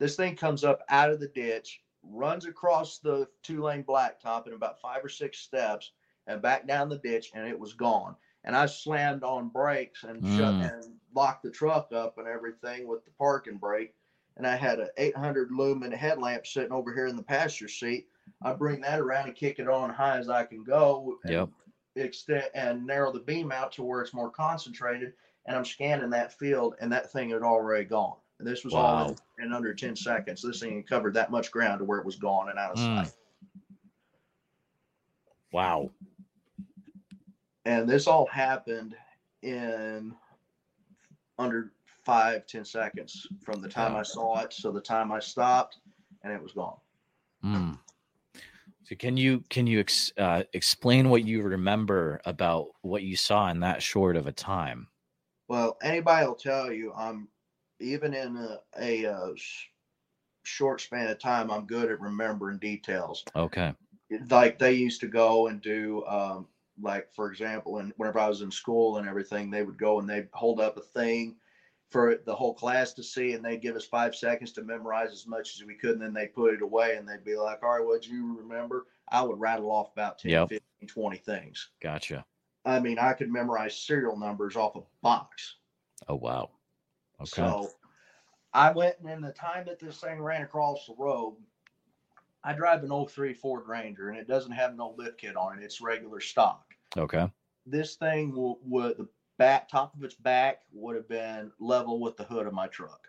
this 0.01 0.17
thing 0.17 0.35
comes 0.35 0.65
up 0.65 0.81
out 0.89 1.13
of 1.13 1.21
the 1.21 1.29
ditch, 1.29 1.81
runs 2.03 2.45
across 2.45 2.99
the 2.99 3.29
two 3.45 3.63
lane 3.63 3.85
blacktop 3.85 4.49
in 4.49 4.53
about 4.53 4.81
five 4.81 5.05
or 5.05 5.09
six 5.09 5.39
steps 5.39 5.93
and 6.27 6.43
back 6.43 6.67
down 6.67 6.89
the 6.89 6.99
ditch, 6.99 7.31
and 7.35 7.47
it 7.47 7.59
was 7.59 7.75
gone. 7.75 8.17
And 8.43 8.57
I 8.57 8.67
slammed 8.67 9.23
on 9.23 9.49
brakes 9.49 10.03
and 10.03 10.21
shut 10.37 10.55
Mm. 10.55 10.73
and 10.73 11.01
locked 11.15 11.45
the 11.45 11.53
truck 11.53 11.93
up 11.93 12.19
and 12.19 12.27
everything 12.27 12.89
with 12.89 13.05
the 13.05 13.13
parking 13.13 13.59
brake. 13.59 13.95
And 14.37 14.45
I 14.45 14.57
had 14.57 14.81
an 14.81 14.89
800 14.97 15.53
lumen 15.53 15.93
headlamp 15.93 16.49
sitting 16.49 16.73
over 16.73 16.93
here 16.93 17.07
in 17.07 17.15
the 17.15 17.23
passenger 17.23 17.69
seat. 17.69 18.09
I 18.43 18.53
bring 18.53 18.81
that 18.83 19.01
around 19.01 19.27
and 19.29 19.35
kick 19.37 19.59
it 19.59 19.69
on 19.69 19.91
high 19.91 20.19
as 20.19 20.29
I 20.29 20.45
can 20.45 20.65
go. 20.65 21.19
and 21.25 21.33
Yep. 21.33 21.49
extend 21.97 22.45
and 22.55 22.87
narrow 22.87 23.13
the 23.13 23.19
beam 23.21 23.51
out 23.51 23.73
to 23.73 23.83
where 23.83 24.01
it's 24.03 24.15
more 24.15 24.31
concentrated. 24.31 25.15
And 25.47 25.57
I'm 25.57 25.65
scanning 25.65 26.11
that 26.11 26.33
field, 26.39 26.75
and 26.81 26.93
that 26.93 27.11
thing 27.11 27.31
had 27.31 27.43
already 27.43 27.85
gone. 27.87 28.19
And 28.39 28.47
this 28.47 28.65
was 28.65 28.75
all 28.75 28.83
Wow. 28.83 29.17
in, 29.39 29.47
in 29.47 29.53
under 29.53 29.75
10 29.75 29.97
seconds. 29.97 30.43
This 30.43 30.61
thing 30.61 30.83
covered 30.85 31.15
that 31.15 31.31
much 31.31 31.51
ground 31.51 31.79
to 31.81 31.85
where 31.85 31.99
it 31.99 32.05
was 32.07 32.17
gone 32.17 32.51
and 32.51 32.59
out 32.59 32.73
of 32.73 32.79
Mm. 32.79 32.97
sight. 33.07 33.13
Wow. 35.53 35.91
And 37.65 37.89
this 37.89 38.07
all 38.07 38.27
happened 38.27 38.97
in 39.43 40.15
under 41.39 41.73
five, 42.05 42.47
10 42.47 42.65
seconds 42.65 43.27
from 43.43 43.61
the 43.61 43.69
time 43.69 43.93
Yeah. 43.95 44.01
I 44.01 44.03
saw 44.03 44.41
it. 44.41 44.53
So 44.53 44.71
the 44.71 44.81
time 44.81 45.11
I 45.11 45.19
stopped, 45.21 45.79
and 46.23 46.33
it 46.33 46.43
was 46.43 46.53
gone. 46.53 46.79
Mm. 47.43 47.79
So 48.89 48.97
can 48.97 49.19
you 49.19 49.45
can 49.51 49.67
you 49.67 49.81
ex, 49.81 50.13
uh, 50.17 50.45
explain 50.55 51.11
what 51.11 51.23
you 51.23 51.43
remember 51.43 52.23
about 52.25 52.69
what 52.81 53.03
you 53.03 53.17
saw 53.17 53.51
in 53.51 53.61
that 53.61 53.83
short 53.83 54.17
of 54.17 54.27
a 54.27 54.33
time? 54.33 54.89
Well, 55.47 55.77
anybody 55.83 56.27
will 56.27 56.35
tell 56.35 56.73
you 56.73 56.95
I'm 56.95 57.29
even 57.81 58.15
in 58.15 58.37
a, 58.37 58.61
a, 58.81 59.07
uh 59.07 59.33
sh- 59.37 59.67
short 60.45 60.81
span 60.81 61.09
of 61.09 61.19
time, 61.19 61.51
I'm 61.51 61.67
good 61.67 61.91
at 61.91 62.01
remembering 62.01 62.59
details. 62.59 63.25
Okay. 63.37 63.75
Like 64.31 64.59
they 64.59 64.73
used 64.73 65.03
to 65.03 65.07
go 65.09 65.49
and 65.49 65.61
do, 65.61 66.07
um, 66.07 66.47
like 66.81 67.13
for 67.15 67.31
example, 67.31 67.79
and 67.79 67.93
whenever 67.99 68.19
I 68.19 68.29
was 68.29 68.41
in 68.41 68.51
school 68.51 68.97
and 68.97 69.07
everything, 69.07 69.51
they 69.51 69.65
would 69.65 69.79
go 69.79 70.01
and 70.01 70.09
they'd 70.09 70.29
hold 70.33 70.61
up 70.63 70.79
a 70.79 70.81
thing 70.81 71.37
for 71.91 72.17
the 72.27 72.35
whole 72.35 72.53
class 72.55 72.93
to 72.95 73.03
see, 73.03 73.33
and 73.33 73.45
they'd 73.45 73.63
give 73.63 73.77
us 73.77 73.85
five 73.87 74.15
seconds 74.15 74.53
to 74.53 74.63
memorize 74.63 75.11
as 75.11 75.27
much 75.27 75.55
as 75.55 75.65
we 75.65 75.75
could, 75.75 75.93
and 75.93 76.03
then 76.03 76.13
they'd 76.13 76.35
put 76.35 76.53
it 76.55 76.63
away, 76.63 76.97
and 76.97 77.09
they'd 77.09 77.25
be 77.25 77.37
like, 77.37 77.63
"All 77.63 77.79
right, 77.79 77.85
what'd 77.87 78.07
you 78.07 78.37
remember?" 78.39 78.87
I 79.11 79.23
would 79.23 79.41
rattle 79.41 79.71
off 79.71 79.93
about 79.93 80.19
10, 80.19 80.31
Yep. 80.33 80.49
15, 80.51 80.89
20 80.89 81.17
things. 81.17 81.71
Gotcha. 81.81 82.27
I 82.67 82.79
mean, 82.79 82.99
I 82.99 83.15
could 83.15 83.31
memorize 83.31 83.75
serial 83.75 84.19
numbers 84.19 84.55
off 84.55 84.77
a 84.77 84.83
box. 85.03 85.57
Oh 86.09 86.17
wow. 86.17 86.51
Okay. 87.21 87.29
So 87.31 87.71
I 88.53 88.71
went 88.71 88.99
and 89.01 89.09
in 89.09 89.23
the 89.23 89.33
time 89.33 89.65
that 89.67 89.79
this 89.79 90.01
thing 90.01 90.21
ran 90.21 90.43
across 90.43 90.87
the 90.87 90.95
road, 90.99 91.37
I 92.45 92.53
drive 92.53 92.85
an 92.85 93.07
03 93.07 93.33
Ford 93.33 93.67
Ranger 93.67 94.11
and 94.11 94.19
it 94.19 94.29
doesn't 94.29 94.53
have 94.53 94.77
no 94.77 94.95
lift 94.99 95.19
kit 95.19 95.37
on 95.37 95.59
it. 95.59 95.65
It's 95.65 95.81
regular 95.81 96.21
stock. 96.21 96.67
okay. 96.97 97.31
This 97.65 97.97
thing 97.97 98.35
will, 98.35 98.59
would 98.65 98.97
the 98.99 99.09
back 99.39 99.69
top 99.69 99.95
of 99.97 100.05
its 100.05 100.15
back 100.15 100.63
would 100.73 100.97
have 100.97 101.09
been 101.09 101.53
level 101.59 102.01
with 102.01 102.17
the 102.17 102.25
hood 102.25 102.47
of 102.47 102.53
my 102.53 102.67
truck. 102.69 103.09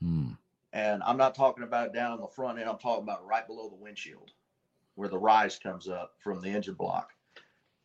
Hmm. 0.00 0.32
And 0.72 1.02
I'm 1.02 1.16
not 1.16 1.34
talking 1.34 1.64
about 1.64 1.88
it 1.88 1.92
down 1.92 2.12
on 2.12 2.20
the 2.20 2.28
front 2.28 2.58
end. 2.58 2.68
I'm 2.68 2.78
talking 2.78 3.02
about 3.02 3.26
right 3.26 3.46
below 3.46 3.68
the 3.68 3.76
windshield 3.76 4.32
where 4.94 5.08
the 5.08 5.18
rise 5.18 5.58
comes 5.58 5.88
up 5.88 6.12
from 6.22 6.40
the 6.40 6.48
engine 6.50 6.74
block. 6.74 7.10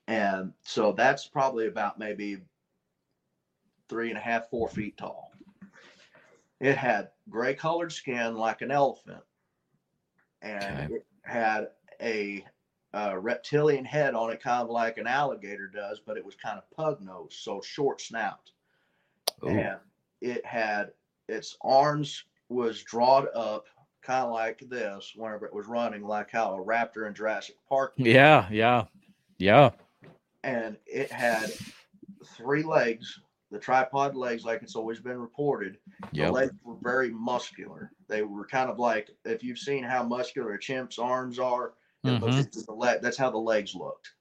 And 0.07 0.53
so 0.61 0.91
that's 0.91 1.27
probably 1.27 1.67
about 1.67 1.97
maybe 1.97 2.37
three 3.89 4.09
and 4.09 4.17
a 4.17 4.21
half, 4.21 4.49
four 4.49 4.69
feet 4.69 4.97
tall. 4.97 5.31
It 6.59 6.77
had 6.77 7.09
gray 7.29 7.55
colored 7.55 7.91
skin 7.91 8.35
like 8.35 8.61
an 8.61 8.71
elephant. 8.71 9.23
And 10.41 10.91
Okay. 10.91 10.95
it 10.95 11.05
had 11.23 11.67
a, 12.01 12.45
uh 12.95 13.17
reptilian 13.17 13.85
head 13.85 14.15
on 14.15 14.31
it, 14.31 14.41
kind 14.41 14.63
of 14.63 14.69
like 14.69 14.97
an 14.97 15.07
alligator 15.07 15.67
does, 15.67 15.99
but 15.99 16.17
it 16.17 16.25
was 16.25 16.35
kind 16.35 16.57
of 16.57 16.69
pug 16.71 17.01
nose, 17.01 17.37
so 17.39 17.61
short 17.61 18.01
snout 18.01 18.51
Ooh. 19.43 19.49
and 19.49 19.77
it 20.21 20.45
had 20.45 20.91
its 21.27 21.57
arms 21.61 22.23
was 22.49 22.81
drawn 22.83 23.27
up 23.35 23.65
kind 24.01 24.25
of 24.25 24.31
like 24.31 24.59
this 24.69 25.13
whenever 25.15 25.45
it 25.47 25.53
was 25.53 25.65
running 25.67 26.03
like 26.03 26.29
how 26.31 26.53
a 26.55 26.63
raptor 26.63 27.07
in 27.07 27.13
jurassic 27.13 27.55
park 27.67 27.93
Yeah. 27.97 28.47
Yeah. 28.51 28.85
Yeah. 29.39 29.71
and 30.43 30.77
it 30.85 31.11
had 31.11 31.51
three 32.37 32.61
legs 32.63 33.19
the 33.51 33.57
tripod 33.59 34.15
legs 34.15 34.45
like 34.45 34.61
it's 34.61 34.75
always 34.75 34.99
been 34.99 35.17
reported 35.19 35.77
the 36.13 36.31
legs 36.31 36.53
were 36.63 36.77
very 36.81 37.09
muscular 37.09 37.91
they 38.07 38.21
were 38.21 38.45
kind 38.45 38.69
of 38.69 38.77
like 38.77 39.09
if 39.25 39.43
you've 39.43 39.57
seen 39.59 39.83
how 39.83 40.03
muscular 40.03 40.53
a 40.53 40.59
chimp's 40.59 40.99
arms 40.99 41.39
are 41.39 41.73
Mhm. 42.05 42.21
looked 42.21 42.57
at 42.57 42.65
the 42.65 42.73
leg 42.73 43.01
that's 43.01 43.17
how 43.17 43.29
the 43.29 43.37
legs 43.37 43.75
looked 43.75 44.13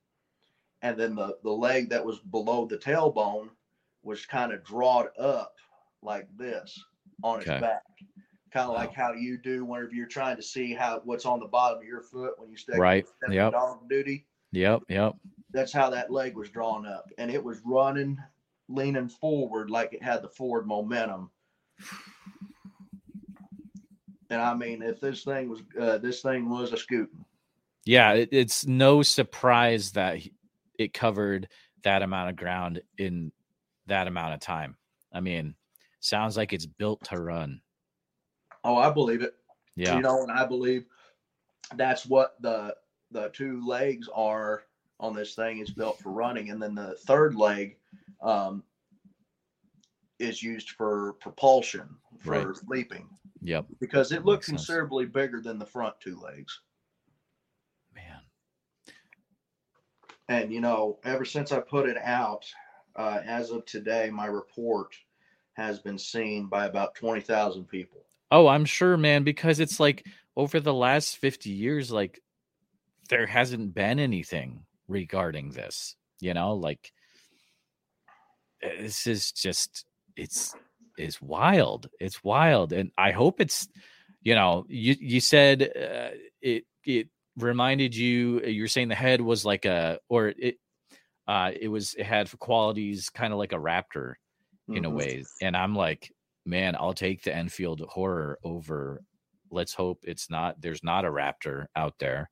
and 0.82 0.99
then 0.99 1.14
the 1.14 1.39
the 1.43 1.51
leg 1.53 1.89
that 1.91 2.05
was 2.05 2.18
below 2.20 2.66
the 2.66 2.78
tailbone 2.78 3.51
was 4.03 4.26
kind 4.26 4.53
of 4.53 4.62
drawn 4.64 5.09
up 5.18 5.55
like 6.03 6.28
this 6.37 6.78
on 7.22 7.41
its 7.41 7.49
back 7.49 7.82
kind 8.51 8.68
of 8.68 8.74
Wow. 8.74 8.80
like 8.80 8.93
how 8.95 9.12
you 9.12 9.37
do 9.39 9.64
whenever 9.64 9.93
you're 9.95 10.07
trying 10.07 10.37
to 10.37 10.43
see 10.43 10.72
how 10.74 11.01
what's 11.05 11.26
on 11.26 11.41
the 11.41 11.47
bottom 11.49 11.78
of 11.78 11.85
your 11.85 12.03
foot 12.03 12.39
when 12.39 12.51
you 12.51 12.57
step 12.57 12.78
Right. 12.78 13.07
step 13.07 13.30
Yep. 13.32 13.53
dog 13.53 13.89
duty 13.89 14.26
Yep. 14.53 14.82
Yep. 14.89 15.16
that's 15.51 15.72
how 15.72 15.91
that 15.91 16.11
leg 16.11 16.37
was 16.37 16.51
drawn 16.51 16.87
up 16.87 17.11
and 17.18 17.30
it 17.30 17.43
was 17.43 17.61
running 17.64 18.18
leaning 18.68 19.09
forward 19.09 19.70
like 19.70 19.93
it 19.93 20.03
had 20.03 20.22
the 20.22 20.28
forward 20.28 20.66
momentum 20.66 21.30
and 24.30 24.41
i 24.41 24.55
mean 24.55 24.82
if 24.82 25.01
this 25.01 25.22
thing 25.24 25.49
was 25.49 25.62
uh, 25.78 25.99
this 25.99 26.22
thing 26.22 26.49
was 26.49 26.72
a 26.72 26.76
scooting 26.76 27.24
Yeah. 27.87 28.12
It, 28.14 28.28
it's 28.32 28.66
no 28.66 29.03
surprise 29.03 29.93
that 29.93 30.18
he- 30.18 30.32
it 30.78 30.93
covered 30.93 31.49
that 31.82 32.03
amount 32.03 32.30
of 32.30 32.37
ground 32.37 32.80
in 32.99 33.30
that 33.87 34.07
amount 34.07 34.35
of 34.35 34.41
time. 34.41 34.76
I 35.12 35.20
mean, 35.20 35.55
sounds 36.01 36.37
like 36.37 36.53
it's 36.53 36.66
built 36.66 37.03
to 37.05 37.20
run. 37.20 37.61
oh 38.64 38.76
i 38.76 38.91
believe 38.91 39.22
it 39.22 39.35
Yeah. 39.76 39.97
you 39.97 40.03
know 40.03 40.22
and 40.22 40.30
i 40.32 40.45
believe 40.47 40.85
that's 41.76 42.05
what 42.07 42.35
the 42.41 42.74
the 43.11 43.28
two 43.30 43.66
legs 43.66 44.09
are 44.14 44.64
on 45.01 45.14
this 45.14 45.35
thing 45.35 45.59
is 45.59 45.70
built 45.70 45.99
for 46.01 46.11
running 46.12 46.51
and 46.51 46.61
then 46.62 46.74
the 46.74 46.95
third 47.07 47.35
leg 47.35 47.76
um, 48.22 48.62
is 50.18 50.43
used 50.43 50.70
for 50.70 51.14
propulsion 51.20 51.89
for 52.20 52.30
Right. 52.32 52.57
leaping 52.68 53.09
Yep. 53.43 53.66
because 53.80 54.12
it 54.12 54.24
looked 54.24 54.43
Makes 54.43 54.47
sense. 54.47 54.61
considerably 54.66 55.07
bigger 55.07 55.41
than 55.41 55.59
the 55.59 55.66
front 55.66 55.95
two 56.01 56.18
legs 56.20 56.61
Man. 57.95 58.20
And 60.29 60.53
you 60.53 60.61
know 60.61 60.99
ever 61.05 61.25
since 61.25 61.53
i 61.53 61.61
put 61.61 61.89
it 61.89 61.99
out 61.99 62.45
uh, 62.97 63.20
as 63.27 63.51
of 63.51 63.64
today 63.66 64.11
my 64.11 64.27
report 64.27 64.95
has 65.55 65.79
been 65.79 65.99
seen 65.99 66.47
by 66.47 66.66
about 66.66 66.95
20000 66.95 67.64
people 67.66 68.05
Oh, 68.35 68.49
I'm 68.49 68.64
sure, 68.64 68.97
man, 68.97 69.22
because 69.22 69.61
it's 69.61 69.79
like 69.79 70.05
over 70.37 70.59
the 70.59 70.75
last 70.75 71.18
50 71.18 71.51
years, 71.51 71.93
like 71.93 72.20
there 73.09 73.27
hasn't 73.27 73.75
been 73.75 74.01
anything 74.01 74.64
regarding 74.89 75.51
this. 75.51 75.95
You 76.18 76.35
know, 76.35 76.55
like 76.55 76.93
eh, 78.61 78.83
this 78.83 79.07
is 79.07 79.31
just 79.31 79.85
it's 80.16 80.53
it's 80.99 81.22
wild. 81.22 81.89
It's 82.01 82.25
wild, 82.25 82.72
and 82.72 82.91
I 82.99 83.12
hope 83.12 83.41
it's 83.41 83.68
you 84.20 84.35
know 84.35 84.64
you 84.68 84.97
you 84.99 85.20
said 85.20 85.62
uh, 85.62 86.16
it 86.43 86.64
it 86.85 87.09
reminded 87.37 87.95
you 87.97 88.41
you're 88.43 88.68
saying 88.68 88.89
the 88.89 88.95
head 88.95 89.20
was 89.20 89.45
like 89.45 89.64
a 89.64 89.99
or 90.09 90.28
it 90.39 90.57
uh 91.26 91.51
it 91.59 91.68
was 91.68 91.95
it 91.95 92.05
had 92.07 92.30
qualities 92.39 93.11
kind 93.11 93.32
of 93.32 93.39
like 93.39 93.53
a 93.53 93.57
raptor 93.59 94.14
in 94.68 94.85
a 94.85 94.91
Mhm. 94.91 94.95
way 94.97 95.24
and 95.43 95.57
i'm 95.57 95.74
like 95.74 96.12
man 96.47 96.76
i'll 96.78 96.95
take 96.95 97.22
the 97.22 97.35
enfield 97.35 97.80
horror 97.89 98.39
over 98.45 99.03
let's 99.51 99.74
hope 99.74 99.99
it's 100.05 100.30
not 100.30 100.61
there's 100.61 100.85
not 100.85 101.05
a 101.05 101.11
raptor 101.11 101.66
out 101.74 101.95
there 101.99 102.30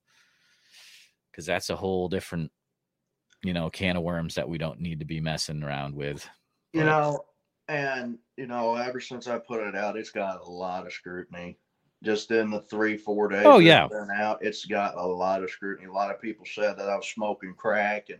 because 1.31 1.45
that's 1.45 1.69
a 1.69 1.75
whole 1.75 2.07
different 2.07 2.49
you 3.43 3.51
know 3.53 3.69
can 3.69 3.97
of 3.97 4.03
worms 4.03 4.35
that 4.35 4.47
we 4.47 4.57
don't 4.57 4.79
need 4.79 4.99
to 4.99 5.05
be 5.05 5.19
messing 5.19 5.63
around 5.63 5.93
with 5.95 6.27
You 6.71 6.81
But- 6.81 6.85
know, 6.85 7.25
and 7.67 8.17
you 8.37 8.47
know, 8.47 8.75
ever 8.75 8.99
since 8.99 9.27
I 9.27 9.37
put 9.37 9.61
it 9.67 9.75
out, 9.75 9.95
it's 9.97 10.09
got 10.11 10.41
a 10.41 10.49
lot 10.49 10.87
of 10.87 10.93
scrutiny. 10.93 11.59
Just 12.03 12.31
in 12.31 12.49
the 12.49 12.61
three, 12.61 12.97
four 12.97 13.29
days. 13.29 13.45
Oh, 13.45 13.59
yeah. 13.59 13.87
been 13.87 14.11
out, 14.13 14.39
it's 14.41 14.65
got 14.65 14.97
a 14.97 15.05
lot 15.05 15.43
of 15.43 15.49
scrutiny. 15.49 15.87
A 15.87 15.91
lot 15.91 16.11
of 16.11 16.21
people 16.21 16.45
said 16.45 16.77
that 16.77 16.89
I 16.89 16.95
was 16.95 17.07
smoking 17.07 17.53
crack 17.55 18.09
and 18.09 18.19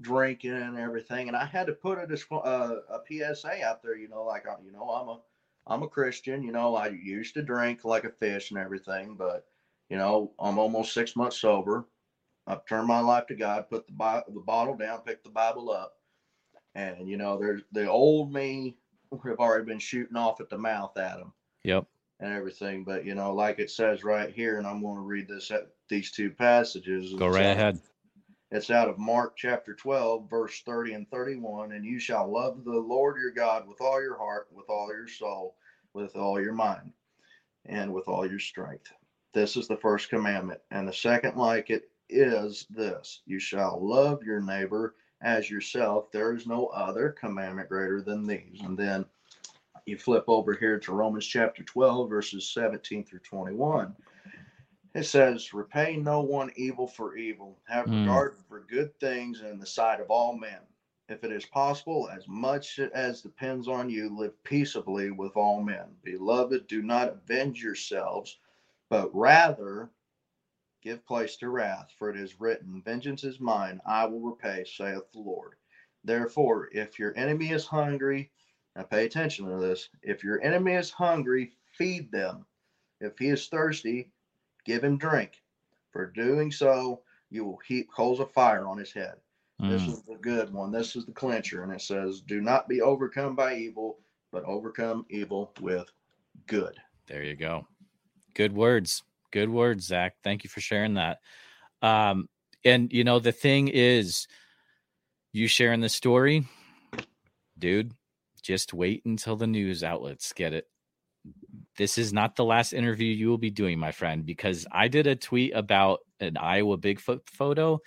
drinking 0.00 0.52
and 0.52 0.78
everything, 0.78 1.28
and 1.28 1.36
I 1.36 1.46
had 1.46 1.66
to 1.68 1.72
put 1.72 1.98
a 1.98 2.34
uh, 2.34 2.80
a 2.90 2.98
PSA 3.08 3.64
out 3.64 3.82
there. 3.82 3.96
You 3.96 4.08
know, 4.08 4.24
like 4.24 4.44
you 4.64 4.72
know, 4.72 4.90
I'm 4.90 5.08
a 5.08 5.20
I'm 5.66 5.82
a 5.82 5.88
Christian. 5.88 6.42
You 6.42 6.52
know, 6.52 6.76
I 6.76 6.88
used 6.88 7.34
to 7.34 7.42
drink 7.42 7.84
like 7.84 8.04
a 8.04 8.10
fish 8.10 8.50
and 8.50 8.58
everything, 8.58 9.16
but 9.16 9.46
you 9.88 9.96
know, 9.96 10.32
I'm 10.38 10.58
almost 10.58 10.92
six 10.92 11.16
months 11.16 11.40
sober. 11.40 11.86
I've 12.46 12.66
turned 12.66 12.88
my 12.88 13.00
life 13.00 13.26
to 13.28 13.34
God, 13.34 13.70
put 13.70 13.86
the 13.86 13.94
Bi- 13.94 14.22
the 14.28 14.40
bottle 14.40 14.76
down, 14.76 15.00
picked 15.00 15.24
the 15.24 15.30
Bible 15.30 15.70
up, 15.70 15.94
and 16.74 17.08
you 17.08 17.16
know, 17.16 17.38
there's 17.38 17.62
the 17.72 17.88
old 17.90 18.32
me 18.32 18.76
have 19.24 19.38
already 19.38 19.64
been 19.64 19.78
shooting 19.78 20.16
off 20.16 20.40
at 20.40 20.48
the 20.50 20.58
mouth 20.58 20.96
at 20.96 21.18
him 21.18 21.32
yep 21.62 21.86
and 22.24 22.34
everything. 22.34 22.84
But 22.84 23.04
you 23.04 23.14
know, 23.14 23.32
like 23.34 23.58
it 23.58 23.70
says 23.70 24.02
right 24.02 24.32
here, 24.32 24.58
and 24.58 24.66
I'm 24.66 24.82
going 24.82 24.96
to 24.96 25.02
read 25.02 25.28
this 25.28 25.50
at 25.50 25.68
these 25.88 26.10
two 26.10 26.30
passages. 26.30 27.12
go 27.14 27.26
It's 27.26 27.36
right 27.36 27.46
out- 27.46 27.52
ahead 27.56 27.80
It's 28.50 28.70
out 28.70 28.88
of 28.88 28.98
Mark 28.98 29.36
chapter 29.36 29.74
12, 29.74 30.30
verse 30.30 30.62
30 30.64 30.92
and 30.94 31.10
31. 31.10 31.72
And 31.72 31.84
you 31.84 31.98
shall 31.98 32.30
love 32.30 32.64
the 32.64 32.70
Lord 32.70 33.16
your 33.16 33.32
God 33.32 33.66
with 33.66 33.80
all 33.80 34.00
your 34.00 34.16
heart, 34.16 34.48
with 34.52 34.66
all 34.68 34.88
your 34.92 35.08
soul, 35.08 35.56
with 35.92 36.14
all 36.16 36.40
your 36.40 36.52
mind, 36.52 36.92
and 37.66 37.92
with 37.92 38.06
all 38.06 38.28
your 38.28 38.38
strength. 38.38 38.92
This 39.32 39.56
is 39.56 39.66
the 39.66 39.76
first 39.76 40.08
commandment. 40.08 40.60
And 40.70 40.86
the 40.86 40.92
second, 40.92 41.36
like 41.36 41.70
it, 41.70 41.90
is 42.10 42.66
this 42.70 43.22
you 43.26 43.40
shall 43.40 43.78
love 43.84 44.22
your 44.22 44.40
neighbor 44.40 44.94
as 45.22 45.50
yourself. 45.50 46.12
There 46.12 46.34
is 46.34 46.46
no 46.46 46.66
other 46.66 47.10
commandment 47.18 47.70
greater 47.70 48.02
than 48.02 48.26
these. 48.26 48.60
And 48.62 48.78
then 48.78 49.04
you 49.86 49.98
flip 49.98 50.24
over 50.28 50.54
here 50.54 50.78
to 50.80 50.92
Romans 50.92 51.26
chapter 51.26 51.62
12, 51.62 52.08
verses 52.08 52.50
17 52.50 53.04
through 53.04 53.20
21. 53.20 53.94
It 54.94 55.04
says, 55.04 55.52
Repay 55.52 55.96
no 55.96 56.20
one 56.20 56.52
evil 56.56 56.86
for 56.86 57.16
evil. 57.16 57.58
Have 57.68 57.86
Mm. 57.86 58.00
regard 58.00 58.36
for 58.48 58.60
good 58.60 58.98
things 59.00 59.40
in 59.40 59.58
the 59.58 59.66
sight 59.66 60.00
of 60.00 60.10
all 60.10 60.36
men. 60.36 60.60
If 61.08 61.22
it 61.22 61.32
is 61.32 61.44
possible, 61.44 62.08
as 62.08 62.26
much 62.28 62.78
as 62.78 63.20
depends 63.20 63.68
on 63.68 63.90
you, 63.90 64.08
live 64.08 64.42
peaceably 64.44 65.10
with 65.10 65.36
all 65.36 65.62
men. 65.62 65.96
Beloved, 66.02 66.66
do 66.66 66.80
not 66.80 67.08
avenge 67.08 67.62
yourselves, 67.62 68.38
but 68.88 69.14
rather 69.14 69.90
give 70.80 71.04
place 71.04 71.36
to 71.38 71.48
wrath, 71.50 71.90
for 71.98 72.08
it 72.08 72.16
is 72.16 72.40
written, 72.40 72.80
Vengeance 72.82 73.24
is 73.24 73.40
mine, 73.40 73.80
I 73.84 74.06
will 74.06 74.20
repay, 74.20 74.64
saith 74.64 75.10
the 75.12 75.18
Lord. 75.20 75.56
Therefore, 76.04 76.68
if 76.72 76.98
your 76.98 77.16
enemy 77.16 77.50
is 77.50 77.66
hungry, 77.66 78.30
now 78.76 78.82
pay 78.82 79.04
attention 79.06 79.48
to 79.48 79.56
this. 79.56 79.88
If 80.02 80.24
your 80.24 80.42
enemy 80.42 80.74
is 80.74 80.90
hungry, 80.90 81.52
feed 81.72 82.10
them. 82.10 82.44
If 83.00 83.18
he 83.18 83.28
is 83.28 83.46
thirsty, 83.48 84.10
give 84.64 84.82
him 84.82 84.98
drink. 84.98 85.42
For 85.90 86.06
doing 86.06 86.50
so, 86.50 87.02
you 87.30 87.44
will 87.44 87.58
heap 87.66 87.88
coals 87.94 88.20
of 88.20 88.32
fire 88.32 88.66
on 88.66 88.78
his 88.78 88.92
head. 88.92 89.14
This 89.60 89.82
Mm. 89.84 89.88
is 89.92 90.02
the 90.02 90.16
good 90.16 90.52
one. 90.52 90.72
This 90.72 90.96
is 90.96 91.06
the 91.06 91.12
clincher. 91.12 91.62
And 91.62 91.72
it 91.72 91.80
says, 91.80 92.20
Do 92.20 92.40
not 92.40 92.68
be 92.68 92.80
overcome 92.80 93.36
by 93.36 93.54
evil, 93.56 94.00
but 94.32 94.44
overcome 94.44 95.06
evil 95.08 95.52
with 95.60 95.88
good. 96.46 96.80
There 97.06 97.22
you 97.22 97.36
go. 97.36 97.66
Good 98.34 98.52
words. 98.52 99.02
Good 99.30 99.48
words, 99.48 99.86
Zach. 99.86 100.16
Thank 100.24 100.42
you 100.44 100.50
for 100.50 100.60
sharing 100.60 100.94
that. 100.94 101.20
Um, 101.82 102.28
and 102.64 102.92
you 102.92 103.04
know, 103.04 103.20
the 103.20 103.32
thing 103.32 103.68
is, 103.68 104.26
you 105.32 105.46
sharing 105.48 105.80
the 105.80 105.88
story, 105.88 106.46
dude, 107.58 107.92
just 108.44 108.74
wait 108.74 109.02
until 109.06 109.36
the 109.36 109.46
news 109.46 109.82
outlets 109.82 110.32
get 110.32 110.52
it. 110.52 110.68
This 111.78 111.96
is 111.96 112.12
not 112.12 112.36
the 112.36 112.44
last 112.44 112.74
interview 112.74 113.08
you 113.08 113.28
will 113.28 113.38
be 113.38 113.50
doing, 113.50 113.78
my 113.78 113.90
friend, 113.90 114.26
because 114.26 114.66
I 114.70 114.88
did 114.88 115.06
a 115.06 115.16
tweet 115.16 115.56
about 115.56 116.00
an 116.20 116.36
Iowa 116.36 116.76
Bigfoot 116.76 117.20
photo. 117.26 117.80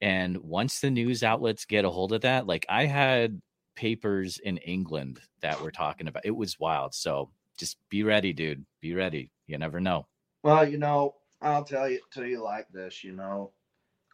And 0.00 0.38
once 0.38 0.80
the 0.80 0.90
news 0.90 1.22
outlets 1.22 1.66
get 1.66 1.84
a 1.84 1.90
hold 1.90 2.12
of 2.12 2.22
that, 2.22 2.46
like 2.46 2.64
I 2.68 2.86
had 2.86 3.40
papers 3.76 4.40
in 4.42 4.56
England 4.58 5.20
that 5.42 5.60
were 5.60 5.70
talking 5.70 6.08
about 6.08 6.24
it 6.24 6.34
was 6.34 6.58
wild. 6.58 6.94
So 6.94 7.30
just 7.58 7.76
be 7.90 8.02
ready, 8.02 8.32
dude. 8.32 8.64
Be 8.80 8.94
ready. 8.94 9.30
You 9.46 9.58
never 9.58 9.78
know. 9.78 10.06
Well, 10.42 10.66
you 10.66 10.78
know, 10.78 11.16
I'll 11.42 11.64
tell 11.64 11.88
you 11.88 12.00
to 12.12 12.26
you 12.26 12.42
like 12.42 12.66
this, 12.72 13.04
you 13.04 13.12
know. 13.12 13.52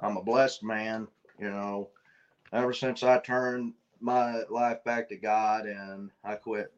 I'm 0.00 0.16
a 0.16 0.22
blessed 0.22 0.64
man, 0.64 1.06
you 1.38 1.50
know. 1.50 1.90
Ever 2.52 2.72
since 2.72 3.02
I 3.02 3.18
turned 3.18 3.74
my 4.00 4.42
life 4.50 4.84
back 4.84 5.08
to 5.08 5.16
God 5.16 5.66
and 5.66 6.10
I 6.24 6.36
quit 6.36 6.72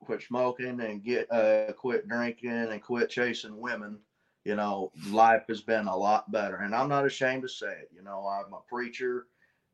quit 0.00 0.22
smoking 0.22 0.80
and 0.80 1.02
get 1.02 1.30
uh 1.30 1.72
quit 1.72 2.06
drinking 2.08 2.50
and 2.50 2.82
quit 2.82 3.08
chasing 3.10 3.58
women, 3.58 4.00
you 4.44 4.54
know, 4.54 4.90
life 5.08 5.44
has 5.48 5.60
been 5.62 5.86
a 5.86 5.96
lot 5.96 6.30
better. 6.30 6.56
And 6.56 6.74
I'm 6.74 6.88
not 6.88 7.06
ashamed 7.06 7.42
to 7.42 7.48
say 7.48 7.72
it. 7.82 7.90
You 7.94 8.02
know, 8.02 8.26
I'm 8.26 8.52
a 8.52 8.60
preacher. 8.68 9.26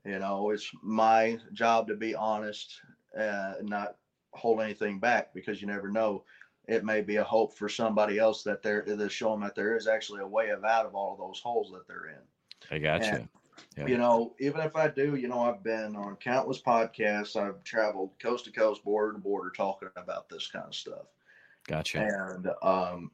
You 0.05 0.19
know, 0.19 0.51
it's 0.51 0.71
my 0.83 1.39
job 1.53 1.89
to 1.89 1.97
be 1.97 2.15
honest 2.15 2.81
uh, 3.17 3.55
and 3.59 3.69
not 3.69 3.97
hold 4.33 4.61
anything 4.61 4.99
back 5.01 5.33
because 5.35 5.61
you 5.61 5.67
never 5.67 5.91
know 5.91 6.25
it 6.67 6.85
may 6.85 7.01
be 7.01 7.17
a 7.17 7.25
hope 7.25 7.55
for 7.55 7.69
somebody 7.69 8.19
else 8.19 8.43
that 8.45 8.63
they're 8.63 8.85
that's 8.87 9.13
showing 9.13 9.41
that 9.41 9.55
there 9.55 9.77
is 9.77 9.87
actually 9.87 10.21
a 10.21 10.27
way 10.27 10.51
of 10.51 10.65
out 10.65 10.87
of 10.87 10.95
all 10.95 11.13
of 11.13 11.19
those 11.19 11.41
holes 11.41 11.71
that 11.73 11.87
they're 11.87 12.07
in. 12.09 12.23
I 12.71 12.79
got 12.79 13.11
Yeah. 13.11 13.13
you. 13.13 13.29
Yeah. 13.77 13.87
You 13.87 13.99
know, 13.99 14.35
even 14.41 14.61
if 14.61 14.75
I 14.77 14.89
do, 14.89 15.15
you 15.17 15.29
know, 15.29 15.41
I've 15.41 15.63
been 15.63 15.95
on 15.97 16.17
countless 16.17 16.61
podcasts. 16.61 17.37
I've 17.37 17.63
traveled 17.65 18.11
coast 18.21 18.45
to 18.47 18.53
coast, 18.53 18.85
border 18.85 19.13
to 19.13 19.19
border, 19.19 19.51
talking 19.51 19.89
about 19.97 20.29
this 20.29 20.49
kind 20.49 20.67
of 20.67 20.75
stuff. 20.75 21.07
Gotcha. 21.67 22.01
And 22.01 22.49
um, 22.63 23.11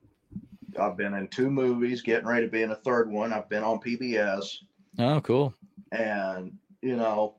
I've 0.78 0.96
been 0.96 1.14
in 1.14 1.28
two 1.28 1.50
movies, 1.50 2.02
getting 2.02 2.26
ready 2.26 2.46
to 2.46 2.50
be 2.50 2.62
in 2.62 2.70
a 2.70 2.76
third 2.76 3.10
one. 3.10 3.32
I've 3.32 3.48
been 3.48 3.62
on 3.64 3.80
PBS, 3.80 4.58
Oh, 4.98 5.20
cool. 5.20 5.54
and 5.92 6.52
you 6.82 6.96
know, 6.96 7.34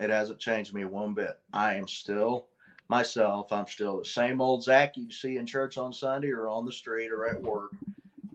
it 0.00 0.10
hasn't 0.10 0.38
changed 0.38 0.72
me 0.74 0.84
one 0.84 1.14
bit. 1.14 1.38
I 1.52 1.74
am 1.74 1.88
still 1.88 2.46
myself. 2.88 3.52
I'm 3.52 3.66
still 3.66 3.98
the 3.98 4.04
same 4.04 4.40
old 4.40 4.62
Zach 4.64 4.96
you 4.96 5.10
see 5.10 5.36
in 5.38 5.46
church 5.46 5.78
on 5.78 5.92
Sunday 5.92 6.30
or 6.30 6.48
on 6.48 6.64
the 6.64 6.72
street 6.72 7.10
or 7.10 7.26
at 7.26 7.40
work. 7.42 7.72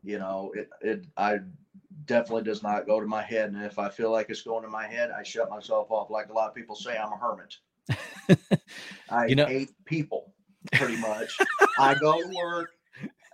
You 0.03 0.19
know, 0.19 0.51
it 0.55 0.69
it 0.81 1.05
I 1.17 1.39
definitely 2.07 2.43
does 2.43 2.63
not 2.63 2.87
go 2.87 2.99
to 2.99 3.05
my 3.05 3.21
head, 3.21 3.51
and 3.51 3.63
if 3.63 3.77
I 3.77 3.89
feel 3.89 4.11
like 4.11 4.29
it's 4.29 4.41
going 4.41 4.63
to 4.63 4.69
my 4.69 4.87
head, 4.87 5.11
I 5.11 5.23
shut 5.23 5.49
myself 5.49 5.91
off. 5.91 6.09
Like 6.09 6.29
a 6.29 6.33
lot 6.33 6.49
of 6.49 6.55
people 6.55 6.75
say, 6.75 6.97
I'm 6.97 7.11
a 7.11 7.17
hermit. 7.17 7.57
I 9.09 9.27
You 9.27 9.35
know- 9.35 9.45
hate 9.45 9.69
people 9.85 10.33
pretty 10.73 10.97
much. 10.97 11.37
I 11.79 11.93
go 11.95 12.21
to 12.21 12.35
work, 12.35 12.71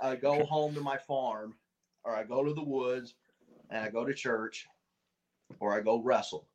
I 0.01 0.15
go 0.15 0.43
home 0.45 0.73
to 0.75 0.81
my 0.81 0.97
farm, 0.97 1.55
or 2.03 2.15
I 2.15 2.23
go 2.23 2.43
to 2.43 2.53
the 2.53 2.63
woods, 2.63 3.15
and 3.69 3.83
I 3.83 3.89
go 3.89 4.05
to 4.05 4.13
church, 4.13 4.67
or 5.59 5.73
I 5.77 5.81
go 5.81 6.01
wrestle. 6.01 6.47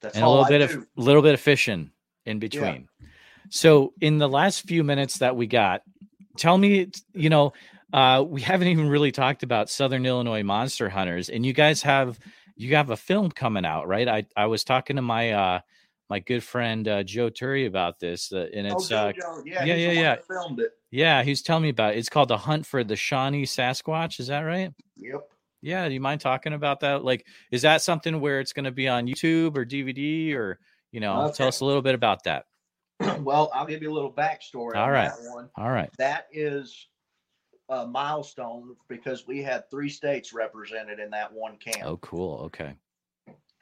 That's 0.00 0.14
and 0.16 0.24
a 0.24 0.28
little 0.28 0.44
I 0.44 0.48
bit 0.48 0.70
do. 0.70 0.78
of 0.78 0.86
little 0.96 1.22
bit 1.22 1.34
of 1.34 1.40
fishing 1.40 1.90
in 2.26 2.38
between. 2.38 2.88
So 3.50 3.92
in 4.00 4.18
the 4.18 4.28
last 4.28 4.62
few 4.66 4.84
minutes 4.84 5.18
that 5.18 5.36
we 5.36 5.46
got, 5.46 5.82
tell 6.36 6.58
me, 6.58 6.90
you 7.14 7.30
know, 7.30 7.52
uh, 7.92 8.24
we 8.26 8.40
haven't 8.40 8.68
even 8.68 8.88
really 8.88 9.12
talked 9.12 9.42
about 9.42 9.70
Southern 9.70 10.04
Illinois 10.06 10.42
monster 10.42 10.88
hunters, 10.88 11.28
and 11.28 11.44
you 11.46 11.52
guys 11.52 11.82
have 11.82 12.18
you 12.56 12.74
have 12.76 12.90
a 12.90 12.96
film 12.96 13.30
coming 13.30 13.64
out, 13.64 13.86
right? 13.88 14.08
I 14.08 14.26
I 14.36 14.46
was 14.46 14.64
talking 14.64 14.96
to 14.96 15.02
my 15.02 15.32
uh 15.32 15.60
my 16.08 16.20
good 16.20 16.42
friend 16.44 16.86
uh, 16.86 17.02
Joe 17.02 17.30
Turry 17.30 17.66
about 17.66 17.98
this, 17.98 18.32
uh, 18.32 18.46
and 18.54 18.66
Oh, 18.68 18.72
it's 18.76 18.88
Joe 18.88 18.96
uh, 18.96 19.12
yeah, 19.44 19.64
yeah, 19.64 19.74
he's 19.74 19.84
yeah, 19.84 19.92
yeah. 19.92 20.16
filmed 20.28 20.60
it. 20.60 20.70
yeah, 20.90 21.22
he 21.22 21.30
was 21.30 21.42
telling 21.42 21.64
me 21.64 21.68
about 21.70 21.94
it. 21.94 21.98
It's 21.98 22.08
called 22.08 22.28
the 22.28 22.36
Hunt 22.38 22.64
for 22.64 22.84
the 22.84 22.96
Shawnee 22.96 23.44
Sasquatch. 23.44 24.20
Is 24.20 24.28
that 24.28 24.40
right? 24.40 24.72
Yep. 24.96 25.28
Yeah, 25.62 25.88
do 25.88 25.94
you 25.94 26.00
mind 26.00 26.20
talking 26.20 26.52
about 26.52 26.80
that? 26.80 27.04
Like, 27.04 27.26
is 27.50 27.62
that 27.62 27.82
something 27.82 28.20
where 28.20 28.38
it's 28.40 28.52
going 28.52 28.66
to 28.66 28.70
be 28.70 28.86
on 28.86 29.06
YouTube 29.08 29.56
or 29.56 29.64
DVD 29.64 30.32
or, 30.34 30.60
you 30.92 31.00
know, 31.00 31.22
Okay. 31.24 31.34
tell 31.38 31.48
us 31.48 31.58
a 31.60 31.64
little 31.64 31.82
bit 31.82 31.96
about 31.96 32.22
that. 32.24 32.44
well, 33.20 33.50
I'll 33.52 33.66
give 33.66 33.82
you 33.82 33.90
a 33.90 33.94
little 33.94 34.12
backstory 34.12 34.76
All 34.76 34.84
on 34.84 34.90
right. 34.90 35.10
that 35.10 35.30
one. 35.34 35.48
All 35.56 35.70
right. 35.70 35.90
That 35.98 36.28
is 36.30 36.86
a 37.68 37.86
milestone 37.86 38.76
because 38.88 39.26
we 39.26 39.42
had 39.42 39.68
three 39.70 39.88
states 39.88 40.32
represented 40.32 41.00
in 41.00 41.10
that 41.10 41.32
one 41.32 41.56
camp. 41.56 41.84
Oh, 41.84 41.96
cool. 41.98 42.40
Okay. 42.44 42.74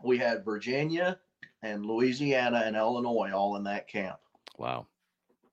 We 0.03 0.19
had 0.19 0.45
Virginia 0.45 1.19
and 1.63 1.87
Louisiana 1.87 2.63
and 2.65 2.77
Illinois 2.77 3.33
all 3.33 3.57
in 3.57 3.65
that 3.65 3.89
camp. 3.89 4.19
Wow. 4.59 4.87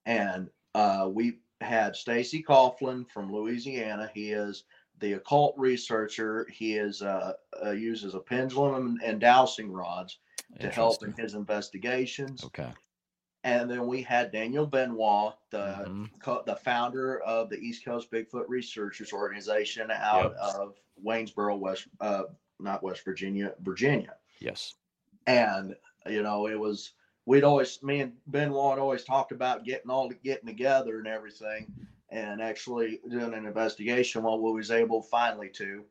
And 0.05 0.49
uh, 0.75 1.09
we 1.11 1.39
had 1.61 1.95
Stacy 1.95 2.43
Coughlin 2.43 3.09
from 3.09 3.31
Louisiana. 3.31 4.09
He 4.13 4.31
is 4.31 4.65
the 4.99 5.13
occult 5.13 5.55
researcher. 5.57 6.47
He 6.51 6.75
is 6.75 7.01
uh, 7.01 7.33
uh, 7.63 7.71
uses 7.71 8.13
a 8.13 8.19
pendulum 8.19 8.75
and, 8.75 9.01
and 9.03 9.21
dowsing 9.21 9.71
rods 9.71 10.19
to 10.59 10.69
help 10.69 11.03
in 11.03 11.13
his 11.13 11.33
investigations. 11.33 12.43
Okay. 12.43 12.69
And 13.43 13.69
then 13.69 13.87
we 13.87 14.03
had 14.03 14.31
Daniel 14.31 14.67
Benoit, 14.67 15.33
the 15.49 15.85
Mhm. 15.87 16.19
co- 16.19 16.43
the 16.45 16.55
founder 16.55 17.21
of 17.21 17.49
the 17.49 17.57
East 17.57 17.83
Coast 17.83 18.11
Bigfoot 18.11 18.45
Researchers 18.47 19.11
Organization 19.11 19.89
out 19.89 20.31
Yep. 20.31 20.39
of 20.39 20.79
Waynesboro, 21.03 21.57
West, 21.57 21.87
uh, 21.99 22.25
not 22.59 22.83
West 22.83 23.03
Virginia, 23.03 23.55
Virginia. 23.61 24.15
Yes. 24.39 24.75
And 25.25 25.75
you 26.07 26.21
know, 26.23 26.47
it 26.47 26.59
was 26.59 26.93
we'd 27.25 27.43
always 27.43 27.81
me 27.83 28.01
and 28.01 28.13
Benoit 28.27 28.79
always 28.79 29.03
talked 29.03 29.31
about 29.31 29.63
getting 29.63 29.89
all 29.89 30.09
getting 30.09 30.47
together 30.47 30.97
and 30.99 31.07
everything, 31.07 31.71
and 32.09 32.41
actually 32.41 32.99
doing 33.09 33.33
an 33.33 33.45
investigation. 33.45 34.23
Well, 34.23 34.39
we 34.39 34.51
was 34.51 34.71
able 34.71 35.01
finally 35.01 35.49
to, 35.49 35.85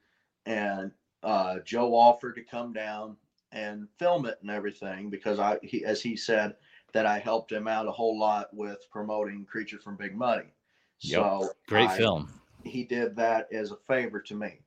and 0.46 0.92
uh, 1.22 1.60
Joe 1.60 1.94
offered 1.94 2.34
to 2.36 2.42
come 2.44 2.72
down 2.72 3.16
and 3.52 3.88
film 3.98 4.26
it 4.26 4.38
and 4.40 4.50
everything 4.50 5.10
because 5.10 5.38
I, 5.38 5.58
he, 5.62 5.84
as 5.84 6.00
he 6.02 6.16
said, 6.16 6.56
that 6.92 7.06
I 7.06 7.18
helped 7.18 7.52
him 7.52 7.68
out 7.68 7.86
a 7.86 7.92
whole 7.92 8.18
lot 8.18 8.48
with 8.52 8.78
promoting 8.90 9.44
Creature 9.44 9.78
from 9.78 9.96
Big 9.96 10.16
Muddy. 10.16 10.52
Yep. 11.00 11.20
So 11.20 11.50
Great 11.66 11.88
I- 11.88 11.96
film. 11.96 12.32
he 12.64 12.84
did 12.84 13.16
that 13.16 13.52
as 13.52 13.70
a 13.70 13.76
favor 13.76 14.20
to 14.20 14.34
me. 14.34 14.60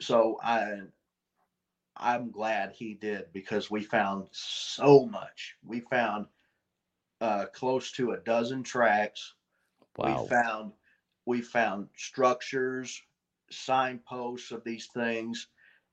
So 0.00 0.38
I 0.42 0.80
I'm 1.96 2.30
glad 2.30 2.72
he 2.72 2.94
did 2.94 3.26
because 3.32 3.70
we 3.70 3.82
found 3.82 4.26
so 4.32 5.06
much. 5.06 5.56
We 5.64 5.80
found 5.80 6.26
uh, 7.20 7.46
close 7.52 7.92
to 7.92 8.12
a 8.12 8.16
dozen 8.18 8.62
tracks. 8.62 9.34
Wow. 9.96 10.22
We 10.22 10.28
found 10.28 10.72
we 11.26 11.40
found 11.40 11.88
structures, 11.96 13.00
signposts 13.50 14.50
of 14.50 14.64
these 14.64 14.86
things, 14.86 15.48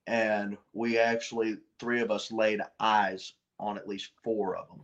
and 0.07 0.57
we 0.73 0.97
actually 0.97 1.57
three 1.79 2.01
of 2.01 2.09
us 2.09 2.31
laid 2.31 2.61
eyes 2.79 3.33
on 3.59 3.77
at 3.77 3.87
least 3.87 4.11
four 4.23 4.55
of 4.55 4.67
them. 4.69 4.79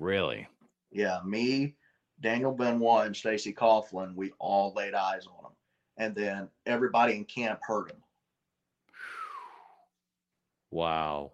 Really? 0.00 0.48
Yeah, 0.90 1.20
me, 1.24 1.76
Daniel 2.20 2.52
Benoit, 2.52 3.06
and 3.06 3.16
Stacy 3.16 3.52
Coughlin, 3.52 4.14
we 4.14 4.32
all 4.38 4.72
laid 4.74 4.94
eyes 4.94 5.26
on 5.26 5.44
him. 5.44 5.52
And 5.98 6.14
then 6.14 6.48
everybody 6.66 7.14
in 7.14 7.26
camp 7.26 7.60
heard 7.62 7.90
him. 7.90 8.02
Wow. 10.70 11.32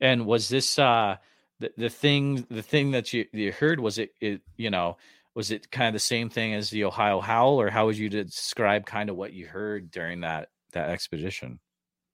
And 0.00 0.26
was 0.26 0.48
this 0.48 0.78
uh 0.78 1.16
the, 1.60 1.72
the 1.76 1.90
thing 1.90 2.46
the 2.50 2.62
thing 2.62 2.92
that 2.92 3.12
you 3.12 3.26
you 3.32 3.52
heard 3.52 3.78
was 3.78 3.98
it 3.98 4.12
it 4.20 4.40
you 4.56 4.70
know 4.70 4.96
was 5.34 5.50
it 5.50 5.70
kind 5.70 5.88
of 5.88 5.92
the 5.92 6.00
same 6.00 6.30
thing 6.30 6.54
as 6.54 6.70
the 6.70 6.84
Ohio 6.84 7.20
Howl 7.20 7.60
or 7.60 7.70
how 7.70 7.86
would 7.86 7.98
you 7.98 8.08
describe 8.08 8.86
kind 8.86 9.10
of 9.10 9.16
what 9.16 9.32
you 9.32 9.46
heard 9.46 9.90
during 9.90 10.22
that 10.22 10.48
that 10.72 10.90
expedition? 10.90 11.60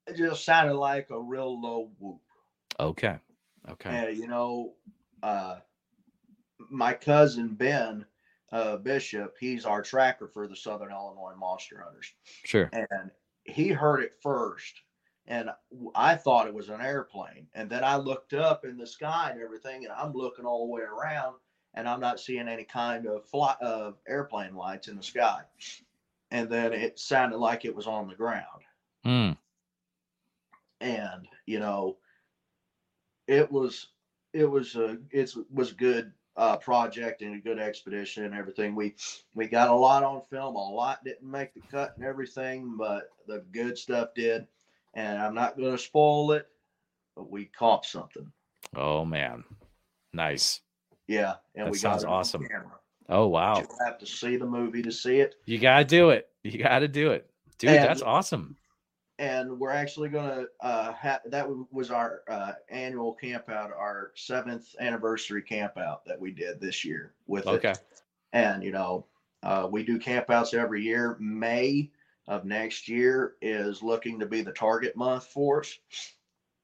It 0.06 0.16
just 0.16 0.44
sounded 0.44 0.74
like 0.74 1.08
a 1.10 1.20
real 1.20 1.60
low 1.60 1.90
whoop. 1.98 2.20
Okay. 2.78 3.16
Okay. 3.68 3.90
And, 3.90 4.16
you 4.16 4.28
know, 4.28 4.74
uh, 5.22 5.56
my 6.70 6.92
cousin 6.94 7.54
Ben 7.54 8.04
uh, 8.52 8.76
Bishop, 8.76 9.34
he's 9.40 9.64
our 9.64 9.82
tracker 9.82 10.28
for 10.28 10.46
the 10.46 10.56
Southern 10.56 10.92
Illinois 10.92 11.34
Monster 11.36 11.82
Hunters. 11.84 12.12
Sure. 12.44 12.70
and 12.72 13.10
he 13.44 13.68
heard 13.68 14.02
it 14.02 14.12
first 14.22 14.82
and 15.28 15.50
i 15.94 16.14
thought 16.16 16.46
it 16.48 16.54
was 16.54 16.68
an 16.68 16.80
airplane 16.80 17.46
and 17.54 17.68
then 17.70 17.82
i 17.84 17.94
looked 17.96 18.32
up 18.32 18.64
in 18.64 18.76
the 18.76 18.86
sky 18.86 19.30
and 19.32 19.40
everything 19.40 19.84
and 19.84 19.92
i'm 19.92 20.12
looking 20.12 20.44
all 20.44 20.66
the 20.66 20.72
way 20.72 20.82
around 20.82 21.34
and 21.74 21.88
i'm 21.88 22.00
not 22.00 22.18
seeing 22.20 22.48
any 22.48 22.64
kind 22.64 23.06
of 23.06 23.24
fly 23.24 23.54
of 23.60 23.98
airplane 24.08 24.54
lights 24.56 24.88
in 24.88 24.96
the 24.96 25.02
sky 25.02 25.40
and 26.32 26.48
then 26.48 26.72
it 26.72 26.98
sounded 26.98 27.38
like 27.38 27.64
it 27.64 27.74
was 27.74 27.86
on 27.86 28.08
the 28.08 28.14
ground 28.14 28.62
Hmm. 29.04 29.32
and 30.80 31.26
you 31.46 31.58
know 31.60 31.96
it 33.26 33.50
was 33.50 33.88
it 34.32 34.44
was 34.44 34.74
a 34.76 34.98
it 35.10 35.32
was 35.52 35.72
good 35.72 36.12
uh, 36.36 36.56
project 36.58 37.22
and 37.22 37.34
a 37.34 37.38
good 37.38 37.58
expedition 37.58 38.24
and 38.24 38.34
everything 38.34 38.74
we 38.74 38.94
we 39.34 39.46
got 39.46 39.68
a 39.70 39.74
lot 39.74 40.02
on 40.04 40.20
film 40.30 40.54
a 40.54 40.58
lot 40.58 41.02
didn't 41.04 41.30
make 41.30 41.54
the 41.54 41.62
cut 41.70 41.94
and 41.96 42.04
everything 42.04 42.76
but 42.76 43.10
the 43.26 43.42
good 43.52 43.78
stuff 43.78 44.10
did 44.14 44.46
and 44.94 45.18
i'm 45.18 45.34
not 45.34 45.56
going 45.56 45.72
to 45.72 45.78
spoil 45.78 46.32
it 46.32 46.46
but 47.14 47.30
we 47.30 47.46
caught 47.46 47.84
something 47.84 48.30
Oh 48.74 49.04
man. 49.04 49.44
Nice. 50.12 50.60
yeah 51.06 51.34
and 51.54 51.66
That 51.66 51.72
we 51.72 51.78
sounds 51.78 52.04
got 52.04 52.12
awesome. 52.12 52.46
camera. 52.46 52.72
Oh 53.08 53.28
wow. 53.28 53.60
you 53.60 53.66
have 53.86 53.98
to 53.98 54.06
see 54.06 54.36
the 54.36 54.44
movie 54.44 54.82
to 54.82 54.90
see 54.92 55.20
it 55.20 55.36
You 55.46 55.58
got 55.58 55.78
to 55.78 55.84
do 55.84 56.10
it. 56.10 56.28
You 56.42 56.58
got 56.62 56.80
to 56.80 56.88
do 56.88 57.12
it. 57.12 57.30
Dude, 57.58 57.70
And- 57.70 57.84
that's 57.88 58.02
awesome. 58.02 58.56
And 59.18 59.58
we're 59.58 59.70
actually 59.70 60.08
going 60.08 60.28
to 60.28 60.46
uh 60.60 60.92
have 60.92 61.20
that 61.26 61.46
was 61.70 61.90
our 61.90 62.22
uh 62.28 62.52
annual 62.70 63.12
camp 63.14 63.48
out 63.48 63.70
our 63.72 64.10
seventh 64.14 64.74
anniversary 64.80 65.42
camp 65.42 65.76
out 65.78 66.04
that 66.06 66.20
we 66.20 66.30
did 66.32 66.60
this 66.60 66.84
year 66.84 67.12
with 67.26 67.50
Okay. 67.50 67.62
it 67.64 67.78
and 68.32 68.62
you 68.62 68.72
know 68.72 69.06
uh 69.42 69.68
we 69.70 69.82
do 69.84 69.98
camp 69.98 70.30
outs 70.30 70.54
every 70.54 70.82
year 70.82 71.16
may 71.20 71.88
of 72.28 72.44
next 72.44 72.88
year 72.88 73.34
is 73.42 73.82
looking 73.82 74.18
to 74.20 74.26
be 74.26 74.42
the 74.42 74.52
target 74.52 74.96
month 74.96 75.24
for 75.24 75.60
us 75.60 75.78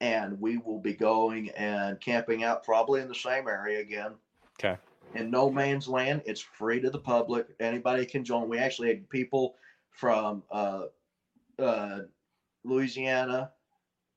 and 0.00 0.38
we 0.40 0.56
will 0.58 0.78
be 0.78 0.94
going 0.94 1.50
and 1.50 2.00
camping 2.00 2.42
out 2.42 2.62
probably 2.62 3.00
in 3.00 3.08
the 3.08 3.14
same 3.14 3.48
area 3.48 3.78
again 3.80 4.16
Okay. 4.58 4.76
in 5.14 5.30
no 5.30 5.50
man's 5.50 5.88
land. 5.88 6.22
It's 6.24 6.40
free 6.40 6.80
to 6.80 6.90
the 6.90 6.98
public. 6.98 7.46
Anybody 7.60 8.06
can 8.06 8.24
join. 8.24 8.48
We 8.48 8.58
actually 8.58 8.88
had 8.88 9.08
people 9.08 9.54
from 9.90 10.42
uh, 10.50 10.84
uh, 11.58 12.00
Louisiana 12.64 13.50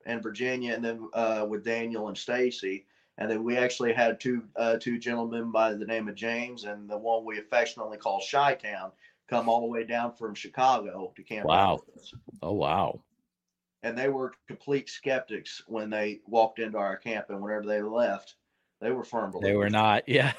and 0.06 0.22
Virginia, 0.22 0.74
and 0.74 0.84
then 0.84 1.08
uh, 1.14 1.46
with 1.48 1.64
Daniel 1.64 2.08
and 2.08 2.16
Stacy. 2.16 2.86
And 3.18 3.30
then 3.30 3.42
we 3.44 3.56
actually 3.56 3.92
had 3.92 4.20
two 4.20 4.44
uh, 4.56 4.76
two 4.78 4.98
gentlemen 4.98 5.50
by 5.50 5.72
the 5.72 5.86
name 5.86 6.08
of 6.08 6.14
James 6.14 6.64
and 6.64 6.88
the 6.88 6.98
one 6.98 7.24
we 7.24 7.38
affectionately 7.38 7.96
call 7.96 8.22
Chi 8.30 8.54
Town 8.54 8.92
come 9.28 9.48
all 9.48 9.60
the 9.60 9.66
way 9.66 9.84
down 9.84 10.12
from 10.12 10.34
Chicago 10.34 11.12
to 11.16 11.22
camp. 11.22 11.46
Wow. 11.46 11.80
Oh 12.42 12.52
wow. 12.52 13.00
And 13.82 13.96
they 13.96 14.08
were 14.08 14.32
complete 14.48 14.88
skeptics 14.88 15.62
when 15.66 15.90
they 15.90 16.20
walked 16.26 16.58
into 16.58 16.78
our 16.78 16.96
camp, 16.96 17.26
and 17.30 17.40
whenever 17.40 17.66
they 17.66 17.82
left, 17.82 18.34
they 18.80 18.90
were 18.90 19.04
firm 19.04 19.30
believers. 19.30 19.48
They 19.48 19.56
were 19.56 19.70
not. 19.70 20.04
Yeah. 20.08 20.32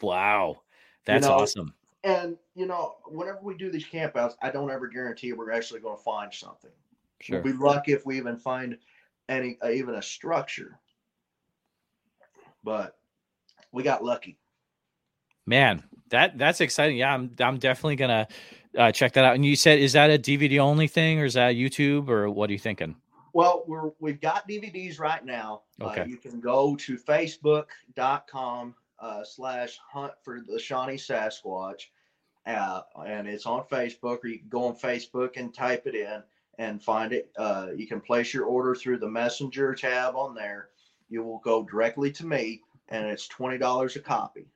Wow. 0.00 0.62
That's 1.04 1.26
know, 1.26 1.34
awesome. 1.34 1.74
And 2.04 2.36
you 2.54 2.66
know, 2.66 2.96
whenever 3.06 3.38
we 3.42 3.56
do 3.56 3.70
these 3.70 3.86
campouts, 3.86 4.34
I 4.42 4.50
don't 4.50 4.70
ever 4.70 4.88
guarantee 4.88 5.32
we're 5.32 5.52
actually 5.52 5.80
going 5.80 5.96
to 5.96 6.02
find 6.02 6.32
something. 6.32 6.70
Sure. 7.22 7.40
We'll 7.40 7.52
be 7.52 7.58
lucky 7.58 7.92
if 7.92 8.04
we 8.04 8.16
even 8.16 8.36
find 8.36 8.76
any, 9.28 9.58
uh, 9.62 9.70
even 9.70 9.94
a 9.94 10.02
structure. 10.02 10.78
But 12.64 12.96
we 13.72 13.82
got 13.82 14.04
lucky. 14.04 14.38
Man, 15.46 15.82
that 16.10 16.38
that's 16.38 16.60
exciting. 16.60 16.96
Yeah, 16.96 17.12
I'm 17.12 17.34
I'm 17.40 17.58
definitely 17.58 17.96
gonna 17.96 18.28
uh, 18.78 18.92
check 18.92 19.12
that 19.14 19.24
out. 19.24 19.34
And 19.34 19.44
you 19.44 19.56
said, 19.56 19.80
is 19.80 19.94
that 19.94 20.10
a 20.10 20.18
DVD 20.18 20.58
only 20.58 20.86
thing, 20.86 21.18
or 21.20 21.24
is 21.24 21.34
that 21.34 21.56
YouTube, 21.56 22.08
or 22.08 22.30
what 22.30 22.48
are 22.48 22.52
you 22.52 22.58
thinking? 22.58 22.94
Well, 23.32 23.64
we're 23.66 23.90
we've 23.98 24.20
got 24.20 24.48
DVDs 24.48 25.00
right 25.00 25.24
now. 25.24 25.62
Okay. 25.80 26.02
Uh, 26.02 26.04
you 26.04 26.16
can 26.16 26.40
go 26.40 26.76
to 26.76 26.96
facebook.com 26.96 28.74
uh, 29.00 29.24
slash 29.24 29.78
hunt 29.90 30.12
for 30.22 30.40
the 30.46 30.58
Shawnee 30.58 30.94
Sasquatch. 30.94 31.86
Uh, 32.46 32.80
and 33.06 33.28
it's 33.28 33.46
on 33.46 33.64
Facebook, 33.70 34.18
or 34.24 34.28
you 34.28 34.38
can 34.38 34.48
go 34.48 34.64
on 34.64 34.74
Facebook 34.74 35.36
and 35.36 35.54
type 35.54 35.86
it 35.86 35.94
in 35.94 36.22
and 36.58 36.82
find 36.82 37.12
it. 37.12 37.30
Uh, 37.36 37.68
you 37.76 37.86
can 37.86 38.00
place 38.00 38.32
your 38.34 38.44
order 38.44 38.74
through 38.74 38.98
the 38.98 39.08
messenger 39.08 39.74
tab 39.74 40.16
on 40.16 40.34
there. 40.34 40.68
You 41.08 41.22
will 41.22 41.40
go 41.44 41.62
directly 41.64 42.10
to 42.12 42.26
me, 42.26 42.60
and 42.88 43.06
it's 43.06 43.28
twenty 43.28 43.58
dollars 43.58 43.96
a 43.96 44.00
copy. 44.00 44.46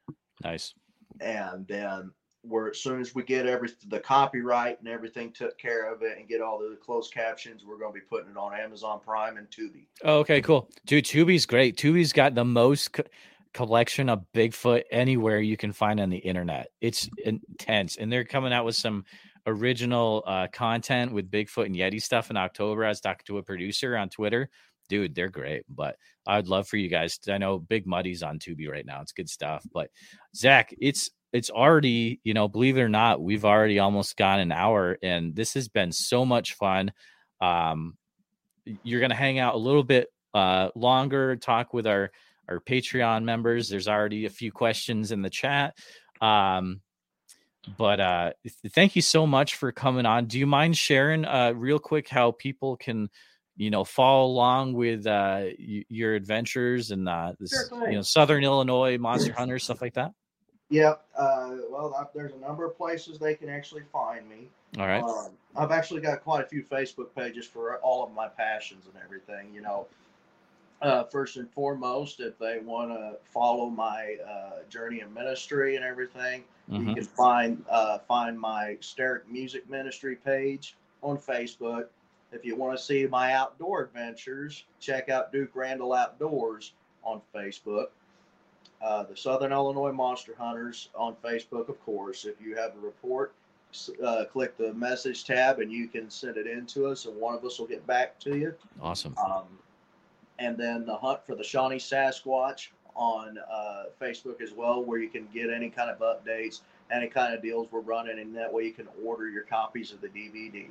Nice. 0.42 0.74
And 1.20 1.66
then 1.66 2.10
we're 2.44 2.70
as 2.70 2.80
soon 2.80 3.00
as 3.00 3.14
we 3.14 3.22
get 3.24 3.46
every 3.46 3.70
the 3.88 3.98
copyright 3.98 4.78
and 4.78 4.88
everything 4.88 5.32
took 5.32 5.58
care 5.58 5.92
of 5.92 6.02
it 6.02 6.18
and 6.18 6.28
get 6.28 6.40
all 6.40 6.58
the 6.58 6.76
closed 6.76 7.12
captions, 7.12 7.64
we're 7.64 7.78
going 7.78 7.92
to 7.92 7.98
be 7.98 8.06
putting 8.06 8.30
it 8.30 8.36
on 8.36 8.54
Amazon 8.54 9.00
Prime 9.04 9.36
and 9.36 9.48
Tubi. 9.50 9.86
Oh, 10.04 10.18
okay, 10.18 10.40
cool. 10.40 10.70
Dude, 10.86 11.04
Tubi's 11.04 11.46
great. 11.46 11.76
Tubi's 11.76 12.12
got 12.12 12.34
the 12.34 12.44
most 12.44 12.92
co- 12.92 13.04
collection 13.52 14.08
of 14.08 14.24
Bigfoot 14.34 14.82
anywhere 14.90 15.40
you 15.40 15.56
can 15.56 15.72
find 15.72 15.98
on 15.98 16.10
the 16.10 16.18
internet. 16.18 16.68
It's 16.80 17.08
intense, 17.24 17.96
and 17.96 18.12
they're 18.12 18.24
coming 18.24 18.52
out 18.52 18.64
with 18.64 18.76
some 18.76 19.04
original 19.46 20.22
uh, 20.26 20.48
content 20.52 21.12
with 21.12 21.30
Bigfoot 21.30 21.66
and 21.66 21.76
Yeti 21.76 22.02
stuff 22.02 22.30
in 22.30 22.36
October. 22.36 22.84
I 22.84 22.88
was 22.88 23.00
to 23.00 23.38
a 23.38 23.42
producer 23.42 23.96
on 23.96 24.08
Twitter. 24.08 24.50
Dude, 24.88 25.14
they're 25.14 25.28
great. 25.28 25.64
But 25.68 25.96
I'd 26.26 26.48
love 26.48 26.68
for 26.68 26.76
you 26.76 26.88
guys. 26.88 27.18
I 27.28 27.38
know 27.38 27.58
Big 27.58 27.86
Muddy's 27.86 28.22
on 28.22 28.38
Tubi 28.38 28.68
right 28.68 28.86
now. 28.86 29.00
It's 29.00 29.12
good 29.12 29.28
stuff. 29.28 29.64
But 29.72 29.90
Zach, 30.34 30.74
it's 30.80 31.10
it's 31.32 31.50
already, 31.50 32.20
you 32.24 32.34
know, 32.34 32.48
believe 32.48 32.78
it 32.78 32.82
or 32.82 32.88
not, 32.88 33.20
we've 33.20 33.44
already 33.44 33.78
almost 33.78 34.16
gone 34.16 34.40
an 34.40 34.52
hour, 34.52 34.96
and 35.02 35.34
this 35.34 35.54
has 35.54 35.68
been 35.68 35.92
so 35.92 36.24
much 36.24 36.54
fun. 36.54 36.92
Um, 37.40 37.96
you're 38.82 39.00
gonna 39.00 39.14
hang 39.14 39.38
out 39.38 39.54
a 39.54 39.58
little 39.58 39.82
bit 39.84 40.08
uh, 40.34 40.70
longer, 40.74 41.36
talk 41.36 41.74
with 41.74 41.86
our 41.86 42.10
our 42.48 42.60
Patreon 42.60 43.24
members. 43.24 43.68
There's 43.68 43.88
already 43.88 44.26
a 44.26 44.30
few 44.30 44.52
questions 44.52 45.12
in 45.12 45.22
the 45.22 45.30
chat. 45.30 45.76
Um, 46.20 46.80
but 47.76 48.00
uh, 48.00 48.32
thank 48.70 48.96
you 48.96 49.02
so 49.02 49.26
much 49.26 49.56
for 49.56 49.72
coming 49.72 50.06
on. 50.06 50.26
Do 50.26 50.38
you 50.38 50.46
mind 50.46 50.76
sharing 50.76 51.24
uh, 51.24 51.52
real 51.54 51.78
quick 51.78 52.08
how 52.08 52.32
people 52.32 52.76
can, 52.76 53.08
you 53.56 53.70
know, 53.70 53.84
follow 53.84 54.26
along 54.26 54.74
with 54.74 55.06
uh, 55.06 55.46
y- 55.58 55.84
your 55.88 56.14
adventures 56.14 56.90
and 56.90 57.08
uh, 57.08 57.32
this, 57.38 57.68
Sure 57.68 57.88
you 57.88 57.96
know. 57.96 58.02
Southern 58.02 58.44
Illinois 58.44 58.98
monster 58.98 59.32
hunters 59.32 59.64
stuff 59.64 59.80
like 59.80 59.94
that? 59.94 60.12
Yep. 60.70 61.04
Uh, 61.16 61.56
well, 61.70 61.94
I, 61.98 62.04
there's 62.14 62.32
a 62.32 62.38
number 62.38 62.64
of 62.64 62.76
places 62.76 63.18
they 63.18 63.34
can 63.34 63.48
actually 63.48 63.82
find 63.92 64.28
me. 64.28 64.48
All 64.78 64.86
right. 64.86 65.02
Um, 65.02 65.30
I've 65.56 65.70
actually 65.70 66.00
got 66.00 66.22
quite 66.22 66.44
a 66.44 66.48
few 66.48 66.62
Facebook 66.62 67.14
pages 67.16 67.46
for 67.46 67.76
all 67.78 68.04
of 68.04 68.12
my 68.12 68.28
passions 68.28 68.86
and 68.86 68.94
everything. 69.02 69.54
You 69.54 69.62
know, 69.62 69.86
uh, 70.82 71.04
first 71.04 71.36
and 71.36 71.50
foremost, 71.52 72.20
if 72.20 72.38
they 72.38 72.58
want 72.58 72.90
to 72.90 73.16
follow 73.32 73.68
my 73.70 74.16
uh, 74.28 74.62
journey 74.68 75.00
in 75.00 75.12
ministry 75.14 75.76
and 75.76 75.84
everything, 75.84 76.44
you 76.68 76.80
Mhm. 76.80 76.94
can 76.96 77.04
find 77.04 77.64
uh, 77.70 77.98
find 78.00 78.38
my 78.38 78.76
Steric 78.80 79.26
Music 79.28 79.68
Ministry 79.70 80.16
page 80.16 80.76
on 81.02 81.16
Facebook. 81.16 81.88
If 82.32 82.44
you 82.44 82.56
want 82.56 82.76
to 82.76 82.82
see 82.84 83.06
my 83.06 83.32
outdoor 83.32 83.82
adventures, 83.82 84.64
check 84.80 85.08
out 85.08 85.32
Duke 85.32 85.50
Randall 85.54 85.92
Outdoors 85.94 86.72
on 87.04 87.22
Facebook. 87.34 87.88
Uh, 88.82 89.04
the 89.04 89.16
Southern 89.16 89.52
Illinois 89.52 89.92
Monster 89.92 90.34
Hunters 90.36 90.90
on 90.94 91.14
Facebook, 91.24 91.68
of 91.68 91.82
course. 91.84 92.24
If 92.26 92.40
you 92.40 92.56
have 92.56 92.74
a 92.76 92.80
report, 92.80 93.32
uh, 94.02 94.24
click 94.26 94.56
the 94.58 94.74
message 94.74 95.24
tab 95.24 95.60
and 95.60 95.72
you 95.72 95.88
can 95.88 96.10
send 96.10 96.36
it 96.36 96.46
in 96.46 96.66
to 96.66 96.86
us, 96.88 97.06
and 97.06 97.16
one 97.18 97.34
of 97.34 97.44
us 97.44 97.58
will 97.58 97.66
get 97.66 97.86
back 97.86 98.18
to 98.20 98.36
you. 98.36 98.54
Awesome. 98.82 99.16
Um, 99.18 99.44
and 100.38 100.56
then 100.56 100.84
the 100.84 100.96
hunt 100.96 101.24
for 101.26 101.34
the 101.34 101.44
Shawnee 101.44 101.76
Sasquatch 101.76 102.68
on 102.94 103.38
uh, 103.38 103.84
Facebook 104.00 104.40
as 104.40 104.52
well, 104.52 104.82
where 104.82 104.98
you 104.98 105.08
can 105.08 105.28
get 105.32 105.50
any 105.50 105.68
kind 105.68 105.90
of 105.90 105.98
updates, 105.98 106.60
any 106.90 107.08
kind 107.08 107.34
of 107.34 107.42
deals 107.42 107.68
we're 107.70 107.80
running, 107.80 108.18
and 108.18 108.34
that 108.36 108.52
way 108.52 108.64
you 108.64 108.72
can 108.72 108.88
order 109.04 109.28
your 109.28 109.42
copies 109.42 109.92
of 109.92 110.00
the 110.00 110.08
DVD. 110.08 110.66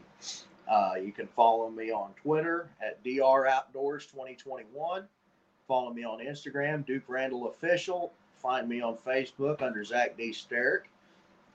Uh, 0.67 0.93
you 1.01 1.11
can 1.11 1.27
follow 1.27 1.69
me 1.69 1.91
on 1.91 2.11
Twitter 2.21 2.67
at 2.81 3.03
DR 3.03 3.47
Outdoors 3.47 4.07
2021. 4.07 5.07
Follow 5.67 5.93
me 5.93 6.03
on 6.03 6.19
Instagram, 6.19 6.85
Duke 6.85 7.03
Randall 7.07 7.47
Official. 7.49 8.13
Find 8.41 8.67
me 8.67 8.81
on 8.81 8.97
Facebook 8.97 9.61
under 9.61 9.83
Zach 9.83 10.17
D. 10.17 10.31
Sterick. 10.31 10.81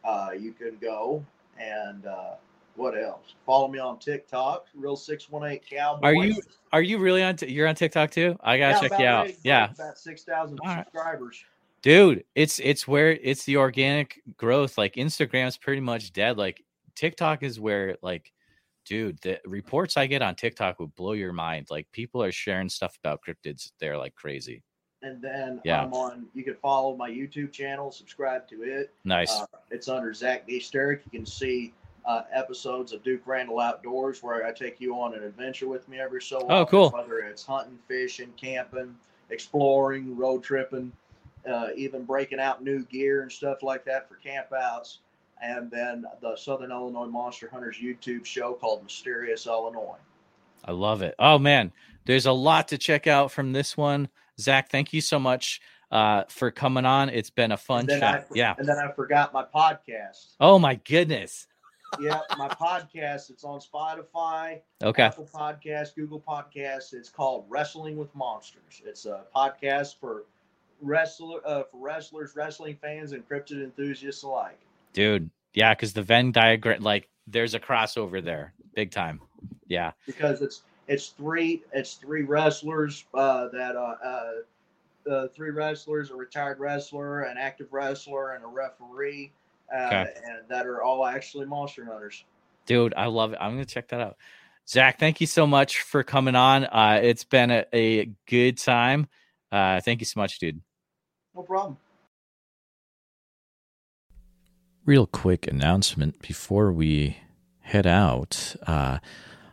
Uh, 0.05 0.31
you 0.39 0.53
can 0.53 0.77
go 0.81 1.25
and 1.59 2.07
uh, 2.07 2.35
what 2.77 2.97
else? 2.97 3.35
Follow 3.45 3.69
me 3.69 3.79
on 3.79 3.99
TikTok, 3.99 4.67
Real 4.75 4.97
Six 4.97 5.29
One 5.31 5.51
Eight 5.51 5.65
Cowboy. 5.69 6.07
Are 6.07 6.15
you 6.15 6.43
are 6.73 6.83
you 6.83 6.99
really 6.99 7.23
on? 7.23 7.37
T- 7.37 7.51
you're 7.51 7.69
on 7.69 7.75
TikTok 7.75 8.11
too? 8.11 8.37
I 8.41 8.59
gotta 8.59 8.89
check 8.89 8.99
you 8.99 9.07
out. 9.07 9.31
Yeah, 9.43 9.71
about 9.73 9.99
six 9.99 10.23
thousand 10.23 10.59
right. 10.65 10.85
subscribers. 10.85 11.45
dude, 11.83 12.25
it's 12.35 12.59
it's 12.61 12.87
where 12.89 13.11
it's 13.11 13.45
the 13.45 13.57
organic 13.57 14.21
growth. 14.37 14.79
Like 14.79 14.95
Instagram's 14.95 15.57
pretty 15.57 15.81
much 15.81 16.13
dead. 16.13 16.39
Like 16.39 16.65
TikTok 16.95 17.43
is 17.43 17.59
where 17.61 17.97
like, 18.03 18.33
dude, 18.85 19.19
the 19.23 19.41
reports 19.45 19.97
I 19.97 20.07
get 20.07 20.23
on 20.23 20.35
TikTok 20.35 20.81
would 20.81 20.95
blow 20.95 21.13
your 21.13 21.33
mind. 21.33 21.69
Like 21.71 21.91
people 21.93 22.23
are 22.23 22.33
sharing 22.33 22.69
stuff 22.69 22.99
about 23.03 23.21
cryptids 23.27 23.73
there 23.79 23.97
like 23.99 24.15
crazy. 24.15 24.63
And 25.03 25.23
then 25.23 25.63
Yeah. 25.65 25.83
I'm 25.83 25.95
on. 25.95 26.27
You 26.35 26.45
can 26.45 26.57
follow 26.57 26.95
my 26.95 27.11
YouTube 27.11 27.53
channel, 27.53 27.91
subscribe 27.91 28.47
to 28.49 28.63
it. 28.63 28.93
Nice. 29.05 29.33
Uh, 29.33 29.47
it's 29.71 29.89
under 29.89 30.13
Zach. 30.13 30.47
Sterick. 30.47 31.01
You 31.11 31.21
can 31.21 31.25
see 31.25 31.73
uh, 32.11 32.25
episodes 32.33 32.93
of 32.93 33.03
Duke 33.05 33.23
Randall 33.25 33.61
Outdoors 33.61 34.23
where 34.23 34.45
I 34.45 34.53
take 34.53 34.81
you 34.81 34.95
on 34.95 35.15
an 35.15 35.23
adventure 35.23 35.69
with 35.69 35.89
me 35.89 36.01
every 36.01 36.21
so 36.21 36.39
often. 36.39 36.51
Oh, 36.51 36.63
often. 36.63 36.71
cool. 36.71 36.91
Whether 36.91 37.19
it's 37.21 37.45
hunting, 37.45 37.79
fishing, 37.87 38.33
camping, 38.37 38.97
exploring, 39.31 40.17
road 40.17 40.43
tripping, 40.43 40.91
uh, 41.49 41.69
even 41.77 42.05
breaking 42.05 42.41
out 42.41 42.65
new 42.65 42.85
gear 42.85 43.23
and 43.23 43.31
stuff 43.31 43.63
like 43.63 43.85
that 43.85 44.09
for 44.09 44.19
campouts. 44.25 44.99
And 45.41 45.71
then 45.71 46.05
the 46.21 46.37
Southern 46.37 46.73
Illinois 46.73 47.07
Monster 47.07 47.49
Hunters 47.51 47.77
YouTube 47.83 48.25
show 48.25 48.55
called 48.55 48.83
Mysterious 48.83 49.47
Illinois. 49.47 49.97
I 50.65 50.73
love 50.73 51.03
it. 51.03 51.15
Oh 51.19 51.39
man, 51.39 51.73
there's 52.07 52.27
a 52.27 52.33
lot 52.33 52.69
to 52.69 52.79
check 52.79 53.07
out 53.07 53.31
from 53.31 53.53
this 53.53 53.77
one. 53.77 54.09
Zach, 54.39 54.69
thank 54.71 54.93
you 54.93 55.01
so 55.01 55.19
much 55.19 55.61
uh, 55.91 56.25
for 56.29 56.51
coming 56.51 56.85
on. 56.85 57.09
It's 57.09 57.31
been 57.31 57.53
a 57.53 57.57
fun 57.57 57.87
chat. 57.87 58.03
I, 58.03 58.35
yeah. 58.35 58.55
And 58.59 58.69
then 58.69 58.79
I 58.79 58.93
forgot 58.93 59.33
my 59.33 59.45
podcast. 59.45 60.35
Oh 60.41 60.59
my 60.59 60.75
goodness. 60.75 61.47
Yeah, 61.99 62.21
my 62.39 62.49
podcast. 62.49 63.31
It's 63.31 63.45
on 63.45 63.61
Spotify, 63.61 64.61
Okay. 64.83 65.03
Apple 65.05 65.29
Podcasts, 65.33 65.95
Google 65.95 66.21
Podcast. 66.21 66.93
It's 66.93 67.09
called 67.09 67.47
Wrestling 67.49 67.97
with 67.97 68.15
Monsters. 68.15 68.83
It's 68.85 69.07
a 69.07 69.23
podcast 69.35 69.97
for 70.01 70.25
wrestler 70.81 71.41
uh, 71.45 71.65
for 71.71 71.79
wrestlers, 71.79 72.37
wrestling 72.37 72.77
fans, 72.81 73.13
and 73.13 73.29
cryptid 73.29 73.63
enthusiasts 73.63 74.23
alike. 74.23 74.59
Dude. 74.93 75.31
Yeah, 75.53 75.75
because 75.75 75.93
the 75.93 76.03
Venn 76.03 76.31
diagram, 76.31 76.83
like, 76.83 77.09
there's 77.27 77.55
a 77.55 77.61
crossover 77.61 78.23
there, 78.23 78.53
big 78.75 78.93
time. 78.93 79.21
Yeah. 79.67 79.93
Because 80.07 80.43
it's 80.43 80.63
it's 80.87 81.09
three 81.09 81.63
it's 81.73 81.95
three 81.95 82.23
wrestlers 82.23 83.05
uh, 83.15 83.49
that 83.49 83.77
uh, 83.77 83.95
uh, 84.05 85.11
uh, 85.11 85.29
three 85.29 85.51
wrestlers, 85.51 86.11
a 86.11 86.15
retired 86.15 86.61
wrestler, 86.61 87.23
an 87.23 87.37
active 87.37 87.73
wrestler, 87.73 88.33
and 88.33 88.45
a 88.45 88.49
referee, 88.49 89.33
uh, 89.75 89.87
Okay. 89.87 90.13
and 90.25 90.49
that 90.49 90.67
are 90.67 90.83
all 90.83 91.05
actually 91.07 91.47
monster 91.47 91.85
hunters. 91.85 92.25
Dude, 92.67 92.95
I 92.97 93.07
love 93.07 93.33
it. 93.33 93.39
I'm 93.41 93.53
gonna 93.53 93.65
check 93.65 93.89
that 93.89 94.01
out. 94.01 94.17
Zach, 94.69 94.99
thank 95.01 95.21
you 95.21 95.27
so 95.27 95.47
much 95.47 95.81
for 95.81 96.03
coming 96.05 96.37
on. 96.37 96.65
Uh, 96.65 97.01
it's 97.03 97.25
been 97.25 97.51
a, 97.51 97.65
a 97.73 98.11
good 98.27 98.59
time. 98.59 99.09
Uh, 99.51 99.81
thank 99.81 100.01
you 100.01 100.07
so 100.07 100.21
much, 100.21 100.39
dude. 100.39 100.61
No 101.35 101.43
problem. 101.43 101.77
Real 104.85 105.07
quick 105.07 105.47
announcement 105.47 106.21
before 106.23 106.73
we 106.73 107.19
head 107.61 107.87
out. 107.87 108.57
Uh, 108.67 108.99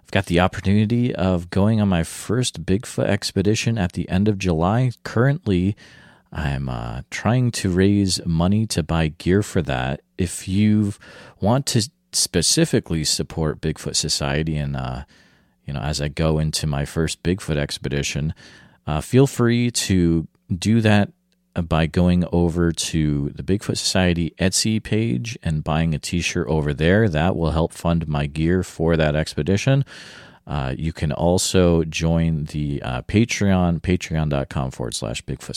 I've 0.03 0.11
got 0.11 0.28
the 0.28 0.39
opportunity 0.39 1.13
of 1.13 1.49
going 1.49 1.82
on 1.82 1.89
my 1.89 2.03
first 2.03 2.65
Bigfoot 2.65 3.05
expedition 3.07 3.78
at 3.78 3.93
the 3.93 4.07
end 4.09 4.28
of 4.28 4.38
July. 4.38 4.91
Currently, 5.03 5.76
I'm 6.32 6.70
uh, 6.70 7.02
trying 7.10 7.52
to 7.52 7.70
raise 7.70 8.24
money 8.26 8.66
to 8.68 8.84
buy 8.84 9.10
gear 9.10 9.44
for 9.44 9.62
that. 9.64 10.02
If 10.18 10.48
you 10.48 10.94
want 11.40 11.66
to 11.68 11.90
specifically 12.12 13.04
support 13.04 13.62
Bigfoot 13.62 13.96
Society 13.96 14.58
and 14.58 14.76
uh, 14.76 15.04
you 15.68 15.74
know, 15.74 15.82
as 15.82 16.02
I 16.02 16.08
go 16.08 16.40
into 16.40 16.66
my 16.66 16.86
first 16.86 17.22
Bigfoot 17.22 17.58
expedition, 17.58 18.34
uh, 18.88 19.02
feel 19.02 19.28
free 19.28 19.70
to 19.70 20.28
do 20.54 20.82
that 20.82 21.12
by 21.54 21.88
going 21.88 22.24
over 22.32 22.72
to 22.72 23.30
the 23.36 23.44
Bigfoot 23.44 23.78
Society 23.78 24.34
Etsy 24.40 24.82
page 24.82 25.38
and 25.44 25.64
buying 25.64 25.94
a 25.94 26.00
t 26.00 26.22
shirt 26.22 26.48
over 26.48 26.74
there. 26.74 27.10
That 27.10 27.36
will 27.36 27.52
help 27.52 27.74
fund 27.74 28.08
my 28.08 28.28
gear 28.28 28.64
for 28.64 28.96
that 28.96 29.16
expedition. 29.16 29.84
Uh, 30.46 30.74
you 30.78 30.94
can 30.94 31.12
also 31.12 31.84
join 31.84 32.46
the 32.46 32.82
uh, 32.82 33.02
Patreon, 33.02 33.82
patreon.com 33.82 34.72
forward 34.72 34.96
slash 34.96 35.22
Bigfoot 35.26 35.56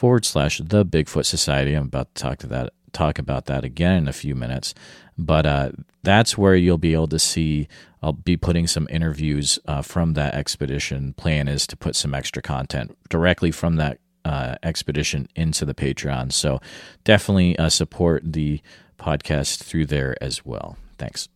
forward 0.00 0.24
slash 0.24 0.62
the 0.64 0.82
Bigfoot 0.82 1.26
Society. 1.26 1.74
I'm 1.74 1.84
about 1.84 2.14
to 2.14 2.22
talk 2.22 2.38
to 2.38 2.46
that 2.46 2.72
talk 2.92 3.18
about 3.18 3.44
that 3.46 3.64
again 3.64 3.98
in 3.98 4.08
a 4.08 4.14
few 4.14 4.34
minutes. 4.34 4.72
But 5.18 5.44
uh, 5.44 5.72
that's 6.02 6.38
where 6.38 6.56
you'll 6.56 6.78
be 6.78 6.94
able 6.94 7.08
to 7.08 7.18
see. 7.18 7.68
I'll 8.02 8.14
be 8.14 8.38
putting 8.38 8.66
some 8.66 8.88
interviews 8.90 9.58
uh, 9.66 9.82
from 9.82 10.14
that 10.14 10.32
expedition. 10.34 11.12
Plan 11.12 11.48
is 11.48 11.66
to 11.66 11.76
put 11.76 11.94
some 11.96 12.14
extra 12.14 12.40
content 12.40 12.96
directly 13.10 13.50
from 13.50 13.76
that 13.76 13.98
uh, 14.24 14.54
expedition 14.62 15.28
into 15.36 15.66
the 15.66 15.74
Patreon. 15.74 16.32
So 16.32 16.62
definitely 17.04 17.58
uh, 17.58 17.68
support 17.68 18.22
the 18.24 18.62
podcast 18.98 19.62
through 19.62 19.84
there 19.84 20.16
as 20.22 20.46
well. 20.46 20.78
Thanks. 20.96 21.28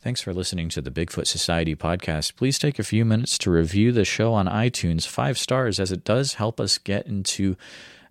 Thanks 0.00 0.20
for 0.20 0.32
listening 0.32 0.68
to 0.70 0.80
the 0.80 0.92
Bigfoot 0.92 1.26
Society 1.26 1.74
podcast. 1.74 2.36
Please 2.36 2.56
take 2.56 2.78
a 2.78 2.84
few 2.84 3.04
minutes 3.04 3.36
to 3.38 3.50
review 3.50 3.90
the 3.90 4.04
show 4.04 4.32
on 4.32 4.46
iTunes, 4.46 5.08
five 5.08 5.36
stars, 5.36 5.80
as 5.80 5.90
it 5.90 6.04
does 6.04 6.34
help 6.34 6.60
us 6.60 6.78
get 6.78 7.06
into 7.06 7.56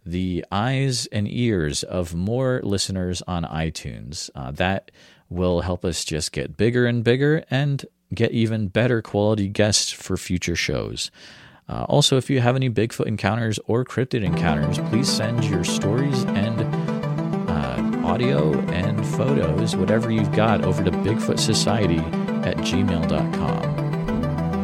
the 0.06 0.44
eyes 0.52 1.06
and 1.08 1.30
ears 1.32 1.84
of 1.84 2.14
more 2.14 2.60
listeners 2.62 3.22
on 3.22 3.44
iTunes. 3.46 4.30
Uh, 4.36 4.52
that 4.52 4.92
will 5.30 5.62
help 5.62 5.86
us 5.86 6.04
just 6.04 6.34
get 6.34 6.58
bigger 6.58 6.86
and 6.86 7.06
bigger 7.06 7.46
and 7.50 7.86
get 8.14 8.32
even 8.32 8.68
better 8.68 9.02
quality 9.02 9.48
guests 9.48 9.90
for 9.90 10.18
future 10.18 10.56
shows. 10.58 11.10
Uh, 11.70 11.86
also, 11.90 12.16
if 12.18 12.30
you 12.30 12.40
have 12.40 12.56
any 12.56 12.70
Bigfoot 12.70 13.08
encounters 13.08 13.60
or 13.66 13.84
cryptid 13.84 14.24
encounters, 14.24 14.80
please 14.90 15.10
send 15.10 15.44
your 15.46 15.64
stories 15.66 16.24
and 16.26 16.47
audio 18.18 18.51
and 18.70 19.05
photos, 19.05 19.76
whatever 19.76 20.09
you've 20.09 20.32
got, 20.32 20.65
over 20.65 20.84
to 20.84 20.89
Bigfoot 20.89 21.38
Society 21.38 21.99
at 22.49 22.57
gmail.com. 22.57 23.61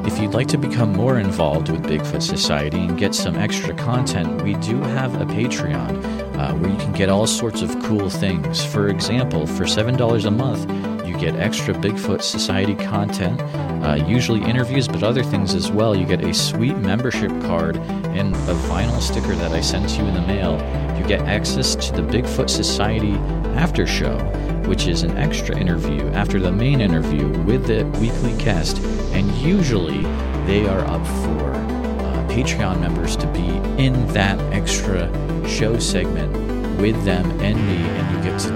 If 0.08 0.20
you'd 0.20 0.34
like 0.34 0.48
to 0.48 0.58
become 0.58 0.92
more 0.92 1.20
involved 1.20 1.70
with 1.70 1.84
Bigfoot 1.84 2.24
Society 2.24 2.80
and 2.80 2.98
get 2.98 3.14
some 3.14 3.36
extra 3.36 3.76
content, 3.76 4.42
we 4.42 4.56
do 4.56 4.82
have 4.82 5.22
a 5.22 5.26
Patreon 5.26 6.04
uh, 6.36 6.56
where 6.56 6.72
you 6.72 6.78
can 6.78 6.94
get 6.94 7.10
all 7.10 7.28
sorts 7.28 7.62
of 7.62 7.70
cool 7.84 8.10
things. 8.10 8.66
For 8.66 8.88
example, 8.88 9.46
for 9.46 9.66
$7 9.66 10.26
a 10.26 10.32
month, 10.32 10.66
you 11.14 11.20
get 11.20 11.36
extra 11.36 11.74
Bigfoot 11.74 12.22
Society 12.22 12.76
content, 12.76 13.40
uh, 13.84 13.96
usually 14.08 14.42
interviews, 14.44 14.88
but 14.88 15.04
other 15.04 15.24
things 15.24 15.54
as 15.54 15.72
well. 15.72 15.96
You 15.96 16.06
get 16.06 16.24
a 16.24 16.34
sweet 16.34 16.78
membership 16.78 17.30
card 17.44 17.78
and 17.78 18.36
a 18.36 18.56
vinyl 18.68 19.00
sticker 19.00 19.36
that 19.36 19.52
I 19.52 19.62
sent 19.62 19.98
you 19.98 20.06
in 20.06 20.14
the 20.16 20.22
mail. 20.22 20.54
You 20.98 21.06
get 21.06 21.22
access 21.22 21.76
to 21.76 21.92
the 21.94 22.02
Bigfoot 22.02 22.50
Society 22.50 23.14
after 23.56 23.86
show, 23.86 24.18
which 24.66 24.88
is 24.88 25.04
an 25.04 25.16
extra 25.18 25.58
interview 25.58 26.08
after 26.10 26.40
the 26.40 26.52
main 26.52 26.82
interview 26.82 27.28
with 27.44 27.68
the 27.68 27.86
weekly 28.00 28.36
guest, 28.44 28.80
and 29.14 29.32
usually 29.34 30.02
they 30.48 30.68
are 30.68 30.86
up 30.86 31.06
for 31.06 31.54
uh, 31.54 32.28
Patreon 32.30 32.80
members 32.80 33.16
to 33.18 33.28
be 33.28 33.48
in 33.84 34.08
that 34.14 34.40
extra 34.54 35.08
show 35.48 35.78
segment 35.78 36.32
with 36.80 37.04
them 37.06 37.30
and 37.42 37.56
me, 37.68 37.76
and 37.76 38.18
you 38.18 38.32
get 38.32 38.40
to 38.40 38.54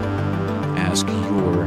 ask 0.80 1.06
your 1.08 1.67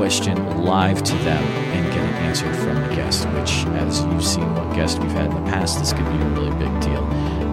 question 0.00 0.64
live 0.64 1.02
to 1.02 1.12
them 1.16 1.44
and 1.44 1.86
get 1.88 1.98
an 1.98 2.14
answer 2.24 2.50
from 2.54 2.76
the 2.76 2.88
guest, 2.96 3.28
which, 3.34 3.66
as 3.76 4.02
you've 4.06 4.24
seen 4.24 4.50
what 4.54 4.74
guest 4.74 4.98
we've 4.98 5.12
had 5.12 5.26
in 5.26 5.34
the 5.44 5.50
past, 5.50 5.78
this 5.78 5.92
could 5.92 6.06
be 6.06 6.12
a 6.12 6.28
really 6.30 6.50
big 6.52 6.80
deal. 6.80 7.06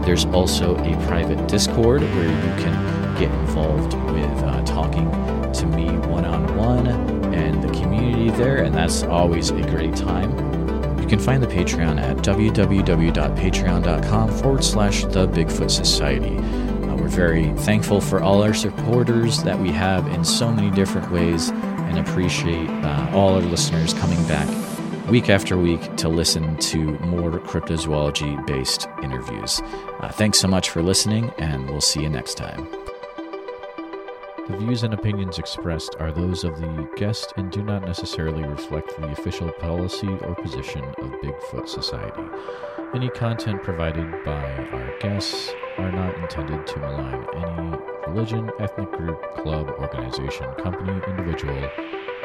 There's 0.03 0.23
also 0.27 0.77
a 0.77 0.95
private 1.07 1.45
Discord 1.49 2.03
where 2.03 2.23
you 2.23 2.63
can 2.63 3.15
get 3.19 3.29
involved 3.41 3.95
with 4.13 4.43
uh, 4.43 4.63
talking 4.63 5.11
to 5.51 5.65
me 5.65 5.89
one 6.07 6.23
on 6.23 6.55
one 6.55 6.87
and 7.33 7.61
the 7.61 7.67
community 7.81 8.29
there, 8.29 8.63
and 8.63 8.73
that's 8.73 9.03
always 9.03 9.49
a 9.49 9.61
great 9.63 9.97
time. 9.97 10.31
You 11.01 11.07
can 11.07 11.19
find 11.19 11.43
the 11.43 11.47
Patreon 11.47 11.99
at 11.99 12.15
www.patreon.com 12.19 14.37
forward 14.37 14.63
slash 14.63 15.03
the 15.03 15.27
Bigfoot 15.27 15.69
Society. 15.69 16.37
Uh, 16.37 16.95
we're 16.95 17.09
very 17.09 17.51
thankful 17.65 17.99
for 17.99 18.21
all 18.21 18.41
our 18.41 18.53
supporters 18.53 19.43
that 19.43 19.59
we 19.59 19.71
have 19.71 20.07
in 20.07 20.23
so 20.23 20.49
many 20.49 20.71
different 20.71 21.11
ways 21.11 21.51
and 21.97 22.07
appreciate 22.07 22.69
uh, 22.69 23.09
all 23.13 23.35
our 23.35 23.41
listeners 23.41 23.93
coming 23.93 24.21
back 24.27 24.47
week 25.09 25.29
after 25.29 25.57
week 25.57 25.95
to 25.95 26.09
listen 26.09 26.57
to 26.57 26.77
more 26.99 27.31
cryptozoology 27.39 28.45
based 28.45 28.87
interviews. 29.01 29.61
Uh, 30.01 30.09
thanks 30.09 30.37
so 30.37 30.47
much 30.47 30.69
for 30.69 30.83
listening, 30.83 31.31
and 31.37 31.69
we'll 31.69 31.81
see 31.81 32.01
you 32.01 32.09
next 32.09 32.35
time. 32.35 32.67
The 34.47 34.57
views 34.57 34.83
and 34.83 34.93
opinions 34.93 35.39
expressed 35.39 35.95
are 35.99 36.11
those 36.11 36.43
of 36.43 36.59
the 36.59 36.89
guest 36.97 37.33
and 37.37 37.51
do 37.51 37.63
not 37.63 37.83
necessarily 37.83 38.43
reflect 38.43 38.95
the 38.97 39.11
official 39.11 39.51
policy 39.53 40.07
or 40.07 40.35
position 40.35 40.83
of 40.83 41.11
Bigfoot 41.21 41.67
Society. 41.67 42.23
Any 42.93 43.09
content 43.09 43.63
provided 43.63 44.23
by 44.23 44.67
our 44.71 44.97
guests 44.99 45.51
are 45.77 45.91
not 45.91 46.17
intended 46.17 46.65
to 46.67 46.79
malign 46.79 47.25
any 47.35 47.96
religion, 48.07 48.49
ethnic 48.59 48.91
group, 48.91 49.21
club, 49.35 49.69
organization, 49.79 50.47
company, 50.55 51.01
individual, 51.07 51.55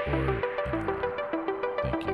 or 0.07 0.14
anyone. 0.14 0.43
Thank 1.83 2.07
you. 2.07 2.12